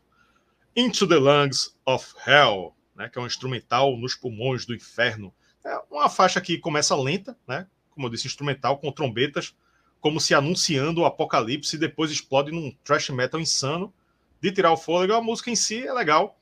Into 0.74 1.06
the 1.06 1.16
Lungs 1.16 1.74
of 1.86 2.14
Hell, 2.26 2.74
né, 2.94 3.08
que 3.08 3.18
é 3.18 3.22
um 3.22 3.26
instrumental 3.26 3.96
nos 3.96 4.14
pulmões 4.14 4.66
do 4.66 4.74
inferno. 4.74 5.32
É 5.64 5.78
uma 5.90 6.08
faixa 6.08 6.40
que 6.40 6.58
começa 6.58 6.96
lenta, 6.96 7.38
né, 7.46 7.66
como 7.90 8.06
eu 8.06 8.10
disse, 8.10 8.26
instrumental, 8.26 8.78
com 8.78 8.90
trombetas, 8.90 9.54
como 10.00 10.20
se 10.20 10.34
anunciando 10.34 11.00
o 11.00 11.06
apocalipse 11.06 11.76
e 11.76 11.78
depois 11.78 12.10
explode 12.10 12.50
num 12.50 12.74
thrash 12.84 13.08
metal 13.10 13.40
insano 13.40 13.94
de 14.40 14.52
tirar 14.52 14.72
o 14.72 14.76
fôlego. 14.76 15.14
A 15.14 15.22
música 15.22 15.50
em 15.50 15.56
si 15.56 15.86
é 15.86 15.92
legal, 15.92 16.38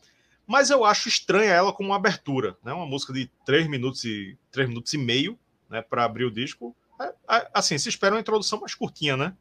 mas 0.46 0.70
eu 0.70 0.84
acho 0.84 1.08
estranha 1.08 1.52
ela 1.52 1.72
como 1.72 1.90
uma 1.90 1.96
abertura, 1.96 2.56
né? 2.64 2.72
Uma 2.72 2.86
música 2.86 3.12
de 3.12 3.30
3 3.46 3.68
minutos 3.68 4.04
e 4.04 4.36
3 4.50 4.68
minutos 4.68 4.92
e 4.92 4.98
meio, 4.98 5.38
né, 5.70 5.80
para 5.80 6.04
abrir 6.04 6.24
o 6.24 6.30
disco. 6.30 6.74
É, 7.00 7.36
é, 7.36 7.50
assim, 7.52 7.76
se 7.78 7.88
espera 7.88 8.14
uma 8.14 8.20
introdução 8.20 8.60
mais 8.60 8.74
curtinha, 8.74 9.16
né? 9.16 9.34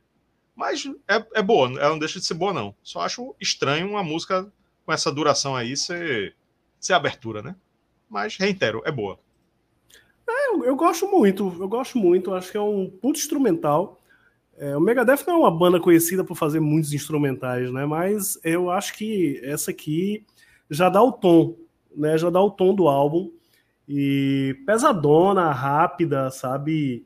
Mas 0.56 0.86
é, 1.08 1.26
é 1.36 1.42
boa, 1.42 1.68
ela 1.80 1.89
não 1.89 2.00
deixa 2.00 2.20
de 2.20 2.26
ser 2.26 2.36
boa, 2.36 2.54
não. 2.54 2.76
Só 2.84 3.02
acho 3.02 3.36
estranho 3.39 3.89
uma 3.89 4.04
música 4.04 4.52
com 4.86 4.94
essa 4.94 5.12
duração 5.12 5.56
aí 5.56 5.76
ser, 5.76 6.36
ser 6.80 6.94
abertura, 6.94 7.42
né? 7.42 7.56
Mas, 8.10 8.38
reitero, 8.38 8.82
é 8.86 8.92
boa. 8.92 9.20
É, 10.28 10.50
eu, 10.50 10.63
eu, 10.66 10.76
gosto 10.76 11.08
muito, 11.08 11.56
eu 11.60 11.68
gosto 11.68 11.98
muito. 11.98 12.34
Acho 12.34 12.52
que 12.52 12.58
é 12.58 12.62
um 12.62 12.89
puto 12.89 13.20
instrumental. 13.20 14.00
É, 14.56 14.78
o 14.78 14.80
Megadeth 14.80 15.26
não 15.26 15.36
é 15.36 15.38
uma 15.38 15.52
banda 15.52 15.80
conhecida 15.80 16.24
por 16.24 16.36
fazer 16.36 16.60
muitos 16.60 16.94
instrumentais, 16.94 17.72
né? 17.72 17.86
Mas 17.86 18.39
eu 18.44 18.70
acho 18.70 18.94
que 18.94 19.42
essa 19.44 19.72
aqui 19.72 20.26
já 20.70 20.89
dá 20.89 21.02
o 21.02 21.12
tom, 21.12 21.58
né? 21.96 22.18
Já 22.18 22.30
dá 22.30 22.42
o 22.42 22.52
tom 22.52 22.76
do 22.76 22.88
álbum. 22.88 23.32
E 23.88 24.56
pesadona, 24.66 25.52
rápida, 25.52 26.30
sabe? 26.30 27.06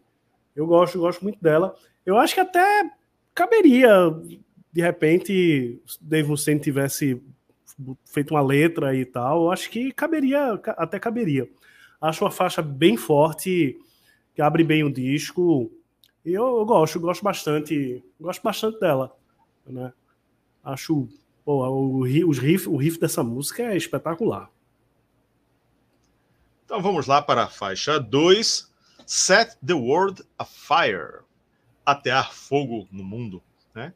Eu 0.58 0.66
gosto, 0.66 0.98
gosto 0.98 1.22
muito 1.22 1.40
dela. 1.40 1.76
Eu 2.04 2.18
acho 2.18 2.34
que 2.34 2.40
até 2.40 2.90
caberia, 3.36 3.92
de 4.74 4.82
repente, 4.82 5.80
Dave 6.02 6.28
Mustaine 6.28 6.60
tivesse 6.60 7.22
feito 8.06 8.34
uma 8.34 8.42
letra 8.42 8.96
e 8.96 9.06
tal. 9.06 9.44
Eu 9.44 9.52
acho 9.52 9.70
que 9.70 9.92
caberia, 9.92 10.60
até 10.70 11.00
caberia. 11.00 11.48
Acho 12.02 12.26
uma 12.26 12.32
faixa 12.32 12.64
bem 12.64 12.98
forte, 12.98 13.78
que 14.34 14.42
abre 14.42 14.64
bem 14.64 14.84
o 14.84 14.92
disco. 14.92 15.72
E 16.26 16.34
eu, 16.34 16.58
eu 16.58 16.66
gosto, 16.66 17.00
gosto 17.00 17.24
bastante, 17.24 18.04
gosto 18.20 18.42
bastante 18.42 18.80
dela, 18.80 19.16
né? 19.64 19.94
Acho, 20.64 21.08
pô, 21.46 21.64
o, 21.68 22.02
riff, 22.02 22.68
o 22.68 22.78
riff 22.78 23.00
dessa 23.00 23.24
música 23.24 23.62
é 23.62 23.78
espetacular. 23.78 24.50
Então 26.66 26.82
vamos 26.82 27.06
lá 27.06 27.22
para 27.22 27.44
a 27.44 27.48
faixa 27.48 28.00
2, 28.00 28.67
Set 29.08 29.58
the 29.66 29.74
World 29.74 30.22
Afire 30.38 31.22
Atear 31.86 32.34
Fogo 32.34 32.90
no 32.92 33.06
Mundo. 33.06 33.42
Né? 33.74 33.94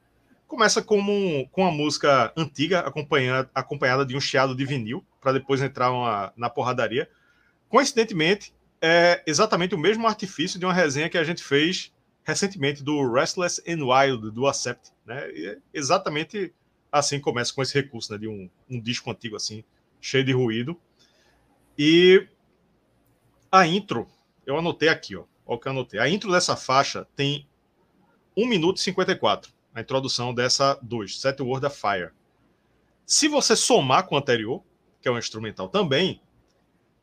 Começa 0.48 0.82
como, 0.82 1.46
com 1.50 1.64
uma 1.64 1.72
música 1.72 2.32
antiga, 2.38 2.80
acompanhada, 2.80 3.52
acompanhada 3.54 4.06
de 4.06 4.16
um 4.16 4.22
chiado 4.22 4.56
de 4.56 4.66
vinil, 4.66 5.06
para 5.20 5.34
depois 5.34 5.62
entrar 5.62 5.92
uma, 5.92 6.32
na 6.38 6.50
porradaria. 6.50 7.10
Coincidentemente, 7.68 8.54
é 8.82 9.22
exatamente 9.28 9.76
o 9.76 9.78
mesmo 9.78 10.08
artifício 10.08 10.58
de 10.58 10.66
uma 10.66 10.74
resenha 10.74 11.10
que 11.10 11.18
a 11.18 11.26
gente 11.26 11.44
fez 11.44 11.92
recentemente 12.24 12.82
do 12.82 13.12
Restless 13.12 13.62
and 13.68 13.84
Wild, 13.86 14.32
do 14.32 14.48
Accept. 14.48 14.92
Né? 15.06 15.30
É 15.30 15.58
exatamente 15.74 16.54
assim 16.90 17.20
começa 17.20 17.54
com 17.54 17.62
esse 17.62 17.74
recurso 17.74 18.14
né? 18.14 18.18
de 18.18 18.30
um, 18.30 18.50
um 18.70 18.80
disco 18.80 19.12
antigo 19.12 19.36
assim, 19.36 19.62
cheio 20.00 20.24
de 20.24 20.32
ruído. 20.32 20.80
E 21.78 22.26
a 23.52 23.68
intro 23.68 24.08
eu 24.46 24.58
anotei 24.58 24.90
aqui, 24.90 25.16
ó. 25.16 25.24
Olha 25.46 25.58
o 25.58 25.60
que 25.60 25.68
eu 25.68 25.72
anotei. 25.72 26.00
A 26.00 26.10
intro 26.10 26.32
dessa 26.32 26.56
faixa 26.56 27.08
tem 27.16 27.48
1 28.38 28.48
minuto 28.48 28.78
e 28.78 28.82
54. 28.82 29.52
A 29.74 29.82
introdução 29.82 30.34
dessa 30.34 30.78
2, 30.82 31.20
Set 31.20 31.42
Word 31.42 31.66
of 31.66 31.80
Fire. 31.80 32.12
Se 33.06 33.28
você 33.28 33.56
somar 33.56 34.06
com 34.06 34.16
o 34.16 34.18
anterior, 34.18 34.64
que 35.02 35.08
é 35.08 35.12
um 35.12 35.18
instrumental 35.18 35.68
também, 35.68 36.22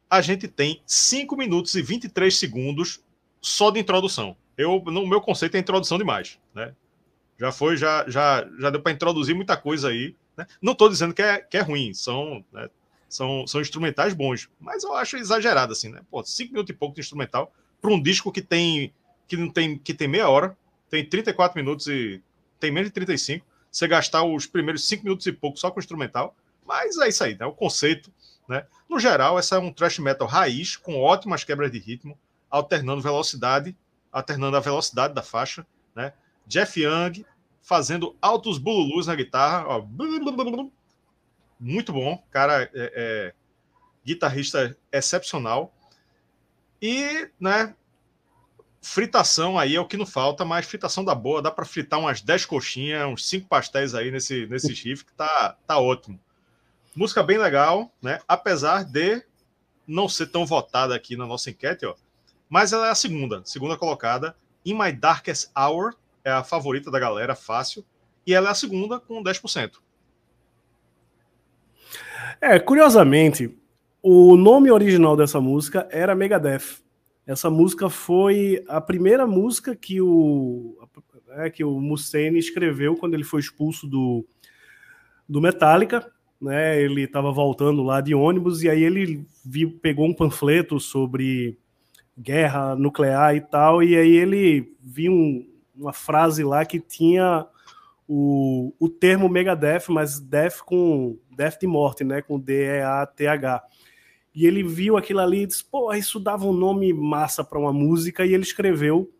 a 0.09 0.20
gente 0.20 0.48
tem 0.48 0.83
5 0.87 1.37
minutos 1.37 1.74
e 1.74 1.83
23 1.83 2.35
segundos 2.35 3.03
só 3.40 3.70
de 3.70 3.81
introdução. 3.81 4.37
Eu, 4.57 4.83
no 4.87 5.07
meu 5.07 5.20
conceito, 5.20 5.57
é 5.57 5.61
introdução 5.61 5.98
demais, 5.98 6.38
né? 6.55 6.74
Já 7.38 7.53
foi, 7.53 7.77
já, 7.77 8.05
já, 8.09 8.48
já 8.59 8.70
deu 8.70 8.83
para 8.83 8.90
introduzir 8.90 9.35
muita 9.35 9.57
coisa 9.57 9.90
aí. 9.90 10.16
Né? 10.37 10.46
Não 10.61 10.72
estou 10.72 10.88
dizendo 10.88 11.14
que 11.14 11.22
é, 11.22 11.38
que 11.38 11.57
é 11.57 11.61
ruim, 11.61 11.94
são 11.94 12.44
né, 12.53 12.68
são, 13.09 13.47
são 13.47 13.61
instrumentais 13.61 14.12
bons, 14.12 14.49
mas 14.61 14.85
eu 14.85 14.94
acho 14.94 15.16
exagerado 15.16 15.73
assim, 15.73 15.88
né? 15.88 16.03
Pô, 16.11 16.23
cinco 16.23 16.53
minutos 16.53 16.71
e 16.71 16.77
pouco 16.77 16.94
de 16.94 17.01
instrumental 17.01 17.53
para 17.81 17.90
um 17.90 18.01
disco 18.01 18.31
que 18.31 18.42
tem 18.42 18.92
que 19.27 19.37
não 19.37 19.51
tem 19.51 19.79
que 19.79 19.94
tem 19.94 20.09
meia 20.09 20.29
hora, 20.29 20.57
tem 20.90 21.05
34 21.05 21.57
minutos 21.59 21.87
e 21.87 22.23
tem 22.59 22.71
menos 22.71 22.88
de 22.88 22.94
35, 22.94 23.47
você 23.71 23.87
gastar 23.87 24.25
os 24.25 24.47
primeiros 24.47 24.87
cinco 24.87 25.05
minutos 25.05 25.27
e 25.27 25.33
pouco 25.33 25.59
só 25.59 25.71
com 25.71 25.81
instrumental, 25.81 26.35
mas 26.66 26.99
é 26.99 27.09
isso 27.09 27.25
aí, 27.25 27.37
né? 27.38 27.47
O 27.47 27.53
conceito, 27.53 28.12
né? 28.49 28.66
No 28.88 28.99
geral, 28.99 29.38
essa 29.38 29.57
é 29.57 29.59
um 29.59 29.73
thrash 29.73 29.99
metal 29.99 30.27
raiz 30.27 30.77
com 30.77 30.99
ótimas 30.99 31.44
quebras 31.44 31.71
de 31.71 31.79
ritmo, 31.79 32.18
alternando 32.51 33.03
velocidade, 33.03 33.77
alternando 34.11 34.57
a 34.57 34.61
velocidade 34.61 35.14
da 35.14 35.23
faixa, 35.23 35.66
né? 35.94 36.12
Jeff 36.47 36.81
Young 36.81 37.25
fazendo 37.62 38.16
altos 38.21 38.57
bululus 38.57 39.07
na 39.07 39.14
guitarra, 39.14 39.66
ó, 39.68 39.81
muito 41.59 41.92
bom, 41.92 42.23
cara, 42.31 42.62
é, 42.62 42.71
é, 42.75 43.35
guitarrista 44.05 44.77
excepcional. 44.92 45.75
E, 46.81 47.29
né, 47.40 47.75
fritação 48.81 49.59
aí 49.59 49.77
é 49.77 49.81
o 49.81 49.87
que 49.87 49.97
não 49.97 50.07
falta, 50.07 50.44
mas 50.44 50.66
fritação 50.66 51.05
da 51.05 51.14
boa, 51.14 51.42
dá 51.42 51.51
para 51.51 51.64
fritar 51.64 51.99
umas 51.99 52.21
10 52.21 52.47
coxinhas, 52.47 53.07
uns 53.07 53.29
5 53.29 53.49
pastéis 53.49 53.94
aí 53.94 54.11
nesse, 54.11 54.47
nesse 54.47 54.75
chifre, 54.75 55.07
que 55.07 55.12
tá, 55.12 55.57
tá 55.66 55.79
ótimo. 55.79 56.18
Música 56.94 57.23
bem 57.23 57.38
legal, 57.38 57.92
né? 58.01 58.18
Apesar 58.27 58.85
de 58.85 59.25
não 59.87 60.09
ser 60.09 60.27
tão 60.27 60.44
votada 60.44 60.94
aqui 60.94 61.16
na 61.16 61.27
nossa 61.27 61.51
enquete, 61.51 61.87
ó. 61.87 61.94
Mas 62.49 62.73
ela 62.73 62.88
é 62.88 62.90
a 62.90 62.94
segunda, 62.94 63.42
segunda 63.44 63.77
colocada. 63.77 64.37
In 64.64 64.75
My 64.75 64.92
Darkest 64.92 65.51
Hour 65.57 65.94
é 66.25 66.31
a 66.31 66.42
favorita 66.42 66.90
da 66.90 66.99
galera, 66.99 67.35
fácil. 67.35 67.85
E 68.27 68.35
ela 68.35 68.49
é 68.49 68.51
a 68.51 68.55
segunda 68.55 68.99
com 68.99 69.23
10%. 69.23 69.77
É, 72.40 72.59
curiosamente, 72.59 73.57
o 74.02 74.37
nome 74.37 74.70
original 74.70 75.16
dessa 75.16 75.40
música 75.40 75.88
era 75.90 76.14
Megadeth. 76.14 76.83
Essa 77.26 77.50
música 77.50 77.90
foi 77.90 78.64
a 78.68 78.81
primeira 78.81 79.26
música 79.26 79.76
que 79.76 80.00
o, 80.00 80.78
é, 81.31 81.50
que 81.50 81.62
o 81.62 81.81
Mustaine 81.81 82.38
escreveu 82.38 82.96
quando 82.96 83.14
ele 83.14 83.24
foi 83.24 83.40
expulso 83.40 83.87
do, 83.87 84.24
do 85.28 85.40
Metallica. 85.40 86.11
Né? 86.40 86.81
Ele 86.81 87.02
estava 87.02 87.31
voltando 87.33 87.83
lá 87.83 88.00
de 88.00 88.14
ônibus 88.14 88.62
e 88.62 88.70
aí 88.70 88.83
ele 88.83 89.26
viu, 89.44 89.78
pegou 89.83 90.07
um 90.07 90.14
panfleto 90.14 90.78
sobre 90.81 91.59
guerra 92.16 92.74
nuclear 92.74 93.37
e 93.37 93.40
tal, 93.40 93.83
e 93.83 93.96
aí 93.96 94.16
ele 94.16 94.74
viu 94.83 95.12
um, 95.12 95.48
uma 95.76 95.92
frase 95.92 96.42
lá 96.42 96.64
que 96.64 96.81
tinha 96.81 97.46
o, 98.09 98.73
o 98.81 98.88
termo 98.88 99.29
Megadeth, 99.29 99.85
mas 99.88 100.18
Death 100.18 100.61
com 100.64 101.18
Death 101.37 101.61
de 101.61 101.66
morte, 101.66 102.03
né? 102.03 102.23
Com 102.23 102.40
D-E-A-T-H. 102.40 103.62
E 104.35 104.47
ele 104.47 104.62
viu 104.62 104.97
aquilo 104.97 105.21
ali 105.21 105.42
e 105.42 105.47
disse: 105.47 105.64
pô, 105.64 105.92
isso 105.92 106.18
dava 106.18 106.47
um 106.47 106.53
nome 106.53 106.92
massa 106.94 107.44
para 107.44 107.59
uma 107.59 107.73
música, 107.73 108.25
e 108.25 108.33
ele 108.33 108.42
escreveu 108.42 109.12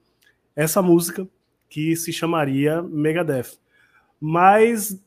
essa 0.57 0.81
música 0.81 1.29
que 1.69 1.95
se 1.95 2.13
chamaria 2.13 2.83
Megadeth. 2.83 3.59
Mas 4.19 4.99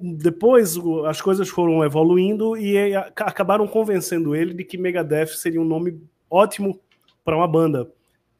depois 0.00 0.76
as 1.06 1.20
coisas 1.20 1.48
foram 1.48 1.84
evoluindo 1.84 2.56
e 2.56 2.94
acabaram 2.94 3.66
convencendo 3.66 4.34
ele 4.34 4.52
de 4.52 4.64
que 4.64 4.76
Megadeth 4.76 5.28
seria 5.28 5.60
um 5.60 5.64
nome 5.64 6.00
ótimo 6.28 6.80
para 7.24 7.36
uma 7.36 7.48
banda. 7.48 7.90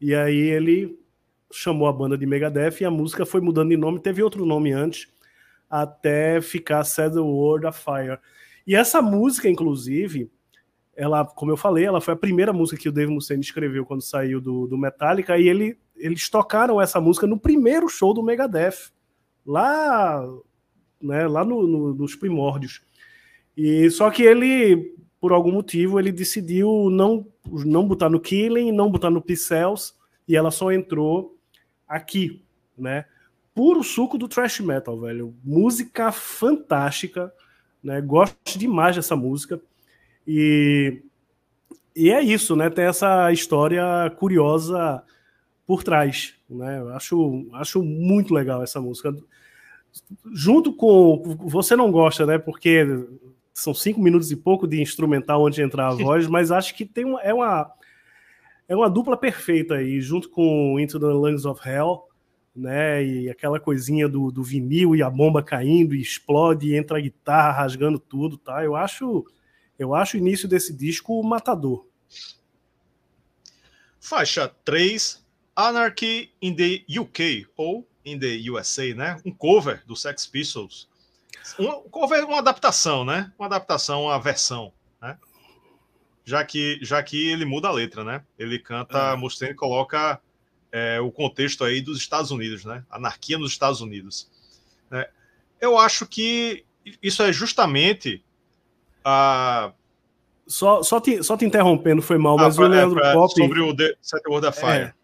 E 0.00 0.14
aí 0.14 0.36
ele 0.36 0.98
chamou 1.52 1.86
a 1.86 1.92
banda 1.92 2.18
de 2.18 2.26
Megadeth 2.26 2.80
e 2.80 2.84
a 2.84 2.90
música 2.90 3.24
foi 3.24 3.40
mudando 3.40 3.70
de 3.70 3.76
nome, 3.76 4.00
teve 4.00 4.22
outro 4.22 4.44
nome 4.44 4.72
antes, 4.72 5.08
até 5.68 6.40
ficar 6.40 6.84
the 6.84 7.20
World 7.20 7.66
Afire. 7.66 8.18
E 8.66 8.74
essa 8.74 9.02
música, 9.02 9.48
inclusive, 9.48 10.30
ela, 10.96 11.24
como 11.24 11.50
eu 11.50 11.56
falei, 11.56 11.84
ela 11.84 12.00
foi 12.00 12.14
a 12.14 12.16
primeira 12.16 12.52
música 12.52 12.80
que 12.80 12.88
o 12.88 12.92
Dave 12.92 13.12
Mustaine 13.12 13.42
escreveu 13.42 13.84
quando 13.84 14.02
saiu 14.02 14.40
do, 14.40 14.66
do 14.66 14.78
Metallica, 14.78 15.36
e 15.38 15.48
ele, 15.48 15.78
eles 15.96 16.28
tocaram 16.28 16.80
essa 16.80 17.00
música 17.00 17.26
no 17.26 17.38
primeiro 17.38 17.88
show 17.88 18.14
do 18.14 18.22
Megadeth, 18.22 18.92
lá, 19.44 20.24
né, 21.00 21.26
lá 21.26 21.44
no, 21.44 21.66
no, 21.66 21.94
nos 21.94 22.14
primórdios. 22.14 22.82
E 23.56 23.90
só 23.90 24.10
que 24.10 24.22
ele, 24.22 24.94
por 25.20 25.32
algum 25.32 25.52
motivo, 25.52 25.98
ele 25.98 26.10
decidiu 26.10 26.88
não, 26.90 27.26
não 27.64 27.86
botar 27.86 28.08
no 28.08 28.20
Killing, 28.20 28.72
não 28.72 28.90
botar 28.90 29.10
no 29.10 29.22
Pixels, 29.22 29.94
e 30.26 30.36
ela 30.36 30.50
só 30.50 30.72
entrou 30.72 31.33
aqui, 31.88 32.42
né? 32.76 33.04
Puro 33.54 33.84
suco 33.84 34.18
do 34.18 34.28
thrash 34.28 34.60
metal, 34.60 34.98
velho. 35.00 35.34
Música 35.44 36.10
fantástica, 36.10 37.32
né? 37.82 38.00
Gosto 38.00 38.58
demais 38.58 38.96
dessa 38.96 39.14
música. 39.14 39.60
E, 40.26 41.02
e 41.94 42.10
é 42.10 42.20
isso, 42.20 42.56
né? 42.56 42.68
Tem 42.68 42.86
essa 42.86 43.30
história 43.32 43.84
curiosa 44.18 45.02
por 45.66 45.82
trás, 45.82 46.34
né? 46.48 46.82
acho, 46.94 47.48
acho 47.54 47.82
muito 47.82 48.34
legal 48.34 48.62
essa 48.62 48.80
música. 48.80 49.14
Junto 50.32 50.72
com. 50.72 51.22
Você 51.46 51.76
não 51.76 51.90
gosta, 51.90 52.26
né? 52.26 52.38
Porque 52.38 52.84
são 53.52 53.72
cinco 53.72 54.00
minutos 54.02 54.32
e 54.32 54.36
pouco 54.36 54.66
de 54.66 54.82
instrumental 54.82 55.42
onde 55.42 55.62
entrar 55.62 55.88
a 55.88 55.94
voz, 55.94 56.26
mas 56.26 56.50
acho 56.50 56.74
que 56.74 56.84
tem 56.84 57.04
uma, 57.04 57.22
é 57.22 57.32
uma 57.32 57.70
é 58.68 58.74
uma 58.74 58.88
dupla 58.88 59.16
perfeita 59.16 59.74
aí, 59.74 60.00
junto 60.00 60.28
com 60.28 60.78
Into 60.80 60.98
the 60.98 61.06
Lungs 61.06 61.44
of 61.44 61.66
Hell, 61.68 62.08
né? 62.54 63.04
E 63.04 63.30
aquela 63.30 63.60
coisinha 63.60 64.08
do, 64.08 64.30
do 64.30 64.42
vinil 64.42 64.94
e 64.94 65.02
a 65.02 65.10
bomba 65.10 65.42
caindo 65.42 65.94
e 65.94 66.00
explode 66.00 66.68
e 66.68 66.76
entra 66.76 66.98
a 66.98 67.00
guitarra 67.00 67.52
rasgando 67.52 67.98
tudo, 67.98 68.36
tá? 68.38 68.64
Eu 68.64 68.76
acho 68.76 69.26
eu 69.78 69.94
acho 69.94 70.16
o 70.16 70.20
início 70.20 70.48
desse 70.48 70.72
disco 70.72 71.20
matador. 71.22 71.86
Faixa 74.00 74.48
3, 74.64 75.24
Anarchy 75.56 76.30
in 76.40 76.54
the 76.54 76.84
UK 77.00 77.46
ou 77.56 77.86
in 78.04 78.18
the 78.18 78.50
USA, 78.50 78.94
né? 78.94 79.20
Um 79.24 79.32
cover 79.32 79.82
do 79.86 79.96
Sex 79.96 80.26
Pistols. 80.26 80.88
Um 81.58 81.88
cover, 81.90 82.24
uma 82.24 82.38
adaptação, 82.38 83.04
né? 83.04 83.32
Uma 83.38 83.46
adaptação, 83.46 84.04
uma 84.04 84.20
versão? 84.20 84.72
Já 86.24 86.44
que, 86.44 86.78
já 86.82 87.02
que 87.02 87.30
ele 87.30 87.44
muda 87.44 87.68
a 87.68 87.72
letra, 87.72 88.02
né? 88.02 88.22
Ele 88.38 88.58
canta, 88.58 89.12
é. 89.12 89.16
Mustaine 89.16 89.54
coloca 89.54 90.20
é, 90.72 90.98
o 91.00 91.12
contexto 91.12 91.62
aí 91.62 91.80
dos 91.80 91.98
Estados 91.98 92.30
Unidos, 92.30 92.64
né? 92.64 92.82
Anarquia 92.90 93.38
nos 93.38 93.52
Estados 93.52 93.80
Unidos. 93.80 94.30
Né? 94.90 95.06
Eu 95.60 95.78
acho 95.78 96.06
que 96.06 96.64
isso 97.02 97.22
é 97.22 97.32
justamente 97.32 98.24
a. 99.04 99.72
Só, 100.46 100.82
só, 100.82 101.00
te, 101.00 101.22
só 101.22 101.36
te 101.36 101.44
interrompendo, 101.44 102.02
foi 102.02 102.18
mal, 102.18 102.36
mas 102.36 102.58
ah, 102.58 102.62
o 102.62 102.66
Leandro 102.66 103.00
é, 103.02 103.12
Pop. 103.14 103.32
Sobre 103.32 103.60
o 103.60 103.74
The 103.74 103.94
Set 104.00 104.22
World 104.26 104.46
of 104.46 104.60
Fire. 104.60 104.84
É, 104.84 104.94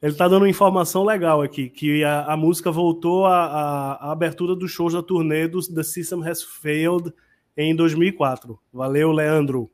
ele 0.00 0.14
tá 0.14 0.26
dando 0.26 0.42
uma 0.42 0.48
informação 0.48 1.04
legal 1.04 1.42
aqui, 1.42 1.68
que 1.68 2.02
a, 2.02 2.24
a 2.24 2.36
música 2.36 2.70
voltou 2.70 3.26
à 3.26 4.12
abertura 4.12 4.56
dos 4.56 4.70
shows 4.70 4.92
da 4.92 5.02
turnê 5.02 5.46
do 5.46 5.60
The 5.60 5.82
System 5.82 6.26
Has 6.26 6.42
Failed 6.42 7.12
em 7.56 7.74
2004. 7.76 8.58
Valeu, 8.72 9.12
Leandro. 9.12 9.70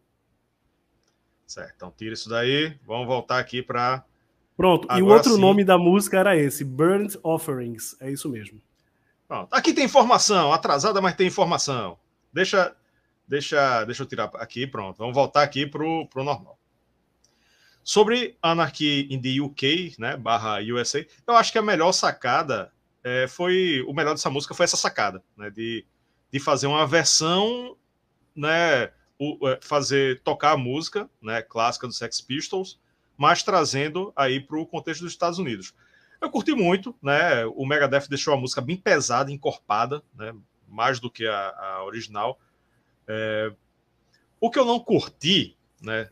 Certo, 1.46 1.72
então 1.76 1.92
tira 1.96 2.14
isso 2.14 2.28
daí. 2.28 2.78
Vamos 2.86 3.06
voltar 3.06 3.38
aqui 3.38 3.62
para. 3.62 4.04
Pronto, 4.56 4.86
Agora 4.88 5.00
e 5.00 5.02
o 5.02 5.08
outro 5.08 5.34
sim. 5.34 5.40
nome 5.40 5.64
da 5.64 5.76
música 5.76 6.18
era 6.18 6.36
esse, 6.36 6.64
Burnt 6.64 7.16
Offerings. 7.22 7.96
É 8.00 8.10
isso 8.10 8.28
mesmo. 8.28 8.60
Pronto. 9.26 9.52
Aqui 9.52 9.72
tem 9.72 9.84
informação, 9.84 10.52
atrasada, 10.52 11.00
mas 11.00 11.16
tem 11.16 11.26
informação. 11.26 11.98
Deixa, 12.32 12.74
Deixa, 13.26 13.84
deixa 13.84 14.02
eu 14.02 14.06
tirar 14.06 14.30
aqui, 14.34 14.66
pronto. 14.66 14.98
Vamos 14.98 15.14
voltar 15.14 15.42
aqui 15.42 15.66
para 15.66 15.82
o 15.82 16.08
normal. 16.16 16.58
Sobre 17.82 18.36
Anarchy 18.42 19.08
in 19.10 19.20
the 19.20 19.40
UK, 19.40 19.94
né, 19.98 20.16
barra 20.16 20.58
USA, 20.60 21.06
eu 21.26 21.34
acho 21.34 21.52
que 21.52 21.58
a 21.58 21.62
melhor 21.62 21.92
sacada 21.92 22.72
é, 23.02 23.26
foi, 23.28 23.82
o 23.86 23.92
melhor 23.92 24.12
dessa 24.12 24.30
música 24.30 24.54
foi 24.54 24.64
essa 24.64 24.76
sacada, 24.76 25.22
né, 25.36 25.50
de, 25.50 25.84
de 26.32 26.40
fazer 26.40 26.66
uma 26.66 26.86
versão, 26.86 27.76
né, 28.34 28.90
fazer, 29.60 30.20
tocar 30.22 30.52
a 30.52 30.56
música, 30.56 31.08
né, 31.20 31.42
clássica 31.42 31.86
do 31.86 31.92
Sex 31.92 32.20
Pistols, 32.20 32.80
mas 33.16 33.42
trazendo 33.42 34.12
aí 34.16 34.40
para 34.40 34.58
o 34.58 34.66
contexto 34.66 35.02
dos 35.02 35.12
Estados 35.12 35.38
Unidos. 35.38 35.74
Eu 36.20 36.30
curti 36.30 36.52
muito, 36.52 36.94
né, 37.02 37.44
o 37.46 37.66
Megadeth 37.66 38.08
deixou 38.08 38.34
a 38.34 38.36
música 38.36 38.60
bem 38.60 38.76
pesada, 38.76 39.30
encorpada, 39.30 40.02
né, 40.14 40.34
mais 40.68 40.98
do 40.98 41.10
que 41.10 41.26
a, 41.26 41.50
a 41.50 41.84
original, 41.84 42.38
é, 43.06 43.52
o 44.40 44.50
que 44.50 44.58
eu 44.58 44.64
não 44.64 44.80
curti, 44.80 45.56
né, 45.80 46.08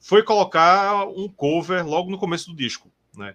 foi 0.00 0.22
colocar 0.22 1.06
um 1.06 1.28
cover 1.28 1.86
logo 1.86 2.10
no 2.10 2.18
começo 2.18 2.50
do 2.50 2.56
disco, 2.56 2.90
né? 3.16 3.34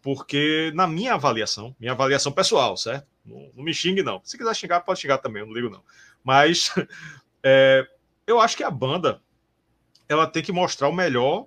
Porque 0.00 0.70
na 0.74 0.86
minha 0.86 1.14
avaliação, 1.14 1.74
minha 1.78 1.92
avaliação 1.92 2.30
pessoal, 2.30 2.76
certo? 2.76 3.06
Não, 3.24 3.50
não 3.54 3.64
me 3.64 3.72
xingue 3.72 4.02
não. 4.02 4.20
Se 4.22 4.36
quiser 4.36 4.54
xingar, 4.54 4.80
pode 4.80 5.00
xingar 5.00 5.18
também, 5.18 5.40
eu 5.40 5.46
não 5.46 5.54
ligo 5.54 5.70
não. 5.70 5.82
Mas 6.22 6.72
é, 7.42 7.86
eu 8.26 8.40
acho 8.40 8.56
que 8.56 8.64
a 8.64 8.70
banda 8.70 9.20
ela 10.08 10.26
tem 10.26 10.42
que 10.42 10.52
mostrar 10.52 10.88
o 10.88 10.92
melhor 10.92 11.46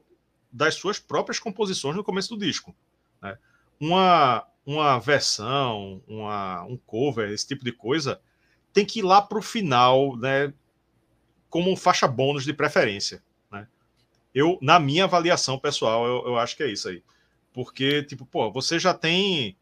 das 0.51 0.75
suas 0.75 0.99
próprias 0.99 1.39
composições 1.39 1.95
no 1.95 2.03
começo 2.03 2.35
do 2.35 2.45
disco. 2.45 2.75
Né? 3.21 3.37
Uma, 3.79 4.47
uma 4.65 4.99
versão, 4.99 6.01
uma, 6.07 6.63
um 6.63 6.77
cover, 6.77 7.29
esse 7.29 7.47
tipo 7.47 7.63
de 7.63 7.71
coisa, 7.71 8.19
tem 8.73 8.85
que 8.85 8.99
ir 8.99 9.03
lá 9.03 9.21
para 9.21 9.37
o 9.37 9.41
final, 9.41 10.15
né? 10.17 10.53
como 11.49 11.75
faixa 11.75 12.07
bônus 12.07 12.43
de 12.43 12.53
preferência. 12.53 13.23
Né? 13.51 13.67
Eu, 14.33 14.57
na 14.61 14.79
minha 14.79 15.05
avaliação 15.05 15.59
pessoal, 15.59 16.05
eu, 16.05 16.27
eu 16.27 16.37
acho 16.37 16.55
que 16.55 16.63
é 16.63 16.71
isso 16.71 16.89
aí. 16.89 17.03
Porque, 17.53 18.03
tipo, 18.03 18.25
pô, 18.25 18.51
você 18.51 18.77
já 18.77 18.93
tem. 18.93 19.57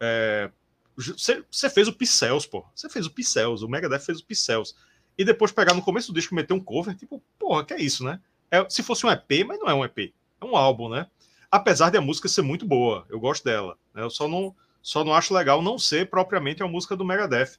É, 0.00 0.50
você, 0.94 1.42
você, 1.50 1.70
fez 1.70 1.88
o 1.88 1.92
Pixels, 1.92 2.44
pô. 2.44 2.64
Você 2.74 2.88
fez 2.90 3.06
o 3.06 3.10
Pixels, 3.10 3.62
o 3.62 3.68
Megadeth 3.68 4.00
fez 4.00 4.20
o 4.20 4.24
Pixels. 4.24 4.74
E 5.18 5.24
depois 5.24 5.50
pegar 5.50 5.74
no 5.74 5.82
começo 5.82 6.12
do 6.12 6.14
disco 6.14 6.34
meter 6.34 6.54
um 6.54 6.60
cover, 6.60 6.96
tipo, 6.96 7.20
porra, 7.38 7.64
que 7.64 7.74
é 7.74 7.80
isso, 7.80 8.04
né? 8.04 8.20
É, 8.50 8.64
se 8.70 8.82
fosse 8.82 9.04
um 9.04 9.10
EP, 9.10 9.44
mas 9.46 9.58
não 9.58 9.68
é 9.68 9.74
um 9.74 9.84
EP. 9.84 10.14
É 10.40 10.44
um 10.44 10.56
álbum, 10.56 10.88
né? 10.88 11.08
Apesar 11.50 11.90
de 11.90 11.98
a 11.98 12.00
música 12.00 12.28
ser 12.28 12.42
muito 12.42 12.64
boa, 12.64 13.04
eu 13.10 13.18
gosto 13.18 13.44
dela. 13.44 13.76
Né? 13.92 14.02
Eu 14.02 14.10
só 14.10 14.28
não, 14.28 14.54
só 14.80 15.02
não 15.02 15.12
acho 15.12 15.34
legal 15.34 15.60
não 15.60 15.78
ser 15.78 16.08
propriamente 16.08 16.62
a 16.62 16.68
música 16.68 16.94
do 16.94 17.04
Megadeth 17.04 17.58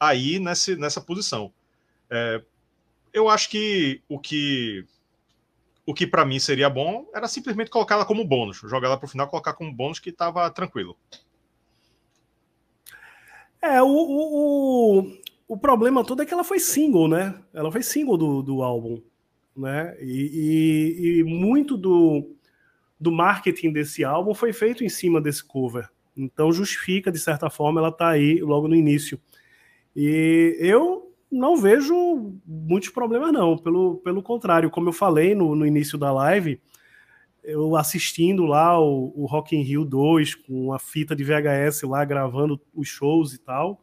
aí 0.00 0.38
nesse, 0.38 0.76
nessa 0.76 1.00
posição. 1.00 1.52
É, 2.08 2.42
eu 3.12 3.28
acho 3.28 3.48
que 3.50 4.02
o 4.08 4.18
que 4.18 4.84
o 5.84 5.94
que 5.94 6.06
para 6.06 6.24
mim 6.24 6.38
seria 6.38 6.68
bom 6.68 7.06
era 7.14 7.28
simplesmente 7.28 7.70
colocar 7.70 7.94
ela 7.94 8.04
como 8.04 8.24
bônus, 8.24 8.58
jogar 8.58 8.88
ela 8.88 8.96
para 8.98 9.06
o 9.06 9.08
final, 9.08 9.28
colocar 9.28 9.54
como 9.54 9.72
bônus 9.72 10.00
que 10.00 10.10
estava 10.10 10.50
tranquilo. 10.50 10.96
É, 13.62 13.80
o, 13.82 13.88
o, 13.88 15.16
o, 15.48 15.56
problema 15.56 16.04
todo 16.04 16.22
é 16.22 16.26
que 16.26 16.32
ela 16.32 16.44
foi 16.44 16.58
single, 16.58 17.08
né? 17.08 17.34
Ela 17.52 17.70
foi 17.70 17.82
single 17.82 18.16
do, 18.16 18.42
do 18.42 18.62
álbum, 18.62 19.00
né? 19.56 19.96
E, 20.00 20.94
e, 20.94 21.18
e 21.18 21.24
muito 21.24 21.76
do, 21.76 22.34
do 22.98 23.12
marketing 23.12 23.72
desse 23.72 24.04
álbum 24.04 24.34
foi 24.34 24.52
feito 24.52 24.84
em 24.84 24.88
cima 24.88 25.20
desse 25.20 25.44
cover. 25.44 25.88
Então 26.16 26.52
justifica, 26.52 27.12
de 27.12 27.18
certa 27.18 27.50
forma, 27.50 27.80
ela 27.80 27.92
tá 27.92 28.08
aí 28.08 28.40
logo 28.40 28.66
no 28.66 28.74
início. 28.74 29.20
E 29.94 30.56
eu 30.58 31.12
não 31.30 31.56
vejo 31.56 32.34
muitos 32.46 32.88
problemas, 32.88 33.32
não. 33.32 33.56
Pelo, 33.58 33.96
pelo 33.96 34.22
contrário, 34.22 34.70
como 34.70 34.88
eu 34.88 34.92
falei 34.92 35.34
no, 35.34 35.54
no 35.54 35.66
início 35.66 35.98
da 35.98 36.12
live, 36.12 36.60
eu 37.44 37.76
assistindo 37.76 38.44
lá 38.44 38.80
o, 38.80 39.12
o 39.14 39.26
Rock 39.26 39.54
in 39.54 39.62
Rio 39.62 39.84
2 39.84 40.34
com 40.34 40.72
a 40.72 40.78
fita 40.78 41.14
de 41.14 41.22
VHS 41.22 41.82
lá 41.82 42.04
gravando 42.04 42.60
os 42.74 42.88
shows 42.88 43.34
e 43.34 43.38
tal. 43.38 43.82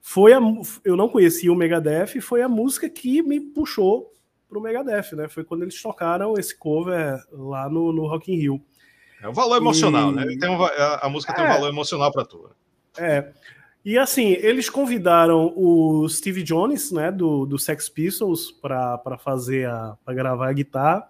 Foi 0.00 0.32
a, 0.32 0.40
eu 0.84 0.96
não 0.96 1.08
conhecia 1.08 1.52
o 1.52 1.56
Megadeth 1.56 2.20
foi 2.20 2.42
a 2.42 2.48
música 2.48 2.88
que 2.88 3.22
me 3.22 3.40
puxou 3.40 4.14
pro 4.48 4.60
Megadeth, 4.60 5.14
né? 5.14 5.28
Foi 5.28 5.44
quando 5.44 5.62
eles 5.62 5.80
tocaram 5.80 6.34
esse 6.36 6.56
cover 6.56 7.22
lá 7.30 7.68
no, 7.68 7.92
no 7.92 8.06
Rock 8.06 8.32
in 8.32 8.36
Rio. 8.36 8.62
É 9.22 9.28
um 9.28 9.32
valor 9.32 9.56
emocional, 9.56 10.10
e... 10.10 10.14
né? 10.14 10.26
Tem 10.40 10.48
um, 10.48 10.62
a, 10.62 11.06
a, 11.06 11.08
música 11.08 11.34
tem 11.34 11.44
um 11.44 11.48
é. 11.48 11.52
valor 11.52 11.68
emocional 11.68 12.10
para 12.10 12.24
tu. 12.24 12.50
É. 12.98 13.30
E 13.84 13.96
assim, 13.96 14.32
eles 14.32 14.68
convidaram 14.68 15.52
o 15.56 16.06
Steve 16.08 16.42
Jones, 16.42 16.92
né, 16.92 17.10
do, 17.10 17.46
do 17.46 17.58
Sex 17.58 17.88
Pistols, 17.88 18.50
para 18.50 19.16
fazer 19.18 19.68
a 19.68 19.96
para 20.04 20.14
gravar 20.14 20.48
a 20.48 20.52
guitarra. 20.52 21.06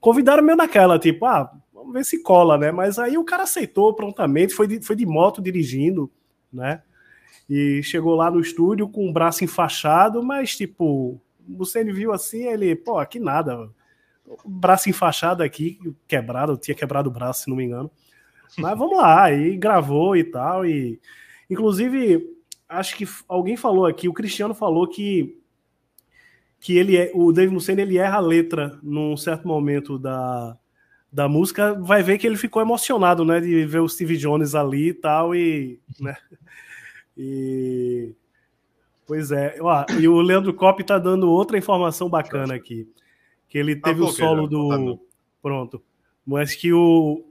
Convidaram 0.00 0.42
meio 0.42 0.56
naquela, 0.56 0.98
tipo, 0.98 1.26
ah, 1.26 1.50
vamos 1.72 1.92
ver 1.92 2.04
se 2.04 2.22
cola, 2.22 2.56
né? 2.56 2.70
Mas 2.70 2.98
aí 2.98 3.18
o 3.18 3.24
cara 3.24 3.42
aceitou 3.42 3.92
prontamente, 3.94 4.54
foi 4.54 4.66
de, 4.66 4.80
foi 4.82 4.96
de 4.96 5.04
moto 5.04 5.42
dirigindo, 5.42 6.10
né? 6.52 6.82
E 7.48 7.82
chegou 7.82 8.14
lá 8.14 8.30
no 8.30 8.40
estúdio 8.40 8.88
com 8.88 9.08
o 9.08 9.12
braço 9.12 9.44
enfaixado, 9.44 10.22
mas 10.22 10.56
tipo, 10.56 11.20
você 11.46 11.84
viu 11.84 12.12
assim, 12.12 12.44
ele, 12.44 12.74
pô, 12.74 12.98
aqui 12.98 13.18
nada. 13.18 13.70
Braço 14.44 14.88
enfaixado 14.88 15.42
aqui, 15.42 15.78
quebrado, 16.08 16.56
tinha 16.56 16.74
quebrado 16.74 17.10
o 17.10 17.12
braço, 17.12 17.42
se 17.44 17.50
não 17.50 17.56
me 17.56 17.64
engano. 17.64 17.90
Mas 18.56 18.78
vamos 18.78 18.96
lá, 18.96 19.32
e 19.32 19.56
gravou 19.56 20.16
e 20.16 20.24
tal, 20.24 20.64
e 20.64 20.98
Inclusive, 21.48 22.24
acho 22.68 22.96
que 22.96 23.06
alguém 23.28 23.56
falou 23.56 23.86
aqui, 23.86 24.08
o 24.08 24.12
Cristiano 24.12 24.54
falou 24.54 24.88
que 24.88 25.40
que 26.60 26.78
ele 26.78 26.96
é, 26.96 27.10
o 27.14 27.30
Dave 27.30 27.52
Mustaine 27.52 27.82
ele 27.82 27.98
erra 27.98 28.16
a 28.16 28.20
letra 28.20 28.78
num 28.82 29.18
certo 29.18 29.46
momento 29.46 29.98
da, 29.98 30.56
da 31.12 31.28
música, 31.28 31.74
vai 31.74 32.02
ver 32.02 32.16
que 32.16 32.26
ele 32.26 32.38
ficou 32.38 32.62
emocionado, 32.62 33.22
né, 33.22 33.38
de 33.38 33.66
ver 33.66 33.80
o 33.80 33.88
Steve 33.88 34.16
Jones 34.16 34.54
ali 34.54 34.88
e 34.88 34.94
tal 34.94 35.34
e, 35.34 35.78
né? 36.00 36.16
E 37.16 38.14
pois 39.06 39.30
é, 39.30 39.56
ó, 39.60 39.84
e 40.00 40.08
o 40.08 40.20
Leandro 40.20 40.54
Cop 40.54 40.82
tá 40.82 40.98
dando 40.98 41.30
outra 41.30 41.58
informação 41.58 42.08
bacana 42.08 42.54
aqui, 42.54 42.88
que 43.48 43.58
ele 43.58 43.76
teve 43.76 44.00
ah, 44.00 44.04
o 44.04 44.08
solo 44.08 44.46
do 44.46 44.98
pronto, 45.42 45.82
mas 46.26 46.54
que 46.54 46.72
o 46.72 47.24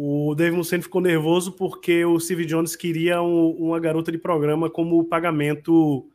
o 0.00 0.32
Dave 0.36 0.54
Mustaine 0.54 0.82
ficou 0.82 1.00
nervoso 1.00 1.50
porque 1.50 2.04
o 2.04 2.20
Steve 2.20 2.44
Jones 2.44 2.76
queria 2.76 3.20
um, 3.20 3.50
uma 3.50 3.80
garota 3.80 4.12
de 4.12 4.18
programa 4.18 4.70
como 4.70 5.02
pagamento 5.02 6.08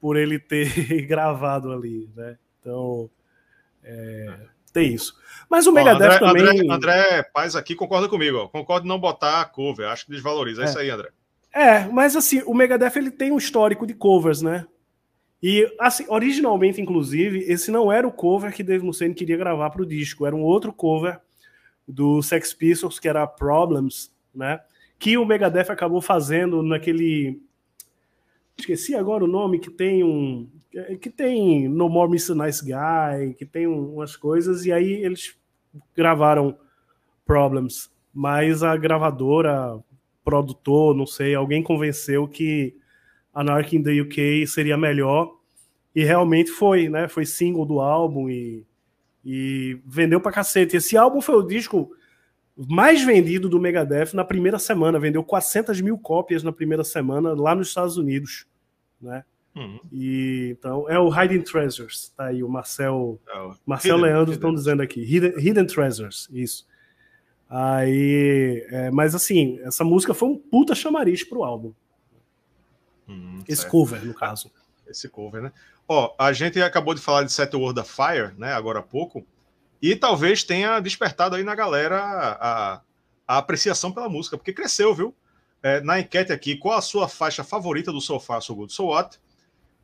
por 0.00 0.16
ele 0.16 0.38
ter 0.38 0.68
gravado 1.06 1.72
ali, 1.72 2.08
né? 2.14 2.38
Então, 2.60 3.10
é, 3.82 4.38
tem 4.72 4.94
isso. 4.94 5.18
Mas 5.50 5.66
o 5.66 5.72
Megadeth 5.72 6.04
André, 6.04 6.18
também... 6.20 6.42
André, 6.44 6.74
André 6.74 7.22
Paz 7.34 7.56
aqui 7.56 7.74
concorda 7.74 8.08
comigo, 8.08 8.36
ó. 8.38 8.48
concorda 8.48 8.86
em 8.86 8.88
não 8.88 9.00
botar 9.00 9.40
a 9.40 9.44
cover, 9.44 9.88
acho 9.88 10.06
que 10.06 10.12
desvaloriza. 10.12 10.62
É, 10.62 10.66
é 10.66 10.68
isso 10.68 10.78
aí, 10.78 10.88
André. 10.88 11.08
É, 11.52 11.86
mas 11.86 12.14
assim, 12.14 12.42
o 12.46 12.54
Megadeth 12.54 12.96
ele 12.96 13.10
tem 13.10 13.32
um 13.32 13.38
histórico 13.38 13.86
de 13.86 13.94
covers, 13.94 14.42
né? 14.42 14.66
E, 15.42 15.72
assim, 15.78 16.04
originalmente, 16.08 16.80
inclusive, 16.80 17.38
esse 17.40 17.70
não 17.70 17.92
era 17.92 18.06
o 18.06 18.12
cover 18.12 18.52
que 18.52 18.64
Dave 18.64 18.84
Mustaine 18.84 19.14
queria 19.14 19.36
gravar 19.36 19.70
para 19.70 19.82
o 19.82 19.86
disco, 19.86 20.26
era 20.26 20.34
um 20.34 20.42
outro 20.42 20.72
cover 20.72 21.20
do 21.86 22.20
Sex 22.22 22.52
Pistols, 22.52 22.98
que 22.98 23.08
era 23.08 23.26
Problems, 23.26 24.12
né? 24.34 24.60
Que 24.98 25.16
o 25.16 25.24
Megadeth 25.24 25.70
acabou 25.70 26.00
fazendo 26.00 26.62
naquele. 26.62 27.40
Esqueci 28.56 28.96
agora 28.96 29.24
o 29.24 29.28
nome, 29.28 29.60
que 29.60 29.70
tem 29.70 30.02
um. 30.02 30.50
Que 31.00 31.08
tem 31.08 31.68
No 31.68 31.88
More 31.88 32.10
Mr. 32.10 32.34
Nice 32.34 32.62
Guy, 32.62 33.34
que 33.34 33.46
tem 33.46 33.66
umas 33.66 34.16
coisas, 34.16 34.66
e 34.66 34.72
aí 34.72 35.04
eles 35.04 35.36
gravaram 35.96 36.58
Problems. 37.24 37.90
Mas 38.12 38.62
a 38.62 38.76
gravadora, 38.76 39.78
produtor, 40.28 40.94
não 40.94 41.06
sei, 41.06 41.34
alguém 41.34 41.62
convenceu 41.62 42.28
que 42.28 42.76
Anarchy 43.32 43.76
in 43.76 43.82
the 43.82 44.00
UK 44.02 44.46
seria 44.46 44.76
melhor. 44.76 45.34
E 45.94 46.04
realmente 46.04 46.50
foi, 46.50 46.88
né? 46.88 47.08
Foi 47.08 47.24
single 47.24 47.64
do 47.64 47.80
álbum 47.80 48.28
e 48.28 48.66
e 49.24 49.78
vendeu 49.84 50.20
pra 50.20 50.32
cacete. 50.32 50.76
Esse 50.76 50.96
álbum 50.96 51.20
foi 51.20 51.34
o 51.34 51.42
disco 51.42 51.90
mais 52.56 53.02
vendido 53.02 53.48
do 53.48 53.60
Megadeth 53.60 54.14
na 54.14 54.24
primeira 54.24 54.58
semana. 54.58 54.98
Vendeu 54.98 55.22
400 55.24 55.80
mil 55.80 55.98
cópias 55.98 56.42
na 56.42 56.52
primeira 56.52 56.84
semana 56.84 57.34
lá 57.34 57.54
nos 57.54 57.68
Estados 57.68 57.96
Unidos, 57.96 58.46
né? 59.00 59.24
Uhum. 59.54 59.80
E, 59.90 60.54
então, 60.58 60.88
é 60.88 60.98
o 60.98 61.08
Hidden 61.08 61.42
Treasures, 61.42 62.10
tá 62.16 62.26
aí, 62.26 62.44
o 62.44 62.48
Marcel, 62.48 63.20
é 63.28 63.38
o 63.40 63.54
Marcel 63.66 63.96
Hidden, 63.96 64.12
Leandro 64.12 64.32
estão 64.34 64.54
dizendo 64.54 64.82
aqui, 64.82 65.00
Hidden, 65.02 65.34
Hidden, 65.36 65.66
Treasures, 65.66 66.28
isso. 66.30 66.66
Aí, 67.48 68.66
é, 68.70 68.90
mas 68.90 69.14
assim, 69.14 69.58
essa 69.62 69.82
música 69.82 70.12
foi 70.12 70.28
um 70.28 70.38
puta 70.38 70.74
chamariz 70.74 71.24
pro 71.24 71.42
álbum. 71.42 71.72
Hum, 73.08 73.42
Esse 73.48 73.62
certo. 73.62 73.70
cover, 73.70 74.04
no 74.04 74.12
caso. 74.12 74.50
Esse 74.86 75.08
cover, 75.08 75.42
né? 75.42 75.52
Ó, 75.86 76.14
a 76.18 76.32
gente 76.32 76.60
acabou 76.60 76.92
de 76.92 77.00
falar 77.00 77.22
de 77.22 77.32
Set 77.32 77.54
World 77.54 77.80
of 77.80 77.90
Fire, 77.90 78.34
né, 78.36 78.52
agora 78.52 78.80
há 78.80 78.82
pouco, 78.82 79.26
e 79.80 79.96
talvez 79.96 80.44
tenha 80.44 80.80
despertado 80.80 81.36
aí 81.36 81.42
na 81.42 81.54
galera 81.54 81.98
a, 81.98 82.82
a 83.26 83.38
apreciação 83.38 83.90
pela 83.90 84.08
música, 84.08 84.36
porque 84.36 84.52
cresceu, 84.52 84.94
viu? 84.94 85.14
É, 85.62 85.80
na 85.80 85.98
enquete 85.98 86.32
aqui, 86.32 86.56
qual 86.56 86.76
a 86.76 86.82
sua 86.82 87.08
faixa 87.08 87.42
favorita 87.42 87.90
do 87.90 88.00
So 88.00 88.20
Far 88.20 88.42
So 88.42 88.54
Good 88.54 88.72
So 88.72 88.86
What? 88.86 89.18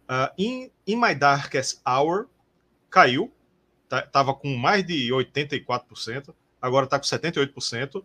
Uh, 0.05 0.29
in, 0.37 0.71
in 0.87 0.97
My 0.97 1.15
Darkest 1.15 1.81
Hour 1.87 2.29
caiu, 2.91 3.33
tá, 3.89 4.03
tava 4.03 4.35
com 4.35 4.55
mais 4.55 4.87
de 4.87 5.09
84%, 5.09 6.35
agora 6.65 6.87
tá 6.87 6.99
com 6.99 7.05
78%, 7.05 8.03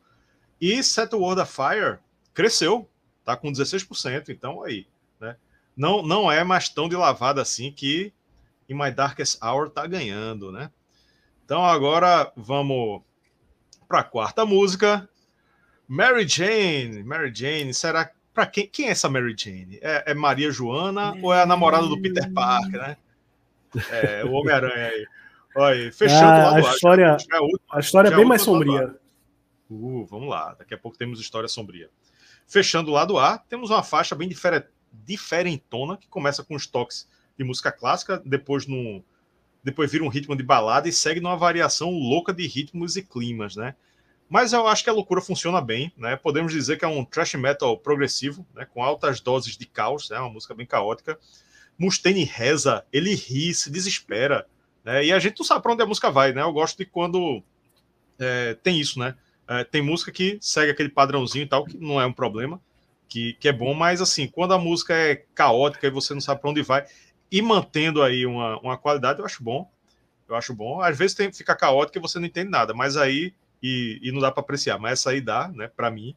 e 0.60 0.84
Set 0.84 1.14
World 1.14 1.42
of 1.42 1.54
Fire 1.54 2.00
cresceu, 2.34 2.90
tá 3.24 3.38
com 3.38 3.50
16%, 3.50 4.28
então 4.28 4.62
aí, 4.62 4.86
né? 5.20 5.38
não, 5.78 6.02
não 6.02 6.30
é 6.30 6.44
mais 6.44 6.68
tão 6.68 6.90
de 6.90 6.96
lavada 6.98 7.42
assim 7.42 7.72
que 7.72 8.12
em 8.68 8.74
My 8.74 8.92
Darkest 8.92 9.42
Hour 9.42 9.70
tá 9.70 9.88
ganhando, 9.88 10.52
né? 10.52 10.70
Então 11.46 11.64
agora 11.66 12.32
vamos 12.36 13.02
para 13.88 14.02
a 14.02 14.04
quarta 14.04 14.46
música. 14.46 15.08
Mary 15.88 16.28
Jane. 16.28 17.02
Mary 17.02 17.34
Jane, 17.34 17.74
será 17.74 18.12
para 18.34 18.46
quem? 18.46 18.68
Quem 18.68 18.88
é 18.88 18.92
essa 18.92 19.10
Mary 19.10 19.34
Jane? 19.36 19.80
É, 19.82 20.12
é 20.12 20.14
Maria 20.14 20.52
Joana 20.52 21.16
ou 21.24 21.34
é 21.34 21.42
a 21.42 21.46
namorada 21.46 21.88
do 21.88 22.00
Peter 22.00 22.32
Parker, 22.32 22.80
né? 22.80 22.98
É, 23.90 24.26
o 24.26 24.32
Homem-Aranha 24.34 24.88
aí. 24.90 25.08
Olha, 25.56 25.92
fechando 25.92 26.26
ah, 26.26 26.56
a 26.56 26.60
história, 26.60 27.18
a, 27.18 27.78
a 27.78 27.80
história 27.80 28.10
é 28.10 28.16
bem 28.16 28.26
mais 28.26 28.42
sombria. 28.42 28.96
Uh, 29.70 30.06
vamos 30.06 30.30
lá, 30.30 30.56
daqui 30.58 30.74
a 30.74 30.78
pouco 30.78 30.98
temos 30.98 31.20
história 31.20 31.48
sombria. 31.48 31.90
Fechando 32.48 32.92
o 32.92 32.94
lado 32.94 33.18
A, 33.18 33.38
temos 33.38 33.70
uma 33.70 33.84
faixa 33.84 34.16
bem 34.16 34.30
diferentona, 35.06 35.98
que 35.98 36.08
começa 36.08 36.44
com 36.44 36.56
os 36.56 36.66
toques 36.66 37.08
de 37.38 37.44
música 37.44 37.72
clássica, 37.72 38.22
depois 38.26 38.66
no 38.66 39.04
depois 39.64 39.92
vira 39.92 40.04
um 40.04 40.08
ritmo 40.08 40.36
de 40.36 40.44
balada 40.44 40.88
e 40.88 40.92
segue 40.92 41.20
numa 41.20 41.36
variação 41.36 41.92
louca 41.92 42.34
de 42.34 42.48
ritmos 42.48 42.96
e 42.96 43.04
climas, 43.04 43.56
né? 43.56 43.76
Mas 44.30 44.54
eu 44.54 44.68
acho 44.68 44.84
que 44.84 44.90
a 44.90 44.94
loucura 44.94 45.22
funciona 45.22 45.60
bem, 45.60 45.92
né? 45.98 46.16
Podemos 46.16 46.54
dizer 46.54 46.78
que 46.78 46.86
é 46.86 46.88
um 46.88 47.04
thrash 47.04 47.34
metal 47.34 47.78
progressivo, 47.78 48.46
né? 48.56 48.66
Com 48.66 48.84
altas 48.84 49.20
doses 49.20 49.58
de 49.58 49.66
caos, 49.66 50.10
é 50.12 50.14
né? 50.14 50.20
uma 50.22 50.30
música 50.30 50.54
bem 50.54 50.66
caótica. 50.66 51.20
Mustaine 51.78 52.24
reza, 52.24 52.86
ele 52.92 53.14
ri, 53.16 53.54
se 53.54 53.70
desespera, 53.70 54.48
né? 54.90 55.06
E 55.06 55.14
a 55.14 55.20
gente 55.20 55.38
não 55.38 55.46
sabe 55.46 55.62
para 55.62 55.74
onde 55.74 55.84
a 55.84 55.86
música 55.86 56.10
vai, 56.10 56.34
né? 56.34 56.42
Eu 56.42 56.52
gosto 56.52 56.80
de 56.80 56.86
quando 56.86 57.44
é, 58.18 58.56
tem 58.56 58.80
isso, 58.80 58.98
né? 58.98 59.16
É, 59.48 59.64
tem 59.64 59.84
música 59.84 60.12
que 60.12 60.40
segue 60.42 60.72
aquele 60.72 60.90
padrãozinho 60.90 61.44
e 61.44 61.48
tal, 61.48 61.64
que 61.64 61.78
não 61.78 62.02
é 62.02 62.06
um 62.08 62.12
problema 62.12 62.60
que, 63.08 63.34
que 63.34 63.48
é 63.48 63.54
bom, 63.54 63.74
mas 63.76 64.02
assim, 64.02 64.28
quando 64.28 64.54
a 64.54 64.58
música 64.58 64.94
é 64.94 65.24
caótica 65.36 65.86
e 65.86 65.92
você 65.92 66.14
não 66.14 66.22
sabe 66.22 66.42
para 66.42 66.50
onde 66.50 66.64
vai, 66.64 66.86
e 67.32 67.40
mantendo 67.40 68.02
aí 68.02 68.26
uma, 68.26 68.60
uma 68.62 68.78
qualidade, 68.78 69.20
eu 69.20 69.26
acho 69.26 69.44
bom. 69.44 69.70
Eu 70.28 70.36
acho 70.36 70.56
bom. 70.56 70.82
Às 70.82 70.98
vezes 70.98 71.16
tem, 71.16 71.32
fica 71.32 71.56
caótica 71.56 72.00
e 72.00 72.02
você 72.02 72.20
não 72.20 72.26
entende 72.26 72.50
nada, 72.50 72.74
mas 72.74 72.98
aí, 72.98 73.34
e, 73.62 74.00
e 74.02 74.12
não 74.12 74.20
dá 74.20 74.32
para 74.32 74.42
apreciar, 74.42 74.80
mas 74.80 74.94
essa 74.94 75.12
aí 75.12 75.22
dá, 75.22 75.48
né, 75.50 75.68
para 75.68 75.92
mim. 75.92 76.16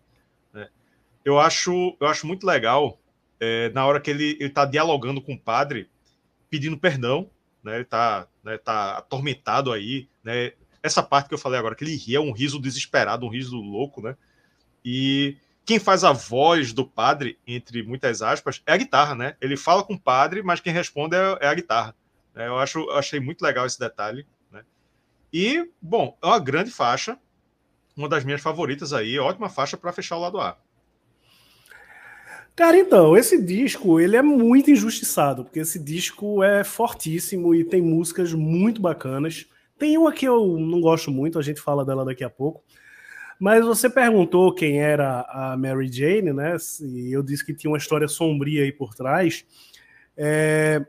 Né? 0.53 0.69
Eu, 1.25 1.39
acho, 1.39 1.95
eu 2.01 2.07
acho 2.07 2.27
muito 2.27 2.47
legal 2.47 2.99
é, 3.39 3.71
na 3.71 3.85
hora 3.87 4.01
que 4.01 4.11
ele 4.11 4.37
está 4.41 4.65
dialogando 4.65 5.21
com 5.21 5.35
o 5.35 5.41
padre, 5.41 5.91
pedindo 6.49 6.79
perdão, 6.79 7.31
né, 7.63 7.75
ele 7.75 7.83
está 7.83 8.27
né, 8.43 8.59
tá 8.59 8.99
atormentado 8.99 9.73
aí, 9.73 10.09
né, 10.23 10.53
essa 10.83 11.03
parte 11.03 11.29
que 11.29 11.35
eu 11.35 11.39
falei 11.39 11.59
agora, 11.59 11.75
que 11.75 11.85
ele 11.85 11.97
ri, 11.97 12.17
é 12.17 12.21
um 12.21 12.33
riso 12.33 12.61
desesperado, 12.61 13.25
um 13.25 13.31
riso 13.31 13.57
louco, 13.57 14.03
né, 14.03 14.17
e 14.85 15.37
quem 15.65 15.79
faz 15.79 16.03
a 16.05 16.13
voz 16.13 16.73
do 16.73 16.87
padre, 16.87 17.39
entre 17.47 17.83
muitas 17.83 18.21
aspas, 18.21 18.63
é 18.67 18.73
a 18.73 18.77
guitarra, 18.77 19.15
né? 19.15 19.37
Ele 19.41 19.57
fala 19.57 19.85
com 19.85 19.95
o 19.95 20.01
padre, 20.01 20.43
mas 20.43 20.61
quem 20.61 20.73
responde 20.73 21.17
é, 21.17 21.39
é 21.41 21.47
a 21.47 21.55
guitarra. 21.55 21.95
É, 22.35 22.49
eu, 22.49 22.59
acho, 22.59 22.81
eu 22.81 22.97
achei 22.97 23.21
muito 23.21 23.43
legal 23.43 23.65
esse 23.65 23.79
detalhe. 23.79 24.27
Né? 24.51 24.65
E, 25.33 25.71
bom, 25.81 26.17
é 26.21 26.27
uma 26.27 26.39
grande 26.41 26.71
faixa, 26.71 27.17
uma 27.97 28.09
das 28.09 28.25
minhas 28.25 28.41
favoritas 28.41 28.93
aí, 28.93 29.19
ótima 29.19 29.49
faixa 29.49 29.77
para 29.77 29.93
fechar 29.93 30.17
o 30.17 30.21
lado 30.21 30.41
A. 30.41 30.57
Cara, 32.55 32.77
então, 32.77 33.17
esse 33.17 33.43
disco, 33.43 33.99
ele 33.99 34.17
é 34.17 34.23
muito 34.23 34.71
injustiçado, 34.71 35.45
porque 35.45 35.61
esse 35.61 35.79
disco 35.79 36.43
é 36.43 36.63
fortíssimo 36.63 37.55
e 37.55 37.65
tem 37.65 37.81
músicas 37.81 38.35
muito 38.35 38.81
bacanas. 38.81 39.47
Tem 39.79 39.97
uma 39.97 40.13
que 40.13 40.27
eu 40.27 40.59
não 40.59 40.81
gosto 40.81 41.11
muito, 41.11 41.39
a 41.39 41.43
gente 41.43 41.61
fala 41.61 41.85
dela 41.85 42.05
daqui 42.05 42.23
a 42.23 42.31
pouco. 42.31 42.63
Mas 43.41 43.65
você 43.65 43.89
perguntou 43.89 44.55
quem 44.55 44.81
era 44.81 45.23
a 45.23 45.57
Mary 45.57 45.91
Jane, 45.91 46.33
né? 46.33 46.57
E 46.83 47.11
eu 47.11 47.23
disse 47.23 47.45
que 47.45 47.55
tinha 47.55 47.71
uma 47.71 47.79
história 47.79 48.07
sombria 48.07 48.63
aí 48.63 48.71
por 48.71 48.95
trás. 48.95 49.45
É, 50.17 50.85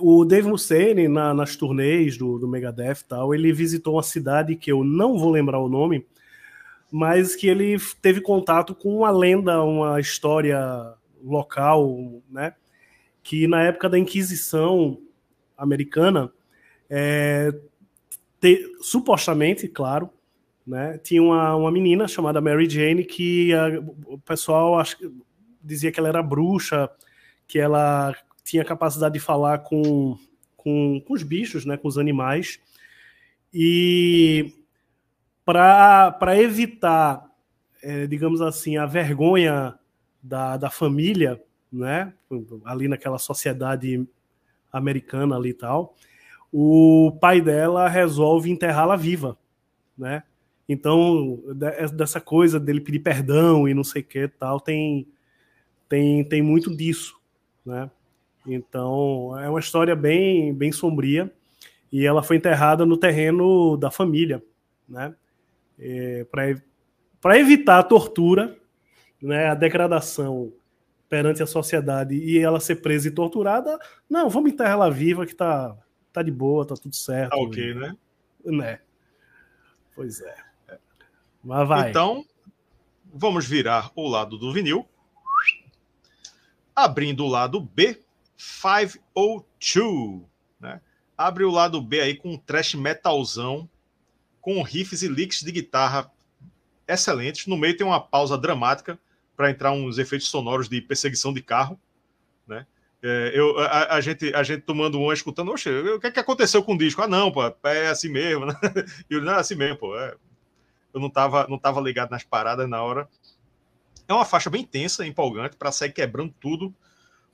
o 0.00 0.24
Dave 0.24 0.48
Mustaine, 0.48 1.08
na, 1.08 1.32
nas 1.32 1.56
turnês 1.56 2.18
do, 2.18 2.38
do 2.38 2.46
Megadeth 2.48 2.98
e 3.00 3.04
tal, 3.08 3.34
ele 3.34 3.52
visitou 3.52 3.94
uma 3.94 4.02
cidade 4.02 4.56
que 4.56 4.70
eu 4.70 4.84
não 4.84 5.16
vou 5.16 5.30
lembrar 5.30 5.60
o 5.60 5.68
nome, 5.68 6.04
mas 6.90 7.36
que 7.36 7.46
ele 7.48 7.76
teve 8.02 8.20
contato 8.20 8.74
com 8.74 8.96
uma 8.96 9.10
lenda, 9.10 9.62
uma 9.62 10.00
história 10.00 10.94
local, 11.22 12.22
né? 12.30 12.54
Que 13.22 13.46
na 13.46 13.62
época 13.62 13.88
da 13.88 13.98
Inquisição 13.98 14.98
americana, 15.56 16.32
é, 16.88 17.52
te, 18.40 18.66
supostamente, 18.80 19.68
claro, 19.68 20.10
né, 20.66 20.98
tinha 20.98 21.22
uma, 21.22 21.54
uma 21.54 21.70
menina 21.70 22.08
chamada 22.08 22.40
Mary 22.40 22.68
Jane 22.68 23.04
que 23.04 23.52
a, 23.52 23.68
o 24.06 24.18
pessoal 24.18 24.78
acho, 24.78 24.96
dizia 25.62 25.92
que 25.92 26.00
ela 26.00 26.08
era 26.08 26.22
bruxa, 26.22 26.90
que 27.46 27.58
ela 27.58 28.14
tinha 28.44 28.64
capacidade 28.64 29.14
de 29.14 29.20
falar 29.20 29.58
com, 29.58 30.16
com, 30.56 31.02
com 31.06 31.14
os 31.14 31.22
bichos, 31.22 31.64
né, 31.64 31.76
com 31.76 31.88
os 31.88 31.98
animais. 31.98 32.58
E 33.52 34.54
para 35.52 36.40
evitar, 36.40 37.26
é, 37.82 38.06
digamos 38.06 38.40
assim, 38.40 38.76
a 38.76 38.86
vergonha 38.86 39.78
da, 40.22 40.56
da 40.56 40.70
família, 40.70 41.42
né, 41.72 42.12
ali 42.64 42.88
naquela 42.88 43.18
sociedade 43.18 44.06
americana 44.72 45.36
ali 45.36 45.50
e 45.50 45.54
tal, 45.54 45.94
o 46.52 47.16
pai 47.20 47.40
dela 47.40 47.88
resolve 47.88 48.50
enterrá-la 48.50 48.96
viva, 48.96 49.36
né? 49.96 50.22
Então, 50.68 51.42
é, 51.62 51.86
dessa 51.88 52.20
coisa 52.20 52.60
dele 52.60 52.80
pedir 52.80 53.00
perdão 53.00 53.68
e 53.68 53.74
não 53.74 53.82
sei 53.82 54.02
o 54.02 54.04
que 54.04 54.28
tal, 54.28 54.60
tem, 54.60 55.06
tem, 55.88 56.24
tem 56.24 56.42
muito 56.42 56.74
disso, 56.74 57.16
né? 57.64 57.90
Então, 58.46 59.38
é 59.38 59.48
uma 59.48 59.60
história 59.60 59.94
bem, 59.94 60.54
bem 60.54 60.72
sombria 60.72 61.32
e 61.92 62.06
ela 62.06 62.22
foi 62.22 62.36
enterrada 62.36 62.86
no 62.86 62.96
terreno 62.96 63.76
da 63.76 63.90
família, 63.90 64.42
né? 64.88 65.14
É, 65.80 66.26
Para 67.20 67.38
evitar 67.38 67.78
a 67.78 67.82
tortura, 67.82 68.56
né, 69.20 69.48
a 69.48 69.54
degradação 69.54 70.52
perante 71.08 71.42
a 71.42 71.46
sociedade 71.46 72.14
e 72.14 72.38
ela 72.38 72.60
ser 72.60 72.76
presa 72.76 73.08
e 73.08 73.10
torturada, 73.10 73.78
não, 74.08 74.30
vamos 74.30 74.52
enterrar 74.52 74.74
ela 74.74 74.90
viva 74.90 75.26
que 75.26 75.34
tá, 75.34 75.76
tá 76.12 76.22
de 76.22 76.30
boa, 76.30 76.64
tá 76.64 76.74
tudo 76.74 76.94
certo. 76.94 77.30
Tá 77.30 77.36
ok, 77.36 77.74
né? 77.74 77.96
Né? 78.44 78.80
Pois 79.94 80.20
é. 80.20 80.34
Mas 81.42 81.68
vai. 81.68 81.90
Então, 81.90 82.24
vamos 83.12 83.46
virar 83.46 83.90
o 83.96 84.08
lado 84.08 84.38
do 84.38 84.52
vinil. 84.52 84.86
Abrindo 86.74 87.24
o 87.24 87.28
lado 87.28 87.60
B, 87.60 88.00
502, 88.62 90.22
né? 90.60 90.80
Abre 91.16 91.44
o 91.44 91.50
lado 91.50 91.82
B 91.82 92.00
aí 92.00 92.16
com 92.16 92.30
um 92.30 92.38
trash 92.38 92.74
metalzão, 92.74 93.68
com 94.40 94.62
riffs 94.62 95.02
e 95.02 95.08
licks 95.08 95.42
de 95.42 95.52
guitarra 95.52 96.10
excelentes. 96.86 97.46
No 97.46 97.56
meio 97.56 97.76
tem 97.76 97.86
uma 97.86 98.00
pausa 98.00 98.36
dramática 98.36 98.98
para 99.36 99.50
entrar 99.50 99.72
uns 99.72 99.98
efeitos 99.98 100.28
sonoros 100.28 100.68
de 100.68 100.80
perseguição 100.80 101.32
de 101.32 101.42
carro, 101.42 101.80
né? 102.46 102.66
É, 103.02 103.32
eu, 103.34 103.58
a, 103.58 103.94
a, 103.94 104.00
gente, 104.00 104.34
a 104.34 104.42
gente 104.42 104.60
tomando 104.62 105.00
um, 105.00 105.10
escutando, 105.10 105.50
oxe, 105.50 105.70
o 105.70 105.98
que, 105.98 106.08
é 106.08 106.10
que 106.10 106.20
aconteceu 106.20 106.62
com 106.62 106.74
o 106.74 106.78
disco? 106.78 107.00
Ah, 107.00 107.08
não, 107.08 107.32
pô, 107.32 107.42
é 107.64 107.88
assim 107.88 108.10
mesmo, 108.10 108.44
né? 108.44 108.54
E 109.08 109.14
eu, 109.14 109.22
não, 109.22 109.32
é 109.32 109.36
assim 109.36 109.54
mesmo, 109.54 109.78
pô. 109.78 109.98
É. 109.98 110.14
Eu 110.92 111.00
não 111.00 111.08
tava, 111.08 111.46
não 111.48 111.58
tava 111.58 111.80
ligado 111.80 112.10
nas 112.10 112.24
paradas 112.24 112.68
na 112.68 112.82
hora. 112.82 113.08
É 114.06 114.12
uma 114.12 114.24
faixa 114.24 114.50
bem 114.50 114.64
tensa, 114.64 115.06
empolgante, 115.06 115.56
para 115.56 115.72
sair 115.72 115.92
quebrando 115.92 116.34
tudo. 116.38 116.74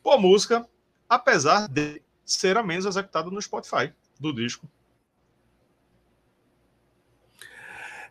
Boa 0.04 0.18
música, 0.18 0.64
apesar 1.09 1.66
de 1.66 2.00
ser 2.24 2.57
a 2.57 2.62
menos 2.62 2.84
executada 2.84 3.30
no 3.30 3.42
Spotify 3.42 3.92
do 4.20 4.32
disco. 4.32 4.68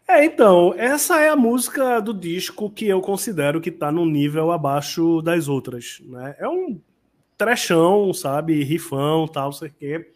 É, 0.08 0.24
então, 0.24 0.74
essa 0.78 1.20
é 1.20 1.30
a 1.30 1.36
música 1.36 2.00
do 2.00 2.14
disco 2.14 2.70
que 2.70 2.88
eu 2.88 3.02
considero 3.02 3.60
que 3.60 3.72
tá 3.72 3.92
num 3.92 4.06
nível 4.06 4.52
abaixo 4.52 5.22
das 5.22 5.48
outras, 5.48 6.00
né? 6.06 6.36
É 6.38 6.48
um 6.48 6.80
trechão, 7.38 8.14
sabe, 8.14 8.64
rifão, 8.64 9.28
tal, 9.28 9.52
sei 9.52 9.70
o 9.70 9.74
quê. 9.74 10.12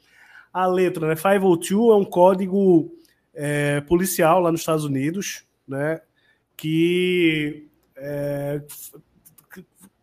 A 0.54 0.68
letra, 0.68 1.08
né, 1.08 1.16
502 1.16 1.92
é 1.92 1.96
um 1.96 2.06
código 2.06 2.92
é, 3.34 3.82
policial 3.82 4.40
lá 4.40 4.52
nos 4.52 4.62
Estados 4.62 4.86
Unidos, 4.86 5.44
né, 5.68 6.02
que 6.58 7.68
é, 7.96 8.62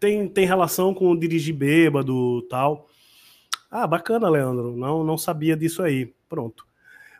tem, 0.00 0.28
tem 0.28 0.46
relação 0.46 0.94
com 0.94 1.16
dirigir 1.16 1.54
bêbado 1.54 2.42
tal. 2.42 2.88
Ah, 3.70 3.86
bacana, 3.86 4.28
Leandro. 4.28 4.76
Não, 4.76 5.04
não 5.04 5.18
sabia 5.18 5.56
disso 5.56 5.82
aí. 5.82 6.12
Pronto. 6.28 6.65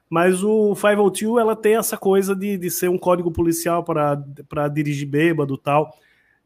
Mas 0.08 0.42
o 0.42 0.74
502 0.74 1.40
ela 1.40 1.56
tem 1.56 1.76
essa 1.76 1.96
coisa 1.96 2.34
de, 2.34 2.56
de 2.56 2.70
ser 2.70 2.88
um 2.88 2.98
código 2.98 3.30
policial 3.30 3.82
para 3.82 4.68
dirigir 4.68 5.08
bêbado 5.08 5.58
tal. 5.58 5.98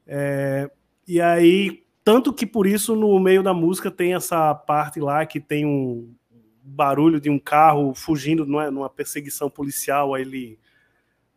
É, 0.06 0.70
e 1.06 1.20
aí, 1.20 1.84
tanto 2.02 2.32
que 2.32 2.46
por 2.46 2.66
isso 2.66 2.96
no 2.96 3.18
meio 3.20 3.42
da 3.42 3.52
música 3.52 3.90
tem 3.90 4.14
essa 4.14 4.54
parte 4.54 4.98
lá 4.98 5.26
que 5.26 5.38
tem 5.38 5.66
um 5.66 6.14
barulho 6.62 7.20
de 7.20 7.28
um 7.28 7.38
carro 7.38 7.94
fugindo 7.94 8.42
é 8.60 8.70
numa 8.70 8.88
perseguição 8.88 9.50
policial, 9.50 10.14
aí 10.14 10.22
ele 10.22 10.58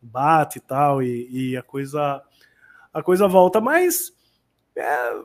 bate 0.00 0.58
e 0.58 0.60
tal, 0.60 1.02
e, 1.02 1.50
e 1.50 1.56
a 1.56 1.62
coisa 1.62 2.22
a 2.92 3.02
coisa 3.02 3.26
volta. 3.26 3.60
Mas 3.60 4.12
é, 4.76 5.20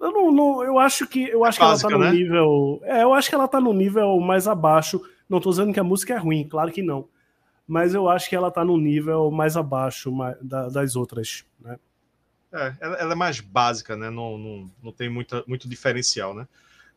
eu 0.00 0.12
não, 0.12 0.32
não, 0.32 0.62
eu 0.62 0.78
acho 0.78 1.06
que 1.06 1.28
eu 1.28 1.44
acho 1.44 1.58
é 1.58 1.60
que 1.60 1.68
básica, 1.68 1.92
ela 1.92 1.98
tá 1.98 1.98
no 1.98 2.04
né? 2.04 2.18
nível, 2.18 2.80
é, 2.84 3.02
eu 3.02 3.12
acho 3.12 3.28
que 3.28 3.34
ela 3.34 3.48
tá 3.48 3.60
no 3.60 3.72
nível 3.72 4.18
mais 4.20 4.48
abaixo. 4.48 5.00
Não 5.28 5.40
tô 5.40 5.50
dizendo 5.50 5.72
que 5.72 5.80
a 5.80 5.84
música 5.84 6.14
é 6.14 6.16
ruim, 6.16 6.48
claro 6.48 6.72
que 6.72 6.82
não. 6.82 7.08
Mas 7.68 7.94
eu 7.94 8.08
acho 8.08 8.28
que 8.28 8.34
ela 8.34 8.50
tá 8.50 8.64
no 8.64 8.76
nível 8.76 9.30
mais 9.30 9.56
abaixo 9.56 10.10
das 10.42 10.96
outras, 10.96 11.44
né? 11.60 11.78
É, 12.52 12.74
ela, 12.80 13.12
é 13.12 13.14
mais 13.14 13.38
básica, 13.38 13.96
né? 13.96 14.10
Não, 14.10 14.36
não, 14.36 14.70
não 14.82 14.92
tem 14.92 15.08
muita, 15.08 15.44
muito 15.46 15.68
diferencial, 15.68 16.34
né? 16.34 16.48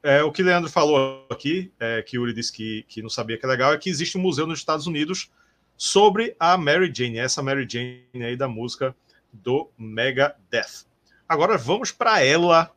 É, 0.02 0.24
o 0.24 0.32
que 0.32 0.42
Leandro 0.42 0.70
falou 0.70 1.26
aqui, 1.30 1.72
é, 1.80 2.02
que 2.02 2.18
Yuri 2.18 2.34
disse 2.34 2.52
que, 2.52 2.84
que 2.88 3.02
não 3.02 3.10
sabia 3.10 3.38
que 3.38 3.46
é 3.46 3.50
legal, 3.50 3.72
é 3.72 3.78
que 3.78 3.90
existe 3.90 4.18
um 4.18 4.22
museu 4.22 4.48
nos 4.48 4.60
Estados 4.60 4.88
Unidos 4.88 5.32
sobre 5.78 6.36
a 6.40 6.58
Mary 6.58 6.92
Jane, 6.94 7.20
essa 7.20 7.42
Mary 7.42 7.68
Jane 7.70 8.04
aí 8.14 8.36
da 8.36 8.48
música 8.48 8.96
do 9.32 9.70
Megadeth. 9.78 10.86
Agora 11.28 11.58
vamos 11.58 11.92
para 11.92 12.22
ela, 12.24 12.72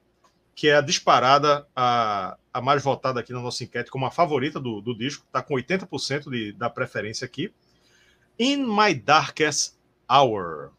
que 0.57 0.69
é 0.69 0.77
a 0.77 0.81
disparada, 0.81 1.69
a, 1.77 2.39
a 2.51 2.63
mais 2.63 2.83
votada 2.83 3.21
aqui 3.21 3.31
na 3.31 3.43
nossa 3.43 3.63
enquete 3.63 3.91
como 3.91 4.07
a 4.07 4.11
favorita 4.11 4.59
do, 4.59 4.81
do 4.81 4.97
disco, 4.97 5.23
está 5.27 5.43
com 5.43 5.55
80% 5.55 6.31
de, 6.31 6.53
da 6.53 6.71
preferência 6.71 7.27
aqui. 7.27 7.53
In 8.39 8.65
My 8.65 8.95
Darkest 8.95 9.75
Hour, 10.11 10.73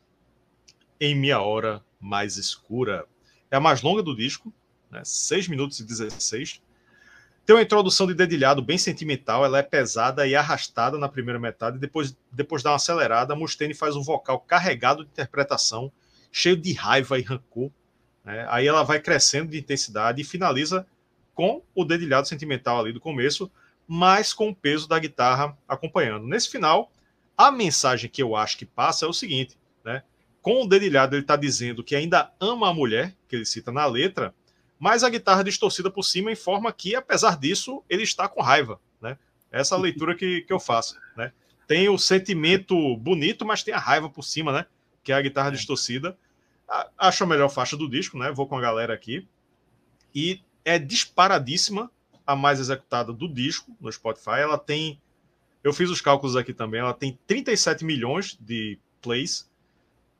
em 1.00 1.14
minha 1.14 1.40
hora 1.40 1.86
mais 2.00 2.38
escura. 2.38 3.06
É 3.52 3.58
a 3.58 3.60
mais 3.60 3.84
longa 3.84 4.02
do 4.02 4.16
disco, 4.16 4.52
né? 4.90 5.04
6 5.06 5.48
minutos 5.48 5.80
e 5.80 5.84
16. 5.84 6.60
Tem 7.46 7.56
uma 7.56 7.62
introdução 7.62 8.08
de 8.08 8.16
dedilhado 8.16 8.64
bem 8.64 8.80
sentimental, 8.80 9.46
ela 9.46 9.60
é 9.60 9.64
pesada 9.64 10.28
e 10.28 10.36
arrastada 10.36 10.98
na 10.98 11.08
primeira 11.08 11.40
metade, 11.40 11.78
depois, 11.78 12.18
depois 12.32 12.64
dá 12.64 12.72
uma 12.72 12.76
acelerada, 12.78 13.36
Mustaine 13.36 13.76
faz 13.76 13.96
um 13.96 14.02
vocal 14.02 14.40
carregado 14.40 15.06
de 15.06 15.12
interpretação, 15.12 15.92
cheio 16.32 16.58
de 16.58 16.74
raiva 16.74 17.18
e 17.20 17.22
rancor. 17.22 17.72
Né? 18.28 18.46
Aí 18.50 18.68
ela 18.68 18.84
vai 18.84 19.00
crescendo 19.00 19.50
de 19.50 19.58
intensidade 19.58 20.22
e 20.22 20.26
finaliza 20.26 20.86
com 21.34 21.64
o 21.74 21.86
dedilhado 21.86 22.28
sentimental 22.28 22.82
ali 22.82 22.92
do 22.92 23.00
começo, 23.00 23.50
mas 23.88 24.34
com 24.34 24.50
o 24.50 24.56
peso 24.56 24.86
da 24.86 25.00
guitarra 25.00 25.58
acompanhando. 25.66 26.28
Nesse 26.28 26.50
final, 26.50 26.92
a 27.38 27.50
mensagem 27.50 28.10
que 28.10 28.22
eu 28.22 28.36
acho 28.36 28.58
que 28.58 28.66
passa 28.66 29.06
é 29.06 29.08
o 29.08 29.14
seguinte, 29.14 29.58
né? 29.84 30.04
Com 30.42 30.64
o 30.64 30.68
dedilhado 30.68 31.16
ele 31.16 31.24
está 31.24 31.38
dizendo 31.38 31.84
que 31.84 31.96
ainda 31.96 32.34
ama 32.38 32.70
a 32.70 32.74
mulher, 32.74 33.16
que 33.30 33.36
ele 33.36 33.46
cita 33.46 33.72
na 33.72 33.86
letra, 33.86 34.36
mas 34.78 35.06
a 35.06 35.10
guitarra 35.10 35.44
distorcida 35.44 35.90
por 35.90 36.04
cima 36.04 36.32
informa 36.32 36.74
que, 36.74 36.96
apesar 36.96 37.38
disso, 37.38 37.82
ele 37.90 38.04
está 38.04 38.28
com 38.28 38.42
raiva, 38.42 38.80
né? 39.02 39.18
Essa 39.50 39.76
é 39.76 39.78
a 39.80 39.82
leitura 39.82 40.16
que, 40.16 40.42
que 40.42 40.52
eu 40.52 40.60
faço, 40.60 41.00
né? 41.16 41.32
Tem 41.66 41.88
o 41.88 41.98
sentimento 41.98 42.98
bonito, 42.98 43.46
mas 43.46 43.64
tem 43.64 43.74
a 43.74 43.80
raiva 43.80 44.10
por 44.10 44.24
cima, 44.24 44.52
né? 44.52 44.66
Que 45.02 45.14
é 45.14 45.16
a 45.16 45.22
guitarra 45.22 45.50
é. 45.50 45.52
distorcida 45.52 46.18
acho 46.98 47.24
a 47.24 47.28
melhor 47.28 47.50
faixa 47.50 47.78
do 47.78 47.90
disco, 47.90 48.18
né? 48.18 48.32
Vou 48.32 48.48
com 48.48 48.58
a 48.58 48.62
galera 48.62 48.94
aqui. 48.94 49.28
E 50.14 50.42
é 50.66 50.78
disparadíssima 50.78 51.92
a 52.26 52.36
mais 52.36 52.60
executada 52.60 53.14
do 53.14 53.28
disco 53.28 53.76
no 53.80 53.92
Spotify. 53.92 54.40
Ela 54.40 54.58
tem. 54.58 55.02
Eu 55.64 55.74
fiz 55.74 55.90
os 55.90 56.02
cálculos 56.02 56.36
aqui 56.36 56.54
também. 56.54 56.80
Ela 56.80 56.94
tem 56.94 57.18
37 57.28 57.86
milhões 57.86 58.38
de 58.40 58.78
plays. 59.02 59.50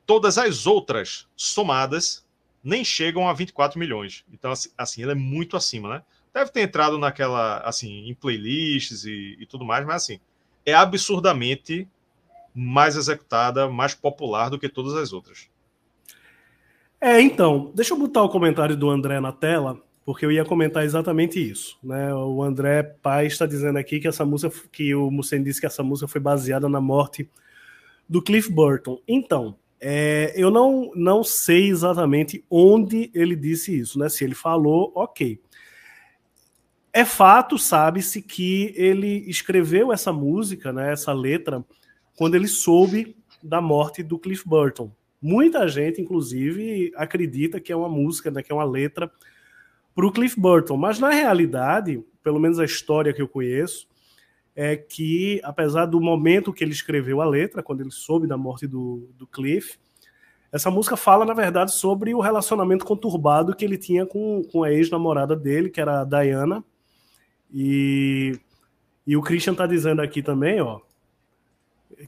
Todas 0.06 0.38
as 0.38 0.66
outras 0.66 1.28
somadas 1.36 2.26
nem 2.64 2.84
chegam 2.84 3.28
a 3.28 3.34
24 3.34 3.78
milhões. 3.78 4.24
Então, 4.32 4.52
assim, 4.52 4.70
assim 4.78 5.04
ela 5.04 5.12
é 5.12 5.16
muito 5.16 5.58
acima, 5.58 5.90
né? 5.90 6.04
deve 6.38 6.52
ter 6.52 6.62
entrado 6.62 6.98
naquela, 6.98 7.60
assim, 7.60 8.08
em 8.08 8.14
playlists 8.14 9.06
e, 9.06 9.36
e 9.40 9.46
tudo 9.46 9.66
mais, 9.66 9.86
mas 9.86 10.04
assim, 10.04 10.20
é 10.66 10.74
absurdamente 10.74 11.88
mais 12.54 12.96
executada, 12.96 13.70
mais 13.70 13.94
popular 13.94 14.50
do 14.50 14.60
que 14.60 14.70
todas 14.70 14.94
as 14.94 15.14
outras. 15.14 15.50
É, 17.00 17.22
então, 17.22 17.72
deixa 17.76 17.94
eu 17.94 17.98
botar 17.98 18.24
o 18.24 18.30
comentário 18.30 18.76
do 18.76 18.90
André 18.90 19.20
na 19.20 19.32
tela, 19.32 19.80
porque 20.04 20.26
eu 20.26 20.32
ia 20.32 20.44
comentar 20.44 20.84
exatamente 20.84 21.40
isso. 21.40 21.78
Né? 21.84 22.14
O 22.14 22.42
André 22.42 22.82
Pai 22.82 23.28
está 23.28 23.46
dizendo 23.46 23.78
aqui 23.78 24.00
que 24.00 24.08
essa 24.08 24.26
música, 24.26 24.56
que 24.72 24.96
o 24.96 25.12
Mussen 25.12 25.44
disse 25.44 25.60
que 25.60 25.68
essa 25.68 25.84
música 25.84 26.08
foi 26.08 26.20
baseada 26.20 26.68
na 26.68 26.82
morte 26.82 27.30
do 28.10 28.22
Cliff 28.22 28.52
Burton. 28.52 29.00
Então, 29.08 29.56
é, 29.80 30.34
eu 30.36 30.50
não, 30.50 30.92
não 30.96 31.24
sei 31.24 31.70
exatamente 31.70 32.44
onde 32.50 33.12
ele 33.14 33.36
disse 33.36 33.78
isso, 33.78 34.00
né? 34.00 34.10
Se 34.10 34.24
ele 34.24 34.34
falou, 34.34 34.92
ok. 34.96 35.40
É 36.92 37.06
fato, 37.06 37.60
sabe-se, 37.60 38.24
que 38.24 38.74
ele 38.76 39.30
escreveu 39.30 39.94
essa 39.94 40.12
música, 40.12 40.74
né, 40.74 40.94
essa 40.94 41.14
letra, 41.14 41.64
quando 42.16 42.34
ele 42.34 42.48
soube 42.48 43.16
da 43.44 43.62
morte 43.62 44.02
do 44.02 44.18
Cliff 44.18 44.48
Burton. 44.48 44.92
Muita 45.22 45.68
gente, 45.68 46.02
inclusive, 46.02 46.92
acredita 46.96 47.60
que 47.60 47.72
é 47.72 47.76
uma 47.76 47.90
música, 47.90 48.30
né, 48.30 48.44
que 48.44 48.52
é 48.52 48.56
uma 48.56 48.64
letra 48.64 49.12
para 49.96 50.06
o 50.06 50.12
Cliff 50.12 50.40
Burton, 50.40 50.78
mas 50.78 51.00
na 51.00 51.10
realidade, 51.10 52.04
pelo 52.24 52.40
menos 52.40 52.60
a 52.60 52.66
história 52.66 53.12
que 53.14 53.22
eu 53.22 53.28
conheço, 53.28 53.88
é 54.56 54.76
que, 54.76 55.40
apesar 55.44 55.86
do 55.86 56.00
momento 56.00 56.54
que 56.54 56.64
ele 56.64 56.72
escreveu 56.72 57.22
a 57.22 57.26
letra, 57.26 57.64
quando 57.64 57.82
ele 57.82 57.92
soube 57.92 58.28
da 58.28 58.38
morte 58.38 58.68
do, 58.68 59.10
do 59.16 59.26
Cliff, 59.28 59.78
essa 60.52 60.72
música 60.72 60.96
fala, 60.96 61.26
na 61.26 61.34
verdade, 61.34 61.74
sobre 61.74 62.14
o 62.14 62.20
relacionamento 62.20 62.86
conturbado 62.86 63.56
que 63.56 63.66
ele 63.66 63.78
tinha 63.78 64.06
com, 64.06 64.44
com 64.52 64.64
a 64.64 64.72
ex-namorada 64.72 65.36
dele, 65.36 65.70
que 65.70 65.82
era 65.82 66.02
a 66.02 66.06
Diana. 66.06 66.64
E, 67.54 68.40
e 69.06 69.16
o 69.16 69.22
Christian 69.22 69.54
tá 69.54 69.68
dizendo 69.68 70.02
aqui 70.02 70.24
também, 70.24 70.62
ó, 70.62 70.80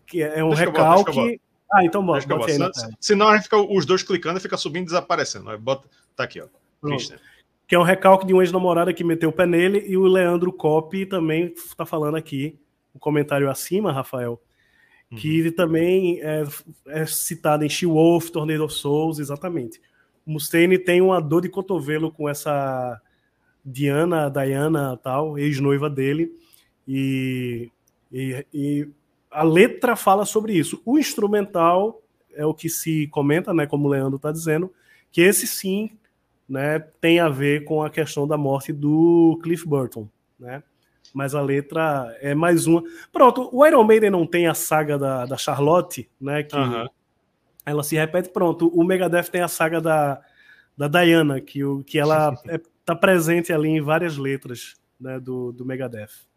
que 0.05 0.21
é 0.21 0.43
um 0.43 0.49
deixa 0.49 0.65
recalque. 0.65 1.41
Ah, 1.71 1.83
então 1.83 2.05
bota, 2.05 2.27
bota 2.27 2.57
na 2.57 2.71
Senão 2.99 3.27
a 3.27 3.35
gente 3.35 3.43
fica 3.43 3.57
os 3.57 3.85
dois 3.85 4.03
clicando 4.03 4.39
e 4.39 4.41
fica 4.41 4.57
subindo 4.57 4.83
e 4.83 4.85
desaparecendo. 4.87 5.57
Bota, 5.59 5.87
tá 6.15 6.23
aqui, 6.23 6.41
ó. 6.41 6.47
Christian 6.81 7.17
que 7.69 7.75
é 7.75 7.79
um 7.79 7.83
recalque 7.83 8.25
de 8.25 8.33
uma 8.33 8.41
ex-namorada 8.41 8.91
que 8.91 9.03
meteu 9.03 9.29
o 9.29 9.31
pé 9.31 9.45
nele, 9.45 9.85
e 9.87 9.95
o 9.95 10.07
Leandro 10.07 10.51
Coppi 10.51 11.05
também 11.05 11.53
está 11.55 11.85
falando 11.85 12.17
aqui, 12.17 12.57
o 12.95 12.97
um 12.97 12.99
comentário 12.99 13.47
acima, 13.47 13.91
Rafael, 13.91 14.41
que 15.15 15.43
uhum. 15.43 15.51
também 15.51 16.19
é, 16.19 16.43
é, 16.87 17.05
citado 17.05 17.63
em 17.63 17.69
She-Wolf, 17.69 18.31
Tornado 18.31 18.63
of 18.63 18.73
Souls, 18.73 19.19
exatamente. 19.19 19.79
O 20.25 20.31
Mustaine 20.31 20.79
tem 20.79 20.99
uma 20.99 21.21
dor 21.21 21.43
de 21.43 21.49
cotovelo 21.49 22.11
com 22.11 22.27
essa 22.27 22.99
Diana, 23.63 24.31
Diana 24.31 24.97
tal, 24.97 25.37
ex-noiva 25.37 25.91
dele, 25.91 26.31
e, 26.87 27.69
e, 28.11 28.47
e, 28.51 28.89
a 29.29 29.43
letra 29.43 29.95
fala 29.95 30.25
sobre 30.25 30.53
isso. 30.53 30.81
O 30.85 30.97
instrumental 30.97 32.01
é 32.33 32.45
o 32.45 32.53
que 32.53 32.69
se 32.69 33.07
comenta, 33.07 33.53
né, 33.53 33.65
como 33.65 33.87
o 33.87 33.91
Leandro 33.91 34.15
está 34.15 34.31
dizendo, 34.31 34.73
que 35.11 35.21
esse 35.21 35.45
sim 35.45 35.91
né, 36.47 36.79
tem 36.79 37.19
a 37.19 37.29
ver 37.29 37.63
com 37.63 37.83
a 37.83 37.89
questão 37.89 38.27
da 38.27 38.37
morte 38.37 38.73
do 38.73 39.39
Cliff 39.43 39.67
Burton, 39.67 40.07
né? 40.39 40.63
Mas 41.13 41.33
a 41.33 41.41
letra 41.41 42.15
é 42.21 42.35
mais 42.35 42.67
uma. 42.67 42.83
Pronto, 43.11 43.49
o 43.51 43.65
Iron 43.65 43.83
Maiden 43.83 44.11
não 44.11 44.27
tem 44.27 44.47
a 44.47 44.53
saga 44.53 44.97
da, 44.97 45.25
da 45.25 45.37
Charlotte, 45.37 46.07
né? 46.21 46.43
Que 46.43 46.55
ela 47.65 47.83
se 47.83 47.95
repete. 47.95 48.29
Pronto, 48.29 48.67
o 48.67 48.83
Megadeth 48.83 49.31
tem 49.31 49.41
a 49.41 49.47
saga 49.47 49.81
da, 49.81 50.21
da 50.77 50.87
Diana, 50.87 51.41
que, 51.41 51.63
o, 51.63 51.83
que 51.83 51.97
ela 51.97 52.33
está 52.33 52.43
é, 52.53 52.61
tá 52.85 52.95
presente 52.95 53.51
ali 53.51 53.69
em 53.69 53.81
várias 53.81 54.17
letras 54.17 54.75
né, 54.99 55.19
do, 55.19 55.51
do 55.51 55.65
Megadeth. 55.65 56.27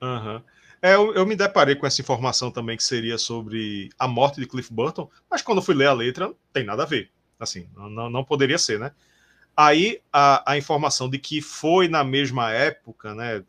Uhum. 0.00 0.40
É, 0.82 0.94
eu, 0.94 1.14
eu, 1.14 1.26
me 1.26 1.36
deparei 1.36 1.74
com 1.74 1.86
essa 1.86 2.00
informação 2.00 2.50
também 2.50 2.76
que 2.76 2.82
seria 2.82 3.18
sobre 3.18 3.90
a 3.98 4.08
morte 4.08 4.40
de 4.40 4.46
Cliff 4.46 4.72
Burton, 4.72 5.10
mas 5.30 5.42
quando 5.42 5.60
fui 5.60 5.74
ler 5.74 5.88
a 5.88 5.92
letra, 5.92 6.28
não 6.28 6.36
tem 6.52 6.64
nada 6.64 6.84
a 6.84 6.86
ver. 6.86 7.10
Assim, 7.38 7.68
não, 7.74 8.08
não 8.08 8.24
poderia 8.24 8.58
ser, 8.58 8.78
né? 8.78 8.92
Aí 9.56 10.00
a, 10.12 10.52
a 10.52 10.56
informação 10.56 11.08
de 11.08 11.18
que 11.18 11.42
foi 11.42 11.88
na 11.88 12.02
mesma 12.02 12.50
época, 12.50 13.14
né? 13.14 13.44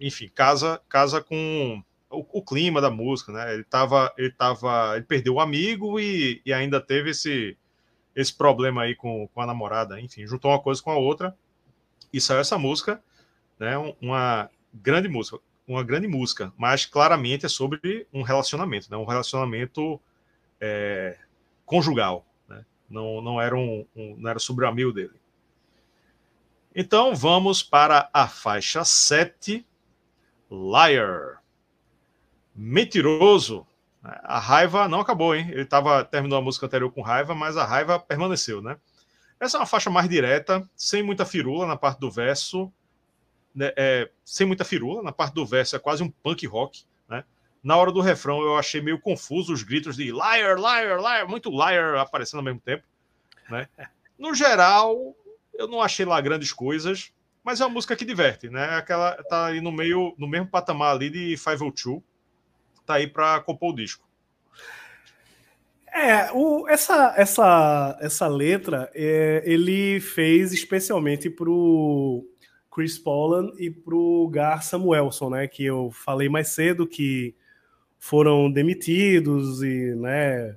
Enfim, 0.00 0.30
casa, 0.32 0.80
casa 0.88 1.20
com 1.20 1.82
o, 2.10 2.38
o 2.38 2.42
clima 2.44 2.80
da 2.80 2.90
música, 2.90 3.32
né? 3.32 3.54
Ele 3.54 3.64
tava, 3.64 4.12
ele 4.16 4.30
tava, 4.30 4.94
ele 4.96 5.04
perdeu 5.04 5.34
o 5.34 5.40
amigo 5.40 5.98
e, 5.98 6.40
e 6.46 6.52
ainda 6.52 6.80
teve 6.80 7.10
esse, 7.10 7.56
esse 8.14 8.32
problema 8.36 8.82
aí 8.82 8.94
com, 8.94 9.26
com 9.28 9.40
a 9.40 9.46
namorada. 9.46 10.00
Enfim, 10.00 10.26
juntou 10.26 10.50
uma 10.50 10.60
coisa 10.60 10.80
com 10.82 10.92
a 10.92 10.96
outra 10.96 11.36
e 12.12 12.20
saiu 12.20 12.40
essa 12.40 12.56
música, 12.56 13.02
né? 13.58 13.76
Uma 14.00 14.48
grande 14.72 15.08
música, 15.08 15.38
uma 15.68 15.84
grande 15.84 16.08
música, 16.08 16.52
mas 16.56 16.86
claramente 16.86 17.46
é 17.46 17.48
sobre 17.48 18.06
um 18.12 18.22
relacionamento, 18.22 18.90
né? 18.90 18.96
Um 18.96 19.04
relacionamento 19.04 20.00
é, 20.60 21.16
conjugal, 21.64 22.24
não, 22.88 23.20
não, 23.20 23.40
era 23.40 23.54
um, 23.54 23.84
um, 23.94 24.16
não 24.16 24.30
era 24.30 24.38
sobre 24.38 24.64
o 24.64 24.68
amigo 24.68 24.92
dele. 24.92 25.20
Então 26.74 27.14
vamos 27.14 27.62
para 27.62 28.08
a 28.12 28.26
faixa 28.26 28.84
7, 28.84 29.66
Liar. 30.50 31.42
Mentiroso. 32.54 33.66
A 34.02 34.38
raiva 34.38 34.88
não 34.88 35.00
acabou, 35.00 35.34
hein? 35.34 35.48
Ele 35.50 35.66
tava, 35.66 36.04
terminou 36.04 36.38
a 36.38 36.42
música 36.42 36.66
anterior 36.66 36.90
com 36.90 37.02
raiva, 37.02 37.34
mas 37.34 37.56
a 37.56 37.64
raiva 37.64 37.98
permaneceu, 37.98 38.62
né? 38.62 38.78
Essa 39.38 39.58
é 39.58 39.60
uma 39.60 39.66
faixa 39.66 39.90
mais 39.90 40.08
direta, 40.08 40.68
sem 40.74 41.02
muita 41.02 41.26
firula 41.26 41.66
na 41.66 41.76
parte 41.76 42.00
do 42.00 42.10
verso. 42.10 42.72
Né? 43.58 43.72
É, 43.76 44.08
sem 44.24 44.46
muita 44.46 44.64
firula, 44.64 45.02
na 45.02 45.10
parte 45.10 45.34
do 45.34 45.44
verso 45.44 45.74
é 45.74 45.80
quase 45.80 46.00
um 46.00 46.08
punk 46.08 46.46
rock. 46.46 46.84
Na 47.60 47.76
hora 47.76 47.90
do 47.90 48.00
refrão 48.00 48.40
eu 48.40 48.56
achei 48.56 48.80
meio 48.80 49.00
confuso 49.00 49.52
os 49.52 49.64
gritos 49.64 49.96
de 49.96 50.12
liar, 50.12 50.56
liar, 50.56 51.00
liar, 51.00 51.26
muito 51.26 51.50
liar 51.50 51.96
aparecendo 51.96 52.38
ao 52.38 52.44
mesmo 52.44 52.60
tempo. 52.60 52.84
Né? 53.50 53.68
No 54.16 54.32
geral, 54.32 54.96
eu 55.52 55.66
não 55.66 55.82
achei 55.82 56.06
lá 56.06 56.20
grandes 56.20 56.52
coisas, 56.52 57.12
mas 57.42 57.60
é 57.60 57.64
uma 57.64 57.74
música 57.74 57.96
que 57.96 58.04
diverte, 58.04 58.48
né? 58.48 58.76
Aquela 58.76 59.20
tá 59.24 59.46
aí 59.46 59.60
no 59.60 59.72
meio, 59.72 60.14
no 60.16 60.28
mesmo 60.28 60.46
patamar 60.46 60.94
ali 60.94 61.10
de 61.10 61.36
502, 61.36 62.00
tá 62.86 62.94
aí 62.94 63.08
para 63.08 63.40
compor 63.40 63.72
o 63.72 63.76
disco. 63.76 64.06
É, 65.92 66.30
o, 66.32 66.68
essa, 66.68 67.12
essa, 67.16 67.98
essa 68.00 68.28
letra 68.28 68.88
é, 68.94 69.42
ele 69.44 69.98
fez 69.98 70.52
especialmente 70.52 71.28
pro 71.28 72.24
Chris 72.78 72.96
Pollan 72.96 73.50
e 73.58 73.68
pro 73.68 74.28
Gar 74.30 74.62
Samuelson, 74.62 75.30
né? 75.30 75.48
Que 75.48 75.64
eu 75.64 75.90
falei 75.90 76.28
mais 76.28 76.50
cedo 76.50 76.86
que 76.86 77.34
foram 77.98 78.48
demitidos 78.48 79.64
e 79.64 79.96
né, 79.96 80.56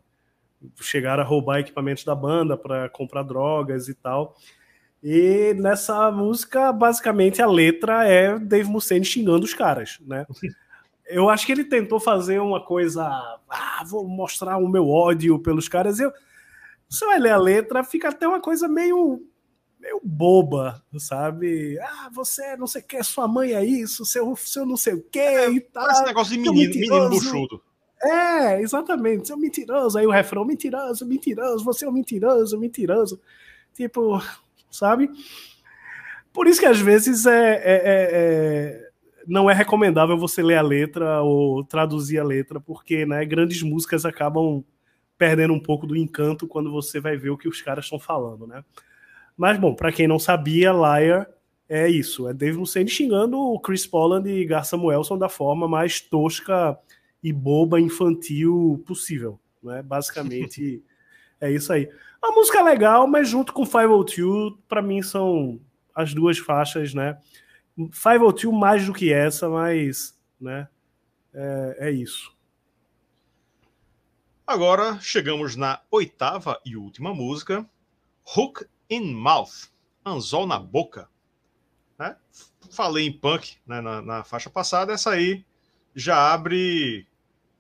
chegaram 0.80 1.24
a 1.24 1.26
roubar 1.26 1.62
equipamentos 1.62 2.04
da 2.04 2.14
banda 2.14 2.56
para 2.56 2.88
comprar 2.90 3.24
drogas 3.24 3.88
e 3.88 3.96
tal. 3.96 4.36
E 5.02 5.56
nessa 5.56 6.12
música, 6.12 6.72
basicamente, 6.72 7.42
a 7.42 7.48
letra 7.48 8.08
é 8.08 8.38
Dave 8.38 8.70
Mustaine 8.70 9.04
xingando 9.04 9.44
os 9.44 9.56
caras, 9.56 9.98
né? 10.06 10.28
Eu 11.08 11.28
acho 11.28 11.46
que 11.46 11.52
ele 11.52 11.66
tentou 11.66 12.00
fazer 12.00 12.40
uma 12.40 12.64
coisa, 12.64 13.04
ah, 13.04 13.84
vou 13.86 14.08
mostrar 14.08 14.58
o 14.58 14.70
meu 14.70 14.88
ódio 14.88 15.40
pelos 15.40 15.68
caras. 15.68 16.00
Eu, 16.00 16.14
você 16.88 17.04
vai 17.04 17.18
ler 17.18 17.32
a 17.32 17.38
letra, 17.38 17.84
fica 17.84 18.10
até 18.10 18.28
uma 18.28 18.40
coisa 18.40 18.68
meio 18.68 19.28
meio 19.82 20.00
boba, 20.04 20.82
sabe? 21.00 21.78
Ah, 21.80 22.10
você 22.14 22.56
não 22.56 22.68
sei 22.68 22.82
o 22.82 22.86
que, 22.86 23.04
sua 23.04 23.28
mãe 23.28 23.54
é 23.54 23.66
isso, 23.66 24.06
seu, 24.06 24.36
seu 24.36 24.66
não 24.66 24.78
sei 24.78 24.94
o 24.94 25.02
que 25.02 25.20
é, 25.20 25.50
e 25.50 25.60
tal. 25.60 25.84
Parece 25.84 26.06
negócio 26.06 26.34
de 26.34 26.40
menino, 26.40 26.74
menino 26.74 27.10
buchudo. 27.10 27.62
É, 28.04 28.62
exatamente, 28.62 29.28
seu 29.28 29.38
mentiroso. 29.38 29.98
Aí 29.98 30.06
o 30.06 30.12
refrão, 30.12 30.46
mentiroso, 30.46 31.06
mentiroso, 31.06 31.66
você 31.66 31.86
é 31.86 31.90
um 31.90 31.92
mentiroso, 31.92 32.60
mentiroso. 32.60 33.20
Tipo, 33.74 34.22
sabe? 34.70 35.10
Por 36.32 36.48
isso 36.48 36.60
que 36.60 36.66
às 36.66 36.80
vezes 36.80 37.26
é, 37.26 37.54
é, 37.54 37.62
é, 37.64 38.10
é, 38.14 38.90
não 39.28 39.50
é 39.50 39.54
recomendável 39.54 40.18
você 40.18 40.42
ler 40.42 40.58
a 40.58 40.62
letra 40.62 41.22
ou 41.22 41.64
traduzir 41.64 42.20
a 42.20 42.24
letra, 42.24 42.60
porque 42.60 43.06
né, 43.06 43.26
grandes 43.26 43.62
músicas 43.64 44.06
acabam 44.06 44.64
perdendo 45.18 45.54
um 45.54 45.60
pouco 45.60 45.86
do 45.86 45.96
encanto 45.96 46.48
quando 46.48 46.72
você 46.72 47.00
vai 47.00 47.18
ver 47.18 47.30
o 47.30 47.38
que 47.38 47.48
os 47.48 47.62
caras 47.62 47.86
estão 47.86 48.00
falando, 48.00 48.48
né? 48.48 48.64
Mas, 49.42 49.58
bom, 49.58 49.74
para 49.74 49.92
quem 49.92 50.08
não 50.08 50.20
sabia, 50.20 50.72
Liar 50.72 51.28
é 51.68 51.89
isso. 51.89 52.30
É 52.30 52.34
Dave 52.34 52.60
Mustaine 52.60 52.88
xingando 52.88 53.39
o 53.39 53.60
Chris 53.60 53.88
Polland 53.88 54.30
e 54.30 54.46
Gar 54.46 54.64
Samuelson 54.64 55.18
da 55.18 55.28
forma 55.28 55.68
mais 55.68 56.00
tosca 56.00 56.78
e 57.24 57.34
boba, 57.34 57.82
infantil 57.82 58.84
possível. 58.86 59.39
Né? 59.64 59.82
Basicamente, 59.82 60.84
é 61.42 61.52
isso 61.52 61.74
aí. 61.74 61.89
A 62.22 62.30
música 62.34 62.60
é 62.60 62.62
legal, 62.62 63.08
mas 63.08 63.30
junto 63.30 63.52
com 63.52 63.66
502, 63.66 64.60
para 64.68 64.80
mim 64.80 65.02
são 65.02 65.60
as 65.96 66.14
duas 66.14 66.38
faixas, 66.38 66.94
né? 66.94 67.18
502 67.76 68.54
mais 68.56 68.86
do 68.86 68.94
que 68.94 69.12
essa, 69.12 69.50
mas, 69.50 70.16
né? 70.39 70.68
É, 71.34 71.88
é 71.88 71.92
isso. 71.92 72.32
Agora 74.46 75.00
chegamos 75.02 75.56
na 75.56 75.82
oitava 75.89 76.62
e 76.64 76.78
última 76.78 77.12
música, 77.12 77.68
Hook 78.38 78.68
in 78.92 79.14
Mouth, 79.14 79.72
anzol 80.06 80.46
na 80.46 80.60
boca. 80.60 81.10
Né? 81.98 82.16
Falei 82.70 83.08
em 83.08 83.14
punk 83.14 83.58
né, 83.66 83.80
na, 83.80 84.02
na, 84.02 84.24
faixa 84.24 84.50
passada, 84.50 84.92
essa 84.92 85.12
aí 85.12 85.46
já 85.96 86.34
abre 86.34 87.08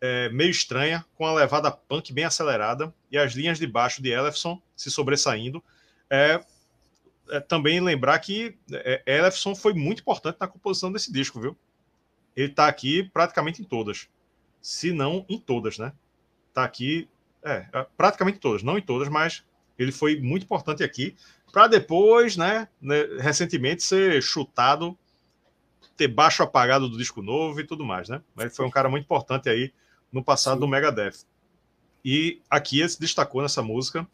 é, 0.01 0.29
meio 0.29 0.51
estranha, 0.51 1.05
com 1.15 1.25
a 1.25 1.33
levada 1.33 1.71
punk 1.71 2.11
bem 2.11 2.25
acelerada 2.25 2.93
e 3.09 3.17
as 3.17 3.33
linhas 3.33 3.57
de 3.57 3.65
baixo 3.65 4.01
de 4.01 4.09
Elefson 4.09 4.61
se 4.75 4.91
sobressaindo. 4.91 5.63
É, 6.09 6.43
é 7.29 7.39
também 7.39 7.79
lembrar 7.79 8.19
que 8.19 8.57
é, 8.71 9.01
Elefson 9.05 9.55
foi 9.55 9.73
muito 9.73 10.01
importante 10.01 10.37
na 10.39 10.47
composição 10.47 10.91
desse 10.91 11.11
disco, 11.11 11.39
viu? 11.39 11.57
Ele 12.35 12.51
está 12.51 12.67
aqui 12.67 13.09
praticamente 13.13 13.61
em 13.61 13.65
todas. 13.65 14.09
Se 14.61 14.91
não 14.91 15.25
em 15.29 15.39
todas, 15.39 15.77
né? 15.77 15.93
Está 16.49 16.63
aqui, 16.63 17.09
é, 17.43 17.65
praticamente 17.95 18.37
em 18.37 18.41
todas, 18.41 18.63
não 18.63 18.77
em 18.77 18.81
todas, 18.81 19.07
mas 19.07 19.43
ele 19.81 19.91
foi 19.91 20.19
muito 20.19 20.43
importante 20.43 20.83
aqui 20.83 21.15
para 21.51 21.67
depois, 21.67 22.37
né, 22.37 22.67
né, 22.81 23.03
recentemente 23.19 23.83
ser 23.83 24.21
chutado, 24.21 24.97
ter 25.97 26.07
baixo 26.07 26.41
apagado 26.41 26.89
do 26.89 26.97
disco 26.97 27.21
novo 27.21 27.59
e 27.59 27.63
tudo 27.63 27.85
mais, 27.85 28.09
né? 28.09 28.21
Mas 28.33 28.45
ele 28.45 28.55
foi 28.55 28.65
um 28.65 28.71
cara 28.71 28.89
muito 28.89 29.03
importante 29.03 29.49
aí 29.49 29.73
no 30.11 30.23
passado 30.23 30.55
Sim. 30.55 30.59
do 30.61 30.67
Megadeth. 30.67 31.25
E 32.03 32.41
aqui 32.49 32.79
ele 32.79 32.89
se 32.89 32.99
destacou 32.99 33.41
nessa 33.41 33.61
música. 33.61 34.07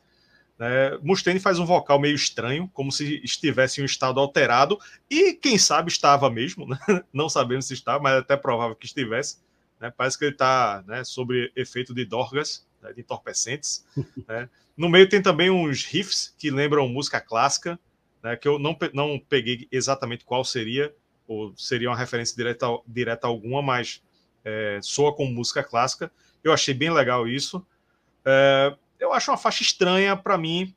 Né? 0.60 0.98
Mustaine 1.02 1.40
faz 1.40 1.60
um 1.60 1.66
vocal 1.66 2.00
meio 2.00 2.16
estranho, 2.16 2.70
como 2.74 2.92
se 2.92 3.22
estivesse 3.24 3.80
em 3.80 3.84
um 3.84 3.86
estado 3.86 4.20
alterado, 4.20 4.78
e 5.10 5.34
quem 5.34 5.58
sabe 5.58 5.90
estava 5.90 6.30
mesmo, 6.30 6.68
né? 6.68 6.78
não 7.14 7.30
sabemos 7.30 7.68
se 7.68 7.74
estava, 7.74 8.02
mas 8.02 8.14
é 8.16 8.18
até 8.18 8.36
provável 8.36 8.76
que 8.76 8.86
estivesse. 8.86 9.38
Né? 9.80 9.94
Parece 9.96 10.18
que 10.18 10.26
ele 10.26 10.34
está 10.34 10.84
né, 10.88 11.04
sob 11.04 11.52
efeito 11.56 11.94
de 11.94 12.04
dorgas, 12.04 12.67
né, 12.82 12.94
de 12.94 13.02
entorpecentes. 13.02 13.86
né? 14.28 14.50
No 14.76 14.90
meio 14.90 15.10
tem 15.10 15.22
também 15.22 15.50
uns 15.50 15.84
riffs 15.84 16.34
que 16.38 16.52
lembram 16.52 16.88
música 16.88 17.20
clássica, 17.20 17.80
né, 18.22 18.36
que 18.36 18.48
eu 18.48 18.60
não, 18.60 18.78
não 18.94 19.20
peguei 19.20 19.68
exatamente 19.72 20.26
qual 20.26 20.44
seria, 20.44 20.94
ou 21.28 21.54
seria 21.58 21.90
uma 21.90 21.98
referência 21.98 22.36
direta, 22.36 22.68
direta 22.88 23.28
alguma, 23.28 23.62
mas 23.62 24.02
é, 24.46 24.80
soa 24.82 25.14
como 25.14 25.32
música 25.32 25.64
clássica. 25.64 26.12
Eu 26.44 26.54
achei 26.54 26.74
bem 26.74 26.90
legal 26.90 27.28
isso. 27.28 27.66
É, 28.24 28.76
eu 29.00 29.14
acho 29.14 29.32
uma 29.32 29.38
faixa 29.38 29.62
estranha 29.62 30.16
para 30.16 30.38
mim. 30.38 30.74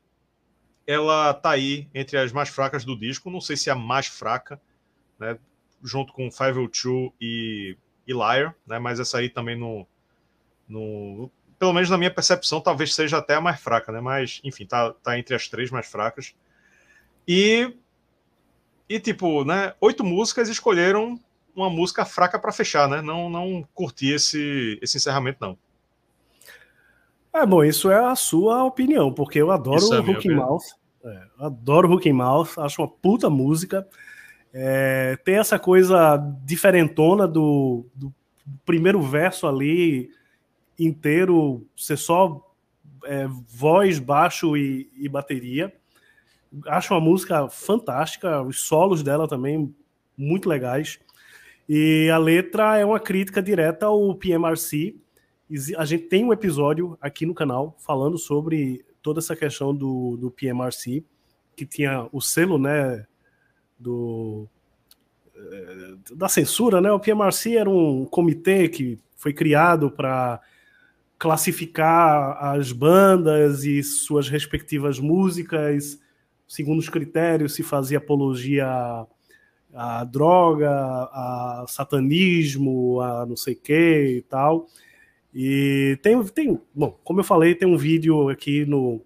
Ela 0.85 1.33
tá 1.33 1.51
aí 1.51 1.87
entre 1.93 2.17
as 2.17 2.31
mais 2.31 2.49
fracas 2.49 2.83
do 2.83 2.97
disco. 2.97 3.29
Não 3.29 3.39
sei 3.39 3.55
se 3.55 3.69
é 3.69 3.73
a 3.73 3.75
mais 3.75 4.07
fraca, 4.07 4.59
né? 5.17 5.37
Junto 5.83 6.11
com 6.11 6.29
502 6.29 7.11
e, 7.21 7.77
e 8.05 8.13
Liar, 8.13 8.55
né? 8.67 8.77
Mas 8.77 8.99
essa 8.99 9.19
aí 9.19 9.29
também 9.29 9.57
no, 9.57 9.87
no, 10.67 11.31
pelo 11.61 11.73
menos 11.73 11.91
na 11.91 11.97
minha 11.97 12.09
percepção, 12.09 12.59
talvez 12.59 12.95
seja 12.95 13.19
até 13.19 13.35
a 13.35 13.39
mais 13.39 13.61
fraca, 13.61 13.91
né? 13.91 14.01
Mas, 14.01 14.41
enfim, 14.43 14.65
tá, 14.65 14.95
tá 15.03 15.19
entre 15.19 15.35
as 15.35 15.47
três 15.47 15.69
mais 15.69 15.85
fracas. 15.85 16.33
E, 17.27 17.77
e 18.89 18.99
tipo, 18.99 19.45
né? 19.45 19.75
Oito 19.79 20.03
músicas 20.03 20.49
escolheram 20.49 21.19
uma 21.55 21.69
música 21.69 22.03
fraca 22.03 22.39
para 22.39 22.51
fechar, 22.51 22.89
né? 22.89 22.99
Não, 22.99 23.29
não 23.29 23.63
curti 23.75 24.07
esse, 24.07 24.79
esse 24.81 24.97
encerramento, 24.97 25.37
não. 25.39 25.55
É 27.31 27.45
bom, 27.45 27.63
isso 27.63 27.91
é 27.91 28.05
a 28.05 28.15
sua 28.15 28.63
opinião, 28.63 29.13
porque 29.13 29.37
eu 29.37 29.51
adoro 29.51 29.85
o 29.85 30.11
Hooking 30.11 30.33
Mouth. 30.33 30.63
É, 31.05 31.21
adoro 31.37 31.91
Hooking 31.93 32.11
Mouth, 32.11 32.57
acho 32.57 32.81
uma 32.81 32.87
puta 32.87 33.29
música. 33.29 33.87
É, 34.51 35.15
tem 35.23 35.35
essa 35.35 35.59
coisa 35.59 36.17
diferentona 36.43 37.27
do, 37.27 37.85
do 37.93 38.11
primeiro 38.65 38.99
verso 38.99 39.45
ali 39.45 40.09
inteiro 40.85 41.65
ser 41.75 41.97
só 41.97 42.53
é, 43.05 43.27
voz, 43.47 43.99
baixo 43.99 44.55
e, 44.55 44.89
e, 44.95 45.07
bateria. 45.09 45.73
Acho 46.67 46.93
uma 46.93 46.99
música 46.99 47.49
fantástica, 47.49 48.41
os 48.41 48.61
solos 48.61 49.03
dela 49.03 49.27
também 49.27 49.73
muito 50.17 50.49
legais. 50.49 50.99
E 51.67 52.09
a 52.09 52.17
letra 52.17 52.77
é 52.77 52.85
uma 52.85 52.99
crítica 52.99 53.41
direta 53.41 53.85
ao 53.85 54.13
PMRC. 54.15 54.95
A 55.77 55.85
gente 55.85 56.03
tem 56.03 56.23
um 56.23 56.33
episódio 56.33 56.97
aqui 57.01 57.25
no 57.25 57.33
canal 57.33 57.75
falando 57.79 58.17
sobre 58.17 58.85
toda 59.01 59.19
essa 59.19 59.35
questão 59.35 59.75
do, 59.75 60.17
do 60.17 60.31
PMRC, 60.31 61.03
que 61.55 61.65
tinha 61.65 62.07
o 62.11 62.21
selo, 62.21 62.57
né, 62.57 63.05
do 63.79 64.47
é, 65.35 66.15
da 66.15 66.29
censura, 66.29 66.79
né? 66.79 66.91
O 66.91 66.99
PMRC 66.99 67.57
era 67.57 67.69
um 67.69 68.05
comitê 68.05 68.69
que 68.69 68.99
foi 69.15 69.33
criado 69.33 69.89
para 69.89 70.39
classificar 71.21 72.43
as 72.43 72.71
bandas 72.71 73.63
e 73.63 73.83
suas 73.83 74.27
respectivas 74.27 74.99
músicas 74.99 76.01
segundo 76.51 76.79
os 76.79 76.89
critérios, 76.89 77.53
se 77.53 77.63
fazia 77.63 77.97
apologia 77.97 78.67
a 79.73 80.03
droga, 80.03 80.69
a 80.69 81.63
satanismo, 81.65 82.99
a 82.99 83.25
não 83.25 83.37
sei 83.37 83.53
o 83.53 83.57
que 83.57 84.17
e 84.17 84.21
tal. 84.23 84.67
E 85.33 85.97
tem, 86.01 86.21
tem, 86.25 86.59
bom, 86.75 86.99
como 87.05 87.21
eu 87.21 87.23
falei, 87.23 87.55
tem 87.55 87.65
um 87.65 87.77
vídeo 87.77 88.27
aqui 88.27 88.65
no, 88.65 89.01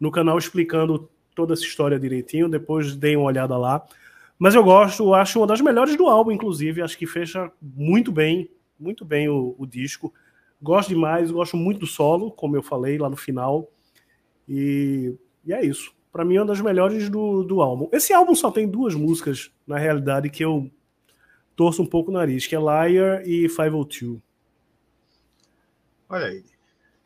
no 0.00 0.10
canal 0.10 0.36
explicando 0.36 1.08
toda 1.36 1.52
essa 1.52 1.62
história 1.62 2.00
direitinho, 2.00 2.48
depois 2.48 2.96
deem 2.96 3.16
uma 3.16 3.26
olhada 3.26 3.56
lá. 3.56 3.86
Mas 4.36 4.56
eu 4.56 4.64
gosto, 4.64 5.14
acho 5.14 5.38
uma 5.38 5.46
das 5.46 5.60
melhores 5.60 5.96
do 5.96 6.08
álbum, 6.08 6.32
inclusive, 6.32 6.82
acho 6.82 6.98
que 6.98 7.06
fecha 7.06 7.48
muito 7.62 8.10
bem, 8.10 8.50
muito 8.76 9.04
bem 9.04 9.28
o, 9.28 9.54
o 9.56 9.64
disco. 9.64 10.12
Gosto 10.62 10.90
demais, 10.90 11.30
gosto 11.32 11.56
muito 11.56 11.80
do 11.80 11.86
solo, 11.86 12.30
como 12.30 12.56
eu 12.56 12.62
falei 12.62 12.96
lá 12.96 13.10
no 13.10 13.16
final. 13.16 13.68
E, 14.48 15.12
e 15.44 15.52
é 15.52 15.64
isso. 15.64 15.92
Para 16.12 16.24
mim 16.24 16.36
é 16.36 16.40
uma 16.40 16.46
das 16.46 16.60
melhores 16.60 17.08
do, 17.08 17.42
do 17.42 17.60
álbum. 17.60 17.88
Esse 17.90 18.12
álbum 18.12 18.34
só 18.34 18.50
tem 18.52 18.68
duas 18.68 18.94
músicas, 18.94 19.50
na 19.66 19.76
realidade, 19.76 20.30
que 20.30 20.44
eu 20.44 20.70
torço 21.56 21.82
um 21.82 21.86
pouco 21.86 22.10
o 22.10 22.14
nariz, 22.14 22.46
que 22.46 22.54
é 22.54 22.58
Liar 22.58 23.26
e 23.26 23.48
502. 23.48 24.20
Olha 26.08 26.26
aí. 26.26 26.44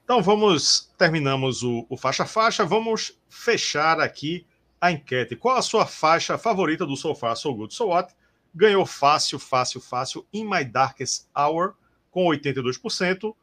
Então 0.04 0.22
vamos, 0.22 0.92
terminamos 0.98 1.62
o, 1.62 1.86
o 1.88 1.96
faixa 1.96 2.26
faixa, 2.26 2.64
vamos 2.64 3.18
fechar 3.28 4.00
aqui 4.00 4.46
a 4.80 4.92
enquete. 4.92 5.34
Qual 5.34 5.56
a 5.56 5.62
sua 5.62 5.86
faixa 5.86 6.36
favorita 6.36 6.84
do 6.84 6.96
So 6.96 7.14
Far, 7.14 7.36
So 7.36 7.54
Good, 7.54 7.74
So 7.74 7.86
What? 7.86 8.14
Ganhou 8.54 8.84
fácil, 8.84 9.38
fácil, 9.38 9.80
fácil 9.80 10.26
In 10.32 10.44
My 10.44 10.64
Darkest 10.64 11.26
Hour 11.34 11.74
com 12.10 12.26
82%. 12.26 13.34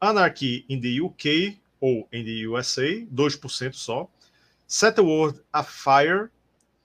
Anarchy 0.00 0.64
in 0.68 0.80
the 0.80 1.00
UK 1.00 1.58
ou 1.80 2.08
in 2.12 2.24
the 2.24 2.46
USA, 2.46 3.06
2% 3.12 3.74
só. 3.74 4.08
Set 4.66 4.96
the 4.96 5.02
World 5.02 5.40
Afire, 5.52 6.30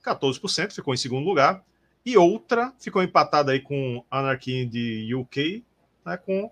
14%, 0.03 0.73
ficou 0.73 0.93
em 0.93 0.97
segundo 0.97 1.25
lugar. 1.25 1.63
E 2.05 2.17
outra 2.17 2.73
ficou 2.79 3.03
empatada 3.03 3.51
aí 3.51 3.59
com 3.59 4.03
Anarchy 4.09 4.63
in 4.63 4.69
the 4.69 5.15
UK, 5.15 5.63
né, 6.05 6.17
com 6.17 6.51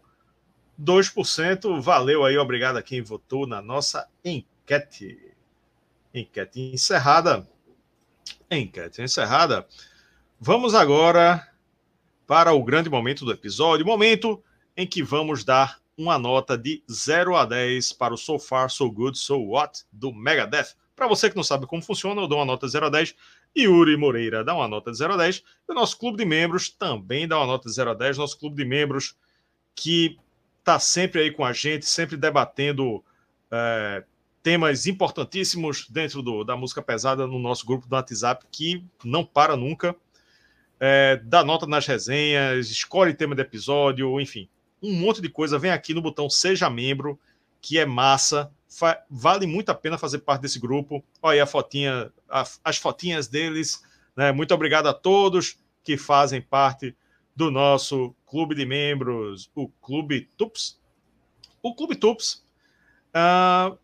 2%. 0.79 1.81
Valeu 1.81 2.23
aí, 2.23 2.37
obrigado 2.37 2.77
a 2.77 2.83
quem 2.83 3.01
votou 3.01 3.47
na 3.47 3.61
nossa 3.61 4.07
enquete. 4.23 5.33
Enquete 6.13 6.59
encerrada. 6.73 7.47
Enquete 8.49 9.01
encerrada. 9.01 9.67
Vamos 10.39 10.75
agora 10.75 11.47
para 12.25 12.53
o 12.53 12.63
grande 12.63 12.89
momento 12.89 13.25
do 13.25 13.31
episódio, 13.31 13.85
momento 13.85 14.43
em 14.75 14.85
que 14.85 15.01
vamos 15.01 15.43
dar 15.43 15.81
uma 15.97 16.19
nota 16.19 16.55
de 16.55 16.83
0 16.89 17.35
a 17.35 17.43
10 17.43 17.91
para 17.93 18.13
o 18.13 18.17
So 18.17 18.37
Far, 18.37 18.69
So 18.69 18.89
Good, 18.89 19.17
So 19.17 19.37
What 19.39 19.83
do 19.91 20.13
Megadeth. 20.13 20.75
Para 20.95 21.07
você 21.07 21.29
que 21.29 21.35
não 21.35 21.43
sabe 21.43 21.65
como 21.65 21.81
funciona, 21.81 22.21
eu 22.21 22.27
dou 22.27 22.37
uma 22.37 22.45
nota 22.45 22.67
de 22.67 22.71
0 22.71 22.85
a 22.85 22.89
10. 22.89 23.15
Yuri 23.57 23.97
Moreira 23.97 24.43
dá 24.43 24.53
uma 24.53 24.67
nota 24.67 24.91
de 24.91 24.97
0 24.97 25.13
a 25.13 25.17
10. 25.17 25.43
E 25.67 25.71
o 25.71 25.75
nosso 25.75 25.97
clube 25.97 26.17
de 26.17 26.25
membros 26.25 26.69
também 26.69 27.27
dá 27.27 27.37
uma 27.37 27.47
nota 27.47 27.67
de 27.67 27.73
0 27.73 27.91
a 27.91 27.93
10. 27.95 28.17
Nosso 28.17 28.37
clube 28.37 28.55
de 28.55 28.65
membros 28.65 29.15
que 29.75 30.17
está 30.59 30.79
sempre 30.79 31.21
aí 31.21 31.31
com 31.31 31.43
a 31.43 31.53
gente, 31.53 31.85
sempre 31.85 32.15
debatendo 32.15 33.03
é, 33.49 34.03
temas 34.43 34.85
importantíssimos 34.85 35.87
dentro 35.89 36.21
do, 36.21 36.43
da 36.43 36.55
música 36.55 36.81
pesada 36.81 37.25
no 37.25 37.39
nosso 37.39 37.65
grupo 37.65 37.87
do 37.87 37.95
WhatsApp, 37.95 38.45
que 38.51 38.83
não 39.03 39.25
para 39.25 39.55
nunca. 39.55 39.95
É, 40.79 41.19
dá 41.23 41.43
nota 41.43 41.65
nas 41.65 41.87
resenhas, 41.87 42.69
escolhe 42.69 43.13
tema 43.15 43.33
de 43.33 43.41
episódio, 43.41 44.19
enfim 44.21 44.47
um 44.81 44.93
monte 44.93 45.21
de 45.21 45.29
coisa. 45.29 45.59
Vem 45.59 45.71
aqui 45.71 45.93
no 45.93 46.01
botão 46.01 46.29
Seja 46.29 46.69
Membro, 46.69 47.19
que 47.61 47.77
é 47.77 47.85
massa. 47.85 48.51
Vale 49.09 49.47
muito 49.47 49.69
a 49.69 49.75
pena 49.75 49.97
fazer 49.97 50.19
parte 50.19 50.41
desse 50.41 50.59
grupo. 50.59 51.03
Olha 51.21 51.35
aí 51.35 51.39
a 51.39 51.45
fotinha, 51.45 52.11
a, 52.29 52.45
as 52.63 52.77
fotinhas 52.77 53.27
deles. 53.27 53.83
Né? 54.15 54.31
Muito 54.31 54.53
obrigado 54.53 54.87
a 54.87 54.93
todos 54.93 55.57
que 55.83 55.97
fazem 55.97 56.41
parte 56.41 56.95
do 57.35 57.51
nosso 57.51 58.15
clube 58.25 58.55
de 58.55 58.65
membros, 58.65 59.49
o 59.53 59.69
Clube 59.69 60.27
Tups. 60.35 60.79
O 61.61 61.75
Clube 61.75 61.95
Tups 61.95 62.43
uh, 63.15 63.77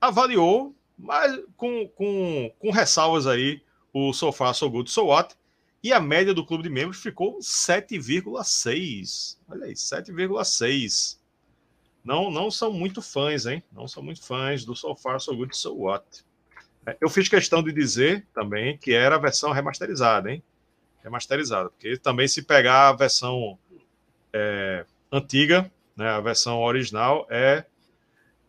avaliou, 0.00 0.74
mas 0.98 1.38
com, 1.56 1.86
com, 1.88 2.50
com 2.58 2.70
ressalvas 2.70 3.26
aí, 3.26 3.62
o 3.92 4.12
So 4.14 4.32
Far, 4.32 4.54
So 4.54 4.70
Good, 4.70 4.90
So 4.90 5.04
What, 5.04 5.36
e 5.82 5.92
a 5.92 6.00
média 6.00 6.34
do 6.34 6.44
clube 6.44 6.64
de 6.64 6.70
membros 6.70 7.00
ficou 7.00 7.38
7,6. 7.38 9.38
Olha 9.48 9.66
aí, 9.66 9.74
7,6. 9.74 11.18
Não, 12.04 12.30
não 12.30 12.50
são 12.50 12.72
muito 12.72 13.02
fãs, 13.02 13.46
hein? 13.46 13.62
Não 13.72 13.86
são 13.86 14.02
muito 14.02 14.22
fãs 14.22 14.64
do 14.64 14.74
So 14.74 14.94
Far, 14.96 15.20
So 15.20 15.36
Good, 15.36 15.56
So 15.56 15.74
What. 15.74 16.24
É, 16.86 16.96
eu 17.00 17.08
fiz 17.08 17.28
questão 17.28 17.62
de 17.62 17.72
dizer 17.72 18.26
também 18.32 18.78
que 18.78 18.92
era 18.92 19.16
a 19.16 19.18
versão 19.18 19.52
remasterizada, 19.52 20.32
hein? 20.32 20.42
Remasterizada, 21.02 21.70
porque 21.70 21.96
também 21.96 22.26
se 22.26 22.42
pegar 22.42 22.88
a 22.88 22.92
versão 22.92 23.58
é, 24.32 24.84
antiga, 25.12 25.70
né, 25.96 26.08
a 26.08 26.20
versão 26.20 26.60
original 26.60 27.26
é, 27.30 27.64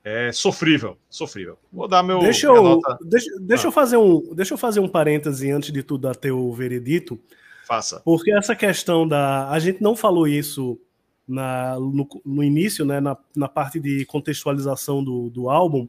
é 0.03 0.31
sofrível, 0.31 0.97
sofrível. 1.09 1.57
Vou 1.71 1.87
dar 1.87 2.01
meu 2.03 2.19
deixa 2.19 2.47
eu, 2.47 2.61
nota... 2.61 2.97
deixa, 3.01 3.29
deixa 3.39 3.67
ah. 3.67 3.69
eu 3.69 3.71
fazer 3.71 3.97
um 3.97 4.33
deixa 4.33 4.53
eu 4.53 4.57
fazer 4.57 4.79
um 4.79 4.87
parêntese 4.87 5.51
antes 5.51 5.71
de 5.71 5.83
tudo 5.83 6.01
dar 6.01 6.15
teu 6.15 6.51
veredito. 6.53 7.19
Faça. 7.67 7.99
Porque 7.99 8.31
essa 8.31 8.55
questão 8.55 9.07
da 9.07 9.49
a 9.49 9.59
gente 9.59 9.81
não 9.81 9.95
falou 9.95 10.27
isso 10.27 10.79
na, 11.27 11.79
no, 11.79 12.07
no 12.25 12.43
início, 12.43 12.83
né, 12.83 12.99
na, 12.99 13.15
na 13.35 13.47
parte 13.47 13.79
de 13.79 14.03
contextualização 14.05 15.03
do, 15.03 15.29
do 15.29 15.47
álbum, 15.47 15.87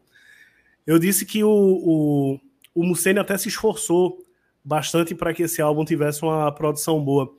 eu 0.86 0.98
disse 0.98 1.24
que 1.24 1.42
o, 1.42 1.48
o, 1.50 2.40
o 2.74 2.84
Mussene 2.84 3.18
até 3.18 3.38
se 3.38 3.48
esforçou 3.48 4.22
bastante 4.62 5.14
para 5.14 5.32
que 5.32 5.44
esse 5.44 5.62
álbum 5.62 5.84
tivesse 5.84 6.22
uma 6.22 6.52
produção 6.52 7.02
boa. 7.02 7.32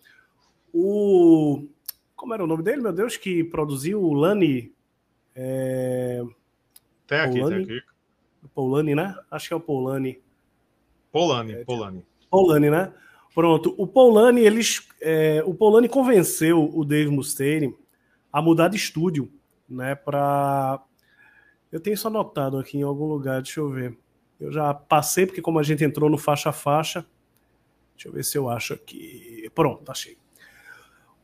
O. 0.73 1.67
Como 2.15 2.33
era 2.33 2.43
o 2.43 2.47
nome 2.47 2.63
dele, 2.63 2.81
meu 2.81 2.93
Deus, 2.93 3.17
que 3.17 3.43
produziu 3.43 4.01
o 4.01 4.13
Lani. 4.13 4.71
É... 5.35 6.23
Tem 7.11 7.19
aqui, 7.19 7.39
Poulani? 7.39 7.65
tem 7.65 7.77
aqui. 7.77 7.85
Poulani, 8.55 8.95
né? 8.95 9.15
Acho 9.29 9.49
que 9.49 9.53
é 9.53 9.57
o 9.57 9.59
Poulani. 9.59 10.21
Polani, 11.11 11.51
é, 11.51 11.65
Polani. 11.65 12.05
Polani, 12.29 12.69
né? 12.69 12.93
Pronto. 13.35 13.75
O 13.77 13.85
Poulani, 13.85 14.39
eles. 14.39 14.87
É, 15.01 15.43
o 15.45 15.53
Poulani 15.53 15.89
convenceu 15.89 16.71
o 16.73 16.85
Dave 16.85 17.09
Mustaine 17.09 17.75
a 18.31 18.41
mudar 18.41 18.69
de 18.69 18.77
estúdio, 18.77 19.29
né? 19.67 19.93
Para 19.93 20.81
eu 21.69 21.81
tenho 21.81 21.95
isso 21.95 22.07
anotado 22.07 22.57
aqui 22.57 22.77
em 22.77 22.83
algum 22.83 23.07
lugar, 23.07 23.41
deixa 23.41 23.59
eu 23.59 23.69
ver. 23.69 23.97
Eu 24.39 24.49
já 24.49 24.73
passei, 24.73 25.25
porque 25.25 25.41
como 25.41 25.59
a 25.59 25.63
gente 25.63 25.83
entrou 25.83 26.09
no 26.09 26.17
faixa 26.17 26.47
a 26.47 26.53
faixa, 26.53 27.05
deixa 27.93 28.07
eu 28.07 28.13
ver 28.13 28.23
se 28.23 28.37
eu 28.37 28.47
acho 28.47 28.73
aqui. 28.73 29.51
Pronto, 29.53 29.91
achei. 29.91 30.17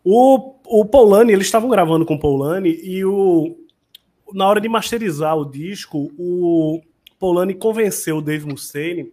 O, 0.04 0.54
o 0.66 0.84
Poulani, 0.84 1.32
eles 1.32 1.48
estavam 1.48 1.70
gravando 1.70 2.06
com 2.06 2.16
o 2.16 2.20
Poulani 2.20 2.78
e 2.84 3.06
o, 3.06 3.58
na 4.34 4.48
hora 4.48 4.62
de 4.62 4.70
masterizar 4.70 5.38
o 5.38 5.46
disco, 5.46 6.12
o 6.18 6.82
Poulani 7.20 7.54
convenceu 7.54 8.18
o 8.18 8.22
Dave 8.22 8.46
Mustaine 8.46 9.12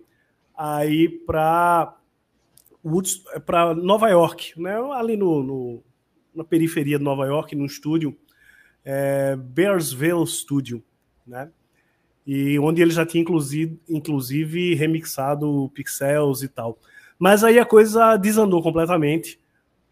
a 0.56 0.84
ir 0.86 1.24
para 1.26 1.96
para 3.46 3.74
Nova 3.74 4.10
York, 4.10 4.60
né? 4.60 4.76
ali 4.92 5.16
no, 5.16 5.42
no, 5.42 5.82
na 6.34 6.44
periferia 6.44 6.98
de 6.98 7.04
Nova 7.04 7.24
York, 7.24 7.56
num 7.56 7.64
estúdio, 7.64 8.14
é, 8.84 9.34
Bearsville 9.36 10.26
Studio 10.26 10.84
né? 11.26 11.50
E 12.26 12.58
onde 12.58 12.80
ele 12.80 12.90
já 12.90 13.04
tinha 13.04 13.22
inclusive, 13.22 13.78
inclusive 13.88 14.74
remixado 14.74 15.70
pixels 15.74 16.42
e 16.42 16.48
tal. 16.48 16.78
Mas 17.18 17.44
aí 17.44 17.58
a 17.58 17.66
coisa 17.66 18.16
desandou 18.16 18.62
completamente. 18.62 19.38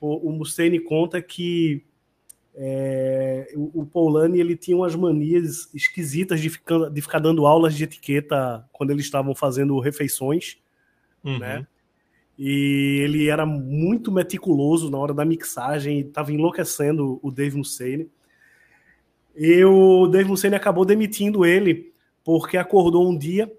O 0.01 0.33
Mustaine 0.33 0.81
conta 0.81 1.23
que 1.23 1.85
é, 2.55 3.53
o, 3.55 3.87
o 3.95 4.25
ele 4.35 4.57
tinha 4.57 4.77
umas 4.77 4.95
manias 4.95 5.73
esquisitas 5.75 6.41
de 6.41 6.51
ficar, 6.51 6.91
de 6.91 7.01
ficar 7.01 7.19
dando 7.19 7.47
aulas 7.47 7.75
de 7.75 7.85
etiqueta 7.85 8.65
quando 8.73 8.91
eles 8.91 9.05
estavam 9.05 9.35
fazendo 9.35 9.79
refeições, 9.79 10.59
uhum. 11.25 11.39
né? 11.39 11.67
E 12.39 13.01
ele 13.03 13.29
era 13.29 13.47
muito 13.47 14.11
meticuloso 14.11 14.91
na 14.91 14.99
hora 14.99 15.15
da 15.15 15.25
mixagem, 15.25 16.01
estava 16.01 16.33
enlouquecendo 16.33 17.19
o 17.23 17.31
Dave 17.31 17.57
Mustaine. 17.57 18.11
E 19.37 19.65
o 19.65 20.07
Dave 20.09 20.29
Mustaine 20.29 20.57
acabou 20.57 20.85
demitindo 20.85 21.45
ele 21.45 21.93
porque 22.25 22.57
acordou 22.57 23.09
um 23.09 23.17
dia, 23.17 23.51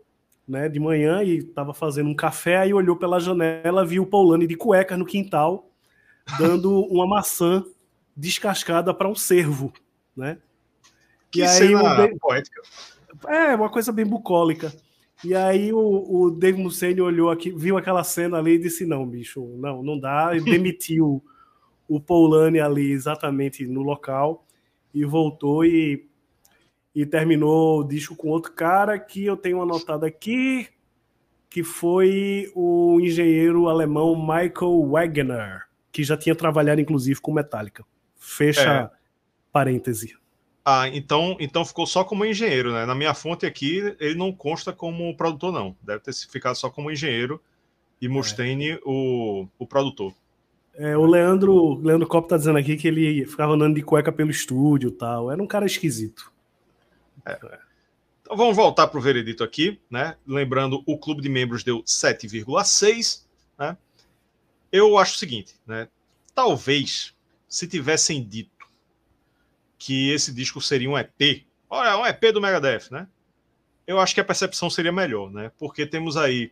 né, 0.47 0.67
de 0.67 0.79
manhã 0.79 1.23
e 1.23 1.37
estava 1.37 1.73
fazendo 1.73 2.09
um 2.09 2.15
café 2.15 2.67
e 2.67 2.73
olhou 2.73 2.95
pela 2.95 3.19
janela, 3.19 3.85
viu 3.85 4.03
o 4.03 4.07
Paulani 4.07 4.45
de 4.45 4.55
cueca 4.55 4.97
no 4.97 5.05
quintal, 5.05 5.69
dando 6.37 6.81
uma 6.91 7.07
maçã 7.07 7.63
descascada 8.15 8.93
para 8.93 9.07
um 9.07 9.15
cervo, 9.15 9.73
né? 10.15 10.37
Que 11.31 11.39
e 11.39 11.43
aí 11.43 11.73
Dave... 11.73 12.17
poética. 12.19 12.61
É, 13.27 13.55
uma 13.55 13.69
coisa 13.69 13.91
bem 13.91 14.05
bucólica. 14.05 14.73
E 15.23 15.33
aí 15.33 15.71
o, 15.71 15.79
o 15.79 16.31
Dave 16.31 16.61
Mustaine 16.61 17.01
olhou 17.01 17.31
aqui, 17.31 17.51
viu 17.51 17.77
aquela 17.77 18.03
cena 18.03 18.37
ali 18.37 18.53
e 18.53 18.59
disse: 18.59 18.85
"Não, 18.85 19.07
bicho, 19.07 19.45
não, 19.57 19.81
não 19.81 19.97
dá", 19.97 20.35
e 20.35 20.41
demitiu 20.43 21.23
o 21.87 21.99
Paulani 21.99 22.59
ali 22.59 22.91
exatamente 22.91 23.65
no 23.65 23.81
local 23.81 24.45
e 24.93 25.05
voltou 25.05 25.65
e, 25.65 26.07
e 26.93 27.05
terminou 27.05 27.79
o 27.79 27.83
disco 27.83 28.15
com 28.15 28.29
outro 28.29 28.51
cara 28.51 28.99
que 28.99 29.25
eu 29.25 29.35
tenho 29.37 29.61
anotado 29.61 30.05
aqui, 30.05 30.67
que 31.49 31.63
foi 31.63 32.51
o 32.53 32.99
engenheiro 33.01 33.67
alemão 33.67 34.15
Michael 34.15 34.87
Wagner, 34.89 35.63
que 35.91 36.03
já 36.03 36.17
tinha 36.17 36.35
trabalhado 36.35 36.81
inclusive 36.81 37.19
com 37.19 37.33
Metallica. 37.33 37.85
Fecha 38.23 38.89
é. 38.93 38.97
parêntese. 39.51 40.15
Ah, 40.63 40.87
então, 40.87 41.35
então 41.41 41.65
ficou 41.65 41.85
só 41.85 42.05
como 42.05 42.25
engenheiro, 42.25 42.71
né? 42.71 42.85
Na 42.85 42.95
minha 42.95 43.13
fonte 43.13 43.45
aqui, 43.45 43.95
ele 43.99 44.15
não 44.15 44.31
consta 44.31 44.71
como 44.71 45.15
produtor, 45.17 45.51
não. 45.51 45.75
Deve 45.81 45.99
ter 45.99 46.13
ficado 46.13 46.55
só 46.55 46.69
como 46.69 46.89
engenheiro 46.89 47.41
e 48.01 48.07
Mustaine 48.07 48.71
é. 48.71 48.79
o, 48.85 49.45
o 49.59 49.67
produtor. 49.67 50.13
É, 50.73 50.97
o 50.97 51.05
Leandro, 51.05 51.75
Leandro 51.81 52.07
Cop 52.07 52.27
tá 52.27 52.37
dizendo 52.37 52.57
aqui 52.57 52.77
que 52.77 52.87
ele 52.87 53.25
ficava 53.25 53.53
andando 53.53 53.75
de 53.75 53.83
cueca 53.83 54.11
pelo 54.11 54.31
estúdio 54.31 54.89
tal. 54.89 55.29
Era 55.29 55.43
um 55.43 55.47
cara 55.47 55.65
esquisito. 55.65 56.31
É. 57.25 57.37
Então 58.21 58.37
vamos 58.37 58.55
voltar 58.55 58.87
para 58.87 58.97
o 58.97 59.01
veredito 59.01 59.43
aqui, 59.43 59.81
né? 59.91 60.15
Lembrando, 60.25 60.81
o 60.85 60.97
clube 60.97 61.21
de 61.21 61.27
membros 61.27 61.61
deu 61.61 61.83
7,6, 61.83 63.25
né? 63.59 63.77
Eu 64.71 64.97
acho 64.97 65.15
o 65.15 65.19
seguinte, 65.19 65.55
né? 65.67 65.89
Talvez, 66.33 67.13
se 67.53 67.67
tivessem 67.67 68.27
dito 68.27 68.67
que 69.77 70.09
esse 70.09 70.33
disco 70.33 70.59
seria 70.59 70.89
um 70.89 70.97
EP, 70.97 71.45
olha, 71.69 71.95
um 71.99 72.03
EP 72.03 72.33
do 72.33 72.41
Megadeth, 72.41 72.89
né? 72.89 73.07
Eu 73.85 73.99
acho 73.99 74.15
que 74.15 74.21
a 74.21 74.25
percepção 74.25 74.71
seria 74.71 74.91
melhor, 74.91 75.29
né? 75.29 75.51
Porque 75.59 75.85
temos 75.85 76.17
aí 76.17 76.51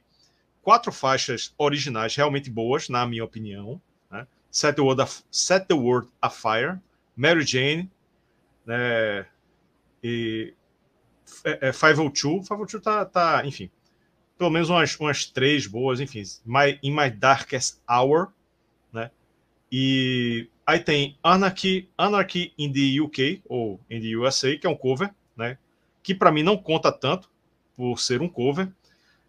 quatro 0.62 0.92
faixas 0.92 1.56
originais 1.58 2.16
realmente 2.16 2.52
boas, 2.52 2.88
na 2.88 3.04
minha 3.08 3.24
opinião, 3.24 3.82
Set 4.52 4.76
the 4.76 4.82
World, 4.84 5.02
Set 5.32 5.66
the 5.66 5.74
World 5.74 6.08
Afire, 6.22 6.78
Mary 7.16 7.44
Jane, 7.44 7.90
né, 8.64 9.26
e 10.04 10.54
é, 11.44 11.70
é 11.70 11.72
502. 11.72 12.48
502 12.48 12.84
tá, 12.84 13.06
tá, 13.06 13.42
enfim, 13.44 13.72
pelo 14.38 14.52
menos 14.52 14.70
umas, 14.70 15.00
umas 15.00 15.26
três 15.26 15.66
boas, 15.66 16.00
enfim, 16.00 16.22
My, 16.46 16.78
In 16.84 16.94
My 16.94 17.10
Darkest 17.10 17.80
Hour, 17.90 18.32
né, 18.94 19.10
e 19.72 20.48
aí 20.72 20.80
tem 20.80 21.18
Anarchy, 21.22 21.90
Anarchy 21.98 22.54
in 22.58 22.72
the 22.72 23.02
UK, 23.02 23.42
ou 23.46 23.80
in 23.90 24.00
the 24.00 24.16
USA, 24.16 24.56
que 24.58 24.66
é 24.66 24.70
um 24.70 24.76
cover, 24.76 25.14
né, 25.36 25.58
que 26.02 26.16
para 26.16 26.32
mim 26.32 26.44
não 26.44 26.58
conta 26.58 26.92
tanto, 26.92 27.30
por 27.76 28.00
ser 28.00 28.22
um 28.22 28.30
cover, 28.30 28.72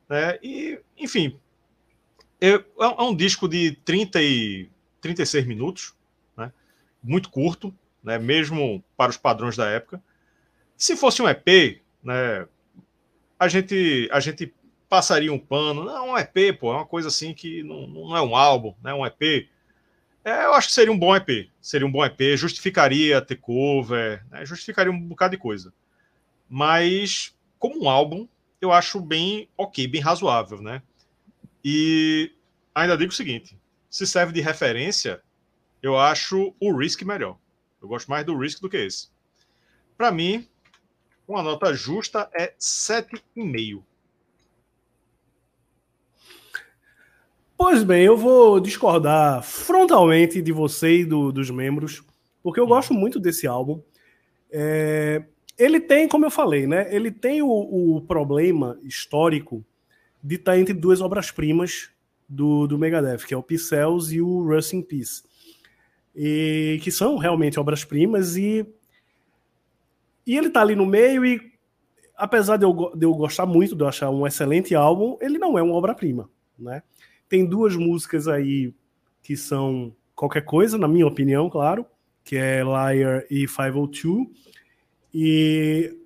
né, 0.08 0.38
e, 0.42 0.80
enfim, 0.96 1.36
é, 2.40 2.54
é 2.54 3.02
um 3.02 3.14
disco 3.14 3.48
de 3.48 3.72
30 3.84 4.20
e 4.20 4.68
36 5.00 5.46
minutos, 5.46 5.94
né? 6.36 6.52
muito 7.02 7.30
curto, 7.30 7.72
né? 8.02 8.18
mesmo 8.18 8.82
para 8.96 9.10
os 9.10 9.16
padrões 9.16 9.56
da 9.56 9.68
época. 9.68 10.02
Se 10.76 10.96
fosse 10.96 11.22
um 11.22 11.28
EP, 11.28 11.80
né? 12.02 12.48
a, 13.38 13.46
gente, 13.46 14.08
a 14.10 14.18
gente 14.18 14.52
passaria 14.88 15.32
um 15.32 15.38
pano. 15.38 15.84
Não, 15.84 16.10
um 16.10 16.18
EP, 16.18 16.58
pô, 16.58 16.72
é 16.72 16.76
uma 16.76 16.86
coisa 16.86 17.06
assim 17.08 17.32
que 17.32 17.62
não, 17.62 17.86
não 17.86 18.16
é 18.16 18.20
um 18.20 18.34
álbum, 18.34 18.74
né? 18.82 18.92
um 18.92 19.06
EP. 19.06 19.48
É, 20.24 20.44
eu 20.44 20.54
acho 20.54 20.68
que 20.68 20.74
seria 20.74 20.92
um 20.92 20.98
bom 20.98 21.14
EP. 21.14 21.50
Seria 21.60 21.86
um 21.86 21.90
bom 21.90 22.04
EP, 22.04 22.36
justificaria 22.36 23.20
ter 23.20 23.36
cover, 23.36 24.24
né? 24.30 24.44
justificaria 24.44 24.92
um 24.92 25.00
bocado 25.00 25.32
de 25.32 25.42
coisa. 25.42 25.72
Mas, 26.48 27.34
como 27.58 27.84
um 27.84 27.88
álbum, 27.88 28.28
eu 28.60 28.70
acho 28.72 29.00
bem 29.00 29.48
ok, 29.56 29.86
bem 29.88 30.00
razoável, 30.00 30.60
né? 30.62 30.82
E 31.64 32.32
ainda 32.74 32.96
digo 32.96 33.10
o 33.10 33.14
seguinte: 33.14 33.58
se 33.90 34.06
serve 34.06 34.32
de 34.32 34.40
referência, 34.40 35.22
eu 35.82 35.98
acho 35.98 36.54
o 36.60 36.76
Risk 36.76 37.02
melhor. 37.02 37.38
Eu 37.80 37.88
gosto 37.88 38.08
mais 38.08 38.24
do 38.24 38.38
Risk 38.38 38.60
do 38.60 38.68
que 38.68 38.76
esse. 38.76 39.08
Para 39.96 40.12
mim, 40.12 40.48
uma 41.26 41.42
nota 41.42 41.74
justa 41.74 42.30
é 42.32 42.54
7,5. 42.58 43.82
Pois 47.64 47.84
bem, 47.84 48.02
eu 48.02 48.16
vou 48.16 48.58
discordar 48.58 49.40
frontalmente 49.40 50.42
de 50.42 50.50
você 50.50 50.98
e 50.98 51.04
do, 51.04 51.30
dos 51.30 51.48
membros, 51.48 52.02
porque 52.42 52.58
eu 52.58 52.66
gosto 52.66 52.92
muito 52.92 53.20
desse 53.20 53.46
álbum. 53.46 53.80
É, 54.50 55.22
ele 55.56 55.78
tem, 55.78 56.08
como 56.08 56.26
eu 56.26 56.30
falei, 56.30 56.66
né? 56.66 56.92
Ele 56.92 57.08
tem 57.08 57.40
o, 57.40 57.46
o 57.48 58.00
problema 58.00 58.80
histórico 58.82 59.64
de 60.20 60.34
estar 60.34 60.58
entre 60.58 60.74
duas 60.74 61.00
obras-primas 61.00 61.88
do, 62.28 62.66
do 62.66 62.76
Megadeth, 62.76 63.24
que 63.28 63.32
é 63.32 63.36
o 63.36 63.44
Pixels 63.44 64.10
e 64.10 64.20
o 64.20 64.42
Rust 64.42 64.72
in 64.72 64.82
Peace. 64.82 65.22
E 66.16 66.80
que 66.82 66.90
são 66.90 67.16
realmente 67.16 67.60
obras-primas 67.60 68.36
e 68.36 68.66
e 70.26 70.36
ele 70.36 70.50
tá 70.50 70.62
ali 70.62 70.74
no 70.74 70.84
meio 70.84 71.24
e 71.24 71.40
apesar 72.16 72.56
de 72.56 72.64
eu, 72.64 72.90
de 72.92 73.06
eu 73.06 73.14
gostar 73.14 73.46
muito, 73.46 73.76
de 73.76 73.84
eu 73.84 73.88
achar 73.88 74.10
um 74.10 74.26
excelente 74.26 74.74
álbum, 74.74 75.16
ele 75.20 75.38
não 75.38 75.56
é 75.56 75.62
uma 75.62 75.74
obra-prima, 75.74 76.28
né? 76.58 76.82
Tem 77.32 77.46
duas 77.46 77.74
músicas 77.74 78.28
aí 78.28 78.74
que 79.22 79.38
são 79.38 79.96
qualquer 80.14 80.42
coisa, 80.44 80.76
na 80.76 80.86
minha 80.86 81.06
opinião, 81.06 81.48
claro, 81.48 81.86
que 82.22 82.36
é 82.36 82.62
Liar 82.62 83.24
e 83.30 83.46
502. 83.46 84.28
E 85.14 85.96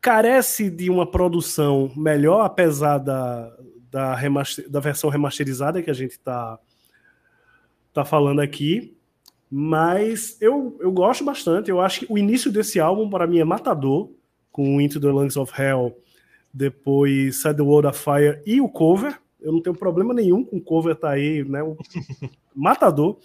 carece 0.00 0.70
de 0.70 0.88
uma 0.88 1.10
produção 1.10 1.90
melhor, 1.96 2.42
apesar 2.42 2.98
da, 2.98 3.52
da, 3.90 4.14
remaster, 4.14 4.70
da 4.70 4.78
versão 4.78 5.10
remasterizada 5.10 5.82
que 5.82 5.90
a 5.90 5.94
gente 5.94 6.12
está 6.12 6.56
tá 7.92 8.04
falando 8.04 8.38
aqui. 8.38 8.96
Mas 9.50 10.40
eu, 10.40 10.78
eu 10.78 10.92
gosto 10.92 11.24
bastante. 11.24 11.68
Eu 11.68 11.80
acho 11.80 11.98
que 11.98 12.06
o 12.08 12.16
início 12.16 12.52
desse 12.52 12.78
álbum, 12.78 13.10
para 13.10 13.26
mim, 13.26 13.40
é 13.40 13.44
matador, 13.44 14.12
com 14.52 14.80
Into 14.80 15.00
the 15.00 15.08
Lungs 15.08 15.36
of 15.36 15.52
Hell, 15.60 15.98
depois 16.54 17.42
Set 17.42 17.56
the 17.56 17.62
World 17.64 17.88
Afire 17.88 18.40
e 18.46 18.60
o 18.60 18.68
cover. 18.68 19.20
Eu 19.46 19.52
não 19.52 19.62
tenho 19.62 19.76
problema 19.76 20.12
nenhum 20.12 20.44
com 20.44 20.56
o 20.56 20.60
cover 20.60 20.96
tá 20.96 21.10
aí, 21.10 21.44
né? 21.44 21.60
matador 22.52 23.20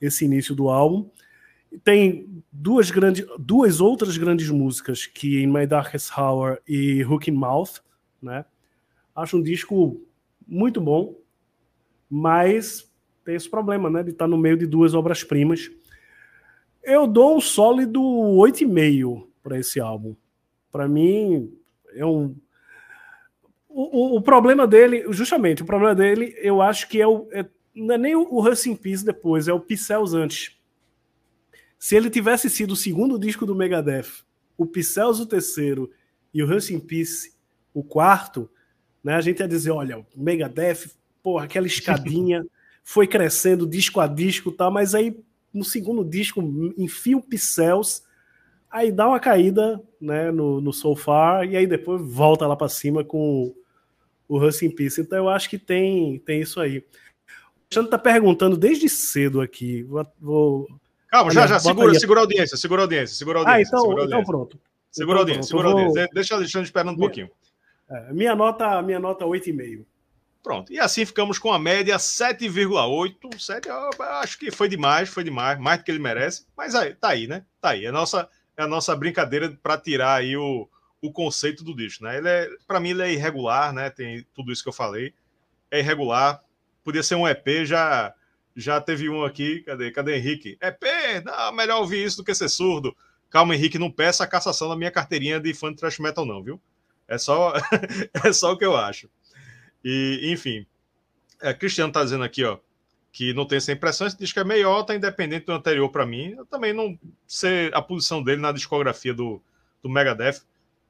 esse 0.00 0.24
início 0.24 0.56
do 0.56 0.68
álbum. 0.68 1.08
Tem 1.84 2.42
duas, 2.50 2.90
grandes, 2.90 3.24
duas 3.38 3.80
outras 3.80 4.18
grandes 4.18 4.50
músicas, 4.50 5.06
que 5.06 5.40
In 5.40 5.46
My 5.46 5.64
Darkest 5.64 6.10
Hour 6.18 6.58
e 6.66 7.04
Hook 7.04 7.30
in 7.30 7.34
Mouth, 7.34 7.80
né? 8.20 8.44
Acho 9.14 9.36
um 9.36 9.42
disco 9.42 10.02
muito 10.44 10.80
bom, 10.80 11.16
mas 12.10 12.92
tem 13.24 13.36
esse 13.36 13.48
problema, 13.48 13.88
né? 13.88 14.02
De 14.02 14.10
estar 14.10 14.24
tá 14.24 14.28
no 14.28 14.36
meio 14.36 14.56
de 14.56 14.66
duas 14.66 14.94
obras-primas. 14.94 15.70
Eu 16.82 17.06
dou 17.06 17.36
um 17.36 17.40
sólido 17.40 18.00
8,5 18.00 19.28
para 19.44 19.60
esse 19.60 19.78
álbum. 19.78 20.16
Para 20.72 20.88
mim, 20.88 21.56
é 21.94 22.04
um. 22.04 22.34
O, 23.74 24.14
o, 24.14 24.16
o, 24.18 24.22
problema 24.22 24.66
dele, 24.66 25.04
justamente, 25.10 25.62
o 25.62 25.66
problema 25.66 25.94
dele, 25.94 26.34
eu 26.38 26.60
acho 26.60 26.88
que 26.88 27.00
é 27.00 27.06
o. 27.06 27.28
É, 27.32 27.46
não 27.74 27.94
é 27.94 27.98
nem 27.98 28.14
o, 28.14 28.20
o 28.30 28.40
Rust 28.40 28.66
in 28.66 28.76
Peace 28.76 29.04
depois, 29.04 29.48
é 29.48 29.52
o 29.52 29.60
Pixels 29.60 30.12
antes. 30.12 30.56
Se 31.78 31.96
ele 31.96 32.10
tivesse 32.10 32.48
sido 32.50 32.72
o 32.72 32.76
segundo 32.76 33.18
disco 33.18 33.46
do 33.46 33.54
Megadeth, 33.54 34.24
o 34.56 34.66
Pixels 34.66 35.20
o 35.20 35.26
terceiro 35.26 35.90
e 36.32 36.42
o 36.42 36.46
Rust 36.46 36.70
in 36.70 36.78
Peace 36.78 37.32
o 37.74 37.82
quarto, 37.82 38.48
né, 39.02 39.14
a 39.14 39.20
gente 39.20 39.40
ia 39.40 39.48
dizer: 39.48 39.70
olha, 39.70 39.98
o 39.98 40.06
Megadeth, 40.14 40.90
porra, 41.22 41.46
aquela 41.46 41.66
escadinha 41.66 42.44
foi 42.84 43.06
crescendo 43.06 43.66
disco 43.66 44.00
a 44.00 44.06
disco 44.06 44.50
e 44.50 44.52
tal, 44.52 44.70
mas 44.70 44.94
aí 44.94 45.18
no 45.52 45.64
segundo 45.64 46.04
disco 46.04 46.42
enfia 46.76 47.16
o 47.16 47.22
Pixels, 47.22 48.02
aí 48.70 48.90
dá 48.90 49.08
uma 49.08 49.20
caída 49.20 49.80
né, 50.00 50.30
no, 50.30 50.60
no 50.60 50.72
So 50.72 50.96
Far, 50.96 51.44
e 51.46 51.56
aí 51.56 51.66
depois 51.66 52.00
volta 52.02 52.46
lá 52.46 52.56
para 52.56 52.68
cima 52.68 53.04
com 53.04 53.54
o 54.32 54.38
Rust 54.38 54.62
in 54.62 54.70
Peace. 54.70 55.00
Então 55.00 55.18
eu 55.18 55.28
acho 55.28 55.48
que 55.48 55.58
tem, 55.58 56.18
tem 56.20 56.40
isso 56.40 56.58
aí. 56.58 56.78
O 56.78 56.84
Alexandre 57.70 57.90
tá 57.90 57.98
perguntando 57.98 58.56
desde 58.56 58.88
cedo 58.88 59.40
aqui. 59.42 59.86
Vou. 60.18 60.66
Calma, 61.08 61.30
já, 61.30 61.46
já, 61.46 61.58
segura, 61.58 61.94
segura 61.94 62.20
a 62.20 62.22
audiência, 62.22 62.56
segura 62.56 62.82
a 62.82 62.84
audiência, 62.84 63.14
segura 63.14 63.40
a 63.40 63.42
ah, 63.42 63.50
audiência. 63.50 63.76
Ah, 63.76 63.78
então, 63.78 63.90
audiência. 63.90 64.14
então 64.14 64.24
pronto. 64.24 64.60
Segura 64.90 65.18
a 65.18 65.20
audiência, 65.20 65.40
então, 65.40 65.48
segura 65.48 65.68
a 65.68 65.72
audiência. 65.72 66.08
Deixa 66.14 66.34
o 66.34 66.36
Alexandre 66.38 66.66
esperando 66.66 66.94
um 66.94 66.96
minha, 66.96 67.08
pouquinho. 67.08 67.30
É, 67.90 68.12
minha 68.12 68.34
nota, 68.34 68.80
minha 68.80 68.98
nota 68.98 69.26
8,5. 69.26 69.84
Pronto. 70.42 70.72
E 70.72 70.80
assim 70.80 71.04
ficamos 71.04 71.38
com 71.38 71.52
a 71.52 71.58
média 71.58 71.96
7,8. 71.96 73.38
7, 73.38 73.68
eu 73.68 73.90
acho 74.00 74.38
que 74.38 74.50
foi 74.50 74.68
demais, 74.68 75.10
foi 75.10 75.22
demais, 75.22 75.58
mais 75.58 75.78
do 75.78 75.84
que 75.84 75.90
ele 75.90 75.98
merece. 75.98 76.46
Mas 76.56 76.74
aí, 76.74 76.94
tá 76.94 77.10
aí, 77.10 77.26
né? 77.26 77.44
Tá 77.60 77.70
aí. 77.70 77.84
É 77.84 77.88
a 77.88 77.92
nossa, 77.92 78.28
é 78.56 78.62
a 78.62 78.66
nossa 78.66 78.96
brincadeira 78.96 79.56
para 79.62 79.76
tirar 79.76 80.14
aí 80.14 80.36
o, 80.36 80.68
o 81.02 81.12
conceito 81.12 81.64
do 81.64 81.74
disco, 81.74 82.04
né? 82.04 82.16
Ele 82.16 82.28
é, 82.28 82.48
para 82.66 82.78
mim, 82.78 82.90
ele 82.90 83.02
é 83.02 83.12
irregular, 83.12 83.72
né? 83.72 83.90
Tem 83.90 84.24
tudo 84.32 84.52
isso 84.52 84.62
que 84.62 84.68
eu 84.68 84.72
falei. 84.72 85.12
É 85.70 85.80
irregular. 85.80 86.42
Podia 86.84 87.02
ser 87.02 87.16
um 87.16 87.26
EP, 87.28 87.64
já 87.64 88.14
já 88.54 88.80
teve 88.80 89.08
um 89.08 89.24
aqui. 89.24 89.60
Cadê? 89.62 89.90
Cadê 89.90 90.16
Henrique? 90.16 90.56
EP? 90.62 90.82
Não, 91.24 91.52
melhor 91.52 91.80
ouvir 91.80 92.04
isso 92.04 92.18
do 92.18 92.24
que 92.24 92.34
ser 92.34 92.48
surdo. 92.48 92.96
Calma, 93.28 93.54
Henrique, 93.56 93.78
não 93.78 93.90
peça 93.90 94.22
a 94.22 94.26
cassação 94.26 94.68
da 94.68 94.76
minha 94.76 94.90
carteirinha 94.90 95.40
de 95.40 95.52
fã 95.54 95.70
de 95.70 95.78
thrash 95.78 95.98
metal, 95.98 96.24
não, 96.24 96.42
viu? 96.42 96.60
É 97.08 97.18
só, 97.18 97.52
é 98.24 98.32
só 98.32 98.52
o 98.52 98.58
que 98.58 98.64
eu 98.64 98.76
acho. 98.76 99.10
E, 99.84 100.30
enfim, 100.30 100.66
é, 101.40 101.52
Cristiano 101.52 101.88
está 101.88 102.04
dizendo 102.04 102.22
aqui, 102.22 102.44
ó, 102.44 102.58
que 103.10 103.32
não 103.34 103.46
tem 103.46 103.56
essa 103.56 103.72
impressão, 103.72 104.06
esse 104.06 104.18
disco 104.18 104.38
é 104.38 104.44
meiota, 104.44 104.88
tá 104.88 104.94
independente 104.94 105.46
do 105.46 105.52
anterior 105.52 105.88
para 105.90 106.06
mim. 106.06 106.34
Eu 106.36 106.46
também 106.46 106.72
não 106.72 106.98
sei 107.26 107.70
a 107.72 107.82
posição 107.82 108.22
dele 108.22 108.40
na 108.40 108.52
discografia 108.52 109.12
do, 109.12 109.42
do 109.82 109.88
Megadeth, 109.88 110.42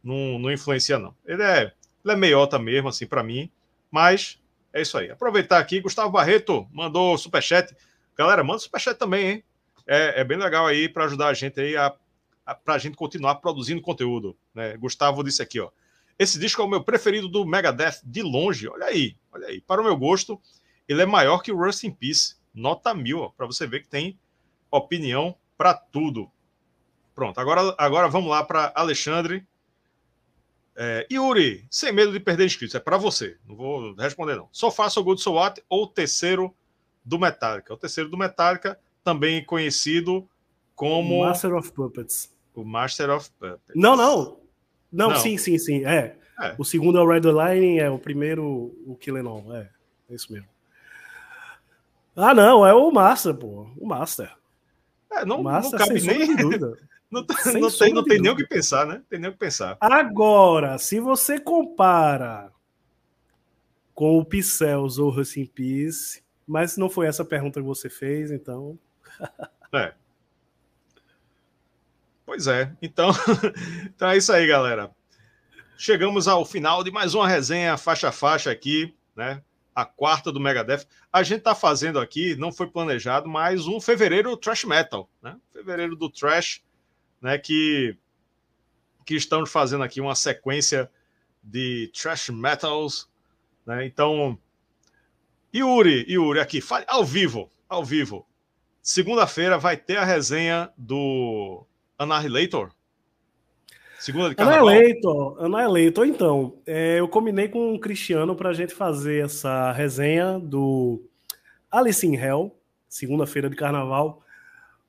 não, 0.03 0.39
não 0.39 0.51
influencia, 0.51 0.99
não. 0.99 1.15
Ele 1.25 1.43
é, 1.43 1.73
ele 2.05 2.13
é 2.13 2.17
meiota 2.17 2.59
mesmo, 2.59 2.89
assim, 2.89 3.07
para 3.07 3.23
mim, 3.23 3.51
mas 3.91 4.41
é 4.73 4.83
isso 4.83 4.97
aí. 4.97 5.11
Aproveitar 5.11 5.59
aqui, 5.59 5.81
Gustavo 5.81 6.11
Barreto 6.11 6.67
mandou 6.73 7.17
superchat. 7.19 7.75
Galera, 8.17 8.43
manda 8.43 8.59
superchat 8.59 8.99
também, 8.99 9.27
hein? 9.29 9.45
É, 9.87 10.21
é 10.21 10.25
bem 10.25 10.39
legal 10.39 10.67
aí 10.67 10.89
para 10.89 11.05
ajudar 11.05 11.29
a 11.29 11.35
gente 11.35 11.61
aí 11.61 11.77
a, 11.77 11.95
a, 12.47 12.55
para 12.55 12.75
a 12.75 12.79
gente 12.79 12.97
continuar 12.97 13.37
produzindo 13.37 13.83
conteúdo. 13.83 14.37
Né? 14.55 14.77
Gustavo 14.77 15.23
disse 15.23 15.43
aqui, 15.43 15.61
ó. 15.61 15.71
Esse 16.19 16.39
disco 16.39 16.63
é 16.63 16.65
o 16.65 16.69
meu 16.69 16.85
preferido 16.85 17.29
do 17.29 17.45
Megadeth 17.45 18.01
de 18.05 18.23
longe. 18.23 18.69
Olha 18.69 18.87
aí, 18.87 19.17
olha 19.33 19.49
aí. 19.49 19.61
Para 19.61 19.81
o 19.81 19.85
meu 19.85 19.97
gosto, 19.97 20.41
ele 20.89 21.03
é 21.03 21.07
maior 21.07 21.39
que 21.43 21.51
o 21.51 21.57
Rust 21.57 21.85
in 21.85 21.91
Peace. 21.91 22.37
Nota 22.55 22.95
mil, 22.95 23.31
para 23.31 23.47
você 23.47 23.67
ver 23.67 23.81
que 23.81 23.89
tem 23.89 24.19
opinião 24.71 25.35
para 25.57 25.75
tudo. 25.75 26.31
Pronto, 27.15 27.39
agora, 27.39 27.75
agora 27.79 28.09
vamos 28.09 28.31
lá 28.31 28.45
para 28.45 28.73
Alexandre. 28.75 29.47
É, 30.75 31.07
Yuri, 31.13 31.67
sem 31.71 31.93
medo 31.93 32.13
de 32.13 32.21
perder 32.21 32.47
inscritos, 32.47 32.75
é 32.75 32.81
para 32.81 32.97
você. 32.97 33.37
Não 33.47 33.55
vou 33.55 33.95
responder, 33.95 34.37
não. 34.37 34.49
Só 34.51 34.71
faça 34.71 34.99
o 34.99 35.05
Good 35.05 35.21
So 35.21 35.33
What 35.33 35.63
ou 35.69 35.85
o 35.85 35.87
terceiro 35.87 36.55
do 37.05 37.19
Metallica. 37.19 37.75
O 37.75 37.77
terceiro 37.77 38.09
do 38.09 38.17
Metallica, 38.17 38.79
também 39.05 39.45
conhecido 39.45 40.29
como. 40.75 41.25
Master 41.25 41.55
of 41.55 41.73
Puppets. 41.73 42.35
O 42.55 42.65
Master 42.65 43.11
of 43.11 43.31
Puppets. 43.33 43.75
Não, 43.75 43.97
não. 43.97 44.41
Não, 44.91 45.11
não, 45.11 45.17
sim, 45.17 45.37
sim, 45.39 45.59
sim. 45.59 45.85
É. 45.85 46.17
é. 46.41 46.55
O 46.59 46.65
segundo 46.65 46.99
é 46.99 47.03
o 47.03 47.09
Red 47.09 47.21
Line, 47.21 47.79
é 47.79 47.91
o 47.91 47.99
primeiro 47.99 48.75
o 48.87 48.97
Killing 49.01 49.27
All. 49.27 49.55
É, 49.55 49.71
é 50.11 50.15
isso 50.15 50.33
mesmo. 50.33 50.49
Ah, 52.15 52.35
não, 52.35 52.67
é 52.67 52.75
o 52.75 52.91
Master, 52.91 53.35
pô. 53.35 53.71
O 53.79 53.87
Master. 53.87 54.31
É, 55.11 55.25
não, 55.25 55.43
Master, 55.43 55.79
não 55.79 55.87
cabe 55.87 56.01
nem. 56.01 56.37
Dúvida. 56.37 56.77
não, 57.13 57.21
não 57.61 57.71
tem, 57.71 57.93
não 57.93 58.03
tem 58.03 58.19
nem 58.19 58.33
o 58.33 58.37
que 58.37 58.47
pensar, 58.47 58.87
né? 58.87 59.03
Tem 59.11 59.19
nem 59.21 59.29
o 59.29 59.35
que 59.35 59.39
pensar. 59.39 59.77
Agora, 59.79 60.79
se 60.79 60.99
você 60.99 61.39
compara 61.39 62.51
com 63.95 64.19
o 64.19 64.25
Pixels 64.25 64.99
ou 64.99 65.11
Rust 65.11 65.37
Peace, 65.55 66.23
mas 66.47 66.79
não 66.79 66.89
foi 66.89 67.07
essa 67.07 67.23
pergunta 67.23 67.61
que 67.61 67.67
você 67.67 67.91
fez, 67.91 68.31
então. 68.31 68.79
é. 69.75 69.93
Pois 72.25 72.47
é. 72.47 72.75
Então, 72.81 73.11
então 73.85 74.09
é 74.09 74.17
isso 74.17 74.33
aí, 74.33 74.47
galera. 74.47 74.91
Chegamos 75.77 76.27
ao 76.27 76.47
final 76.47 76.83
de 76.83 76.91
mais 76.91 77.13
uma 77.13 77.29
resenha 77.29 77.77
faixa 77.77 78.09
a 78.09 78.13
faixa 78.13 78.51
aqui, 78.51 78.95
né? 79.15 79.43
A 79.75 79.85
quarta 79.85 80.33
do 80.33 80.41
Megadeth. 80.41 80.87
A 81.13 81.23
gente 81.23 81.43
tá 81.43 81.55
fazendo 81.55 82.01
aqui, 82.01 82.37
não 82.37 82.51
foi 82.51 82.69
planejado, 82.69 83.29
mas 83.29 83.67
um 83.67 83.79
fevereiro 83.81 84.35
trash 84.35 84.65
metal, 84.65 85.11
né? 85.21 85.37
Fevereiro 85.53 85.95
do 85.95 86.09
trash, 86.09 86.63
né? 87.23 87.39
Que 87.39 87.97
que 89.05 89.15
estamos 89.15 89.51
fazendo 89.51 89.83
aqui 89.83 90.01
uma 90.01 90.15
sequência 90.15 90.91
de 91.43 91.91
trash 91.93 92.31
metals, 92.31 93.09
né? 93.67 93.85
Então, 93.85 94.39
Yuri, 95.55 96.07
Yuri 96.09 96.41
aqui, 96.41 96.61
fale 96.61 96.85
ao 96.89 97.05
vivo, 97.05 97.51
ao 97.69 97.85
vivo. 97.85 98.27
Segunda-feira 98.81 99.59
vai 99.59 99.77
ter 99.77 99.97
a 99.97 100.05
resenha 100.05 100.71
do 100.77 101.65
Annihilator? 101.99 102.71
Segunda 103.99 104.31
de 104.31 104.35
carnaval? 104.35 104.69
Annihilator, 104.69 105.45
Annihilator. 105.45 106.07
Então, 106.07 106.59
é, 106.67 106.99
eu 106.99 107.07
combinei 107.07 107.49
com 107.49 107.75
o 107.75 107.79
Cristiano 107.79 108.35
para 108.35 108.51
a 108.51 108.53
gente 108.53 108.75
fazer 108.75 109.25
essa 109.25 109.71
resenha 109.73 110.39
do 110.41 111.01
Alice 111.71 112.05
in 112.05 112.17
Hell, 112.17 112.57
segunda-feira 112.89 113.49
de 113.49 113.55
carnaval. 113.55 114.22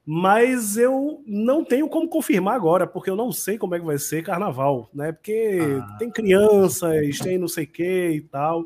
Mas 0.06 0.76
eu 0.76 1.24
não 1.26 1.64
tenho 1.64 1.88
como 1.88 2.10
confirmar 2.10 2.56
agora, 2.56 2.86
porque 2.86 3.10
eu 3.10 3.16
não 3.16 3.32
sei 3.32 3.58
como 3.58 3.74
é 3.76 3.80
que 3.80 3.86
vai 3.86 3.98
ser 3.98 4.22
carnaval, 4.22 4.90
né? 4.94 5.14
Porque 5.14 5.60
ah. 5.82 5.96
tem 5.98 6.12
crianças, 6.12 7.20
tem 7.20 7.38
não 7.38 7.48
sei 7.48 7.64
o 7.64 7.68
que 7.68 8.10
e 8.10 8.22
tal. 8.22 8.66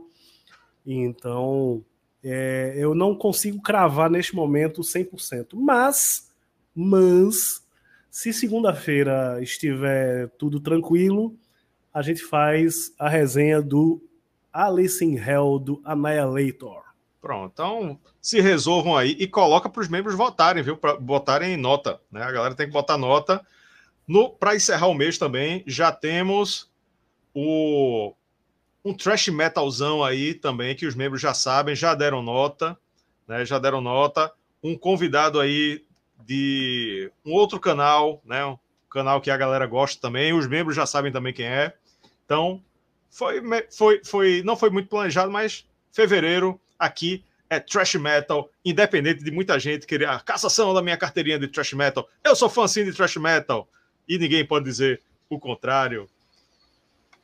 Então, 0.85 1.83
é, 2.23 2.73
eu 2.75 2.95
não 2.95 3.15
consigo 3.15 3.61
cravar 3.61 4.09
neste 4.09 4.35
momento 4.35 4.81
100%. 4.81 5.49
Mas, 5.53 6.31
mas 6.73 7.63
se 8.09 8.33
segunda-feira 8.33 9.39
estiver 9.41 10.29
tudo 10.39 10.59
tranquilo, 10.59 11.35
a 11.93 12.01
gente 12.01 12.23
faz 12.23 12.91
a 12.97 13.07
resenha 13.07 13.61
do 13.61 14.01
Alice 14.51 15.05
in 15.05 15.17
Hell 15.17 15.59
do 15.59 15.81
Annihilator. 15.85 16.86
Pronto, 17.21 17.51
então 17.51 17.99
se 18.21 18.39
resolvam 18.39 18.95
aí 18.95 19.15
e 19.19 19.27
coloca 19.27 19.67
para 19.67 19.81
os 19.81 19.87
membros 19.87 20.15
votarem, 20.15 20.61
viu? 20.63 20.77
Para 20.77 20.95
botarem 20.95 21.57
nota, 21.57 21.99
né? 22.11 22.21
A 22.21 22.31
galera 22.31 22.55
tem 22.55 22.67
que 22.67 22.73
botar 22.73 22.97
nota 22.97 23.45
Para 24.39 24.55
encerrar 24.55 24.87
o 24.87 24.93
mês 24.93 25.17
também, 25.17 25.63
já 25.65 25.91
temos 25.91 26.71
o 27.33 28.13
um 28.85 28.93
trash 28.93 29.27
metalzão 29.27 30.03
aí 30.03 30.33
também, 30.33 30.75
que 30.75 30.85
os 30.85 30.95
membros 30.95 31.21
já 31.21 31.33
sabem, 31.33 31.75
já 31.75 31.93
deram 31.93 32.21
nota, 32.21 32.77
né? 33.27 33.43
Já 33.45 33.59
deram 33.59 33.81
nota. 33.81 34.31
Um 34.63 34.77
convidado 34.77 35.39
aí 35.39 35.83
de 36.25 37.11
um 37.25 37.33
outro 37.33 37.59
canal, 37.59 38.21
né? 38.23 38.45
Um 38.45 38.57
canal 38.89 39.19
que 39.19 39.29
a 39.29 39.37
galera 39.37 39.65
gosta 39.65 39.99
também, 39.99 40.33
os 40.33 40.47
membros 40.47 40.75
já 40.75 40.85
sabem 40.85 41.11
também 41.11 41.33
quem 41.33 41.45
é. 41.45 41.73
Então, 42.25 42.63
foi, 43.09 43.41
foi, 43.71 44.01
foi, 44.03 44.41
não 44.45 44.55
foi 44.55 44.69
muito 44.69 44.87
planejado, 44.87 45.31
mas 45.31 45.67
fevereiro 45.91 46.59
aqui 46.77 47.23
é 47.49 47.59
trash 47.59 47.95
metal, 47.95 48.49
independente 48.63 49.23
de 49.23 49.31
muita 49.31 49.57
gente 49.59 49.87
querer 49.87 50.09
a 50.09 50.19
cassação 50.19 50.73
da 50.73 50.81
minha 50.81 50.97
carteirinha 50.97 51.39
de 51.39 51.47
trash 51.47 51.73
metal. 51.73 52.07
Eu 52.23 52.35
sou 52.35 52.49
fã 52.49 52.67
sim 52.67 52.83
de 52.83 52.93
trash 52.93 53.17
metal 53.17 53.67
e 54.07 54.17
ninguém 54.17 54.45
pode 54.45 54.65
dizer 54.65 55.01
o 55.29 55.39
contrário. 55.39 56.09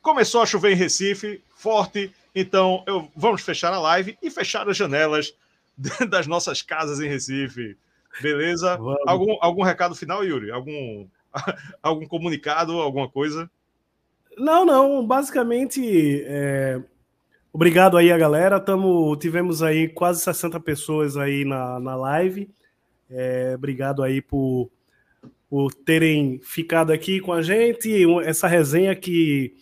Começou 0.00 0.42
a 0.42 0.46
chover 0.46 0.72
em 0.72 0.76
Recife, 0.76 1.42
forte, 1.54 2.12
então 2.34 2.82
eu, 2.86 3.10
vamos 3.14 3.42
fechar 3.42 3.72
a 3.72 3.80
live 3.80 4.18
e 4.22 4.30
fechar 4.30 4.68
as 4.68 4.76
janelas 4.76 5.34
das 6.08 6.26
nossas 6.26 6.62
casas 6.62 7.00
em 7.00 7.08
Recife. 7.08 7.76
Beleza? 8.20 8.78
Algum, 9.06 9.36
algum 9.40 9.62
recado 9.62 9.94
final, 9.94 10.24
Yuri? 10.24 10.50
Algum, 10.50 11.06
algum 11.82 12.06
comunicado, 12.06 12.72
alguma 12.80 13.08
coisa? 13.08 13.50
Não, 14.36 14.64
não. 14.64 15.06
Basicamente, 15.06 16.22
é... 16.24 16.80
obrigado 17.54 17.96
aí 17.96 18.12
a 18.12 18.18
galera. 18.18 18.60
Tamo, 18.60 19.16
tivemos 19.16 19.62
aí 19.62 19.88
quase 19.88 20.20
60 20.20 20.60
pessoas 20.60 21.16
aí 21.16 21.44
na, 21.46 21.80
na 21.80 21.96
live. 21.96 22.50
É... 23.08 23.54
Obrigado 23.54 24.02
aí 24.02 24.20
por, 24.20 24.68
por 25.48 25.72
terem 25.72 26.38
ficado 26.42 26.92
aqui 26.92 27.20
com 27.20 27.32
a 27.32 27.40
gente. 27.40 28.04
Essa 28.24 28.46
resenha 28.46 28.94
que 28.94 29.54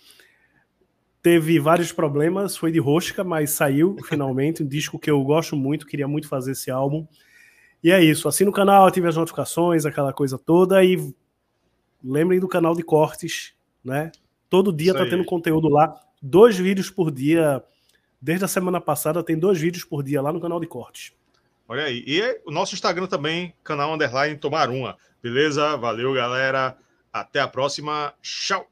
teve 1.23 1.61
vários 1.61 1.93
problemas, 1.93 2.57
foi 2.57 2.73
de 2.73 2.81
rosca, 2.81 3.23
mas 3.23 3.51
saiu 3.51 3.97
finalmente. 4.09 4.63
Um 4.63 4.67
disco 4.67 4.99
que 4.99 5.11
eu 5.11 5.23
gosto 5.23 5.55
muito, 5.55 5.87
queria 5.87 6.09
muito 6.09 6.29
fazer 6.29 6.53
esse 6.53 6.71
álbum. 6.71 7.07
E 7.83 7.91
é 7.93 8.03
isso. 8.03 8.29
Assina 8.29 8.51
o 8.51 8.53
canal, 8.53 8.87
ative 8.87 9.07
as 9.07 9.17
notificações, 9.17 9.87
aquela 9.87 10.13
coisa 10.13 10.37
toda. 10.37 10.85
E 10.85 11.15
lembrem 12.03 12.41
do 12.41 12.49
canal 12.49 12.75
de 12.75 12.83
cortes, 12.83 13.55
né? 13.85 14.11
Todo 14.51 14.73
dia 14.73 14.93
tá 14.93 15.07
tendo 15.07 15.25
conteúdo 15.25 15.69
lá. 15.69 15.95
Dois 16.21 16.59
vídeos 16.59 16.91
por 16.91 17.11
dia. 17.11 17.63
Desde 18.23 18.45
a 18.45 18.49
semana 18.49 18.81
passada 18.81 19.21
tem 19.21 19.37
dois 19.37 19.61
vídeos 19.61 19.83
por 19.83 20.05
dia 20.05 20.23
lá 20.23 20.33
no 20.33 20.41
canal 20.41 20.61
de 20.61 20.67
cortes. 20.69 21.13
Olha 21.67 21.83
aí. 21.83 22.05
E 22.07 22.41
o 22.47 22.53
nosso 22.53 22.73
Instagram 22.73 23.09
também, 23.09 23.53
canal 23.65 23.93
underline 23.93 24.39
Tomar 24.39 24.71
Uma. 24.71 24.97
Beleza? 25.21 25.77
Valeu, 25.77 26.15
galera. 26.15 26.79
Até 27.13 27.41
a 27.41 27.49
próxima. 27.49 28.15
Tchau. 28.23 28.72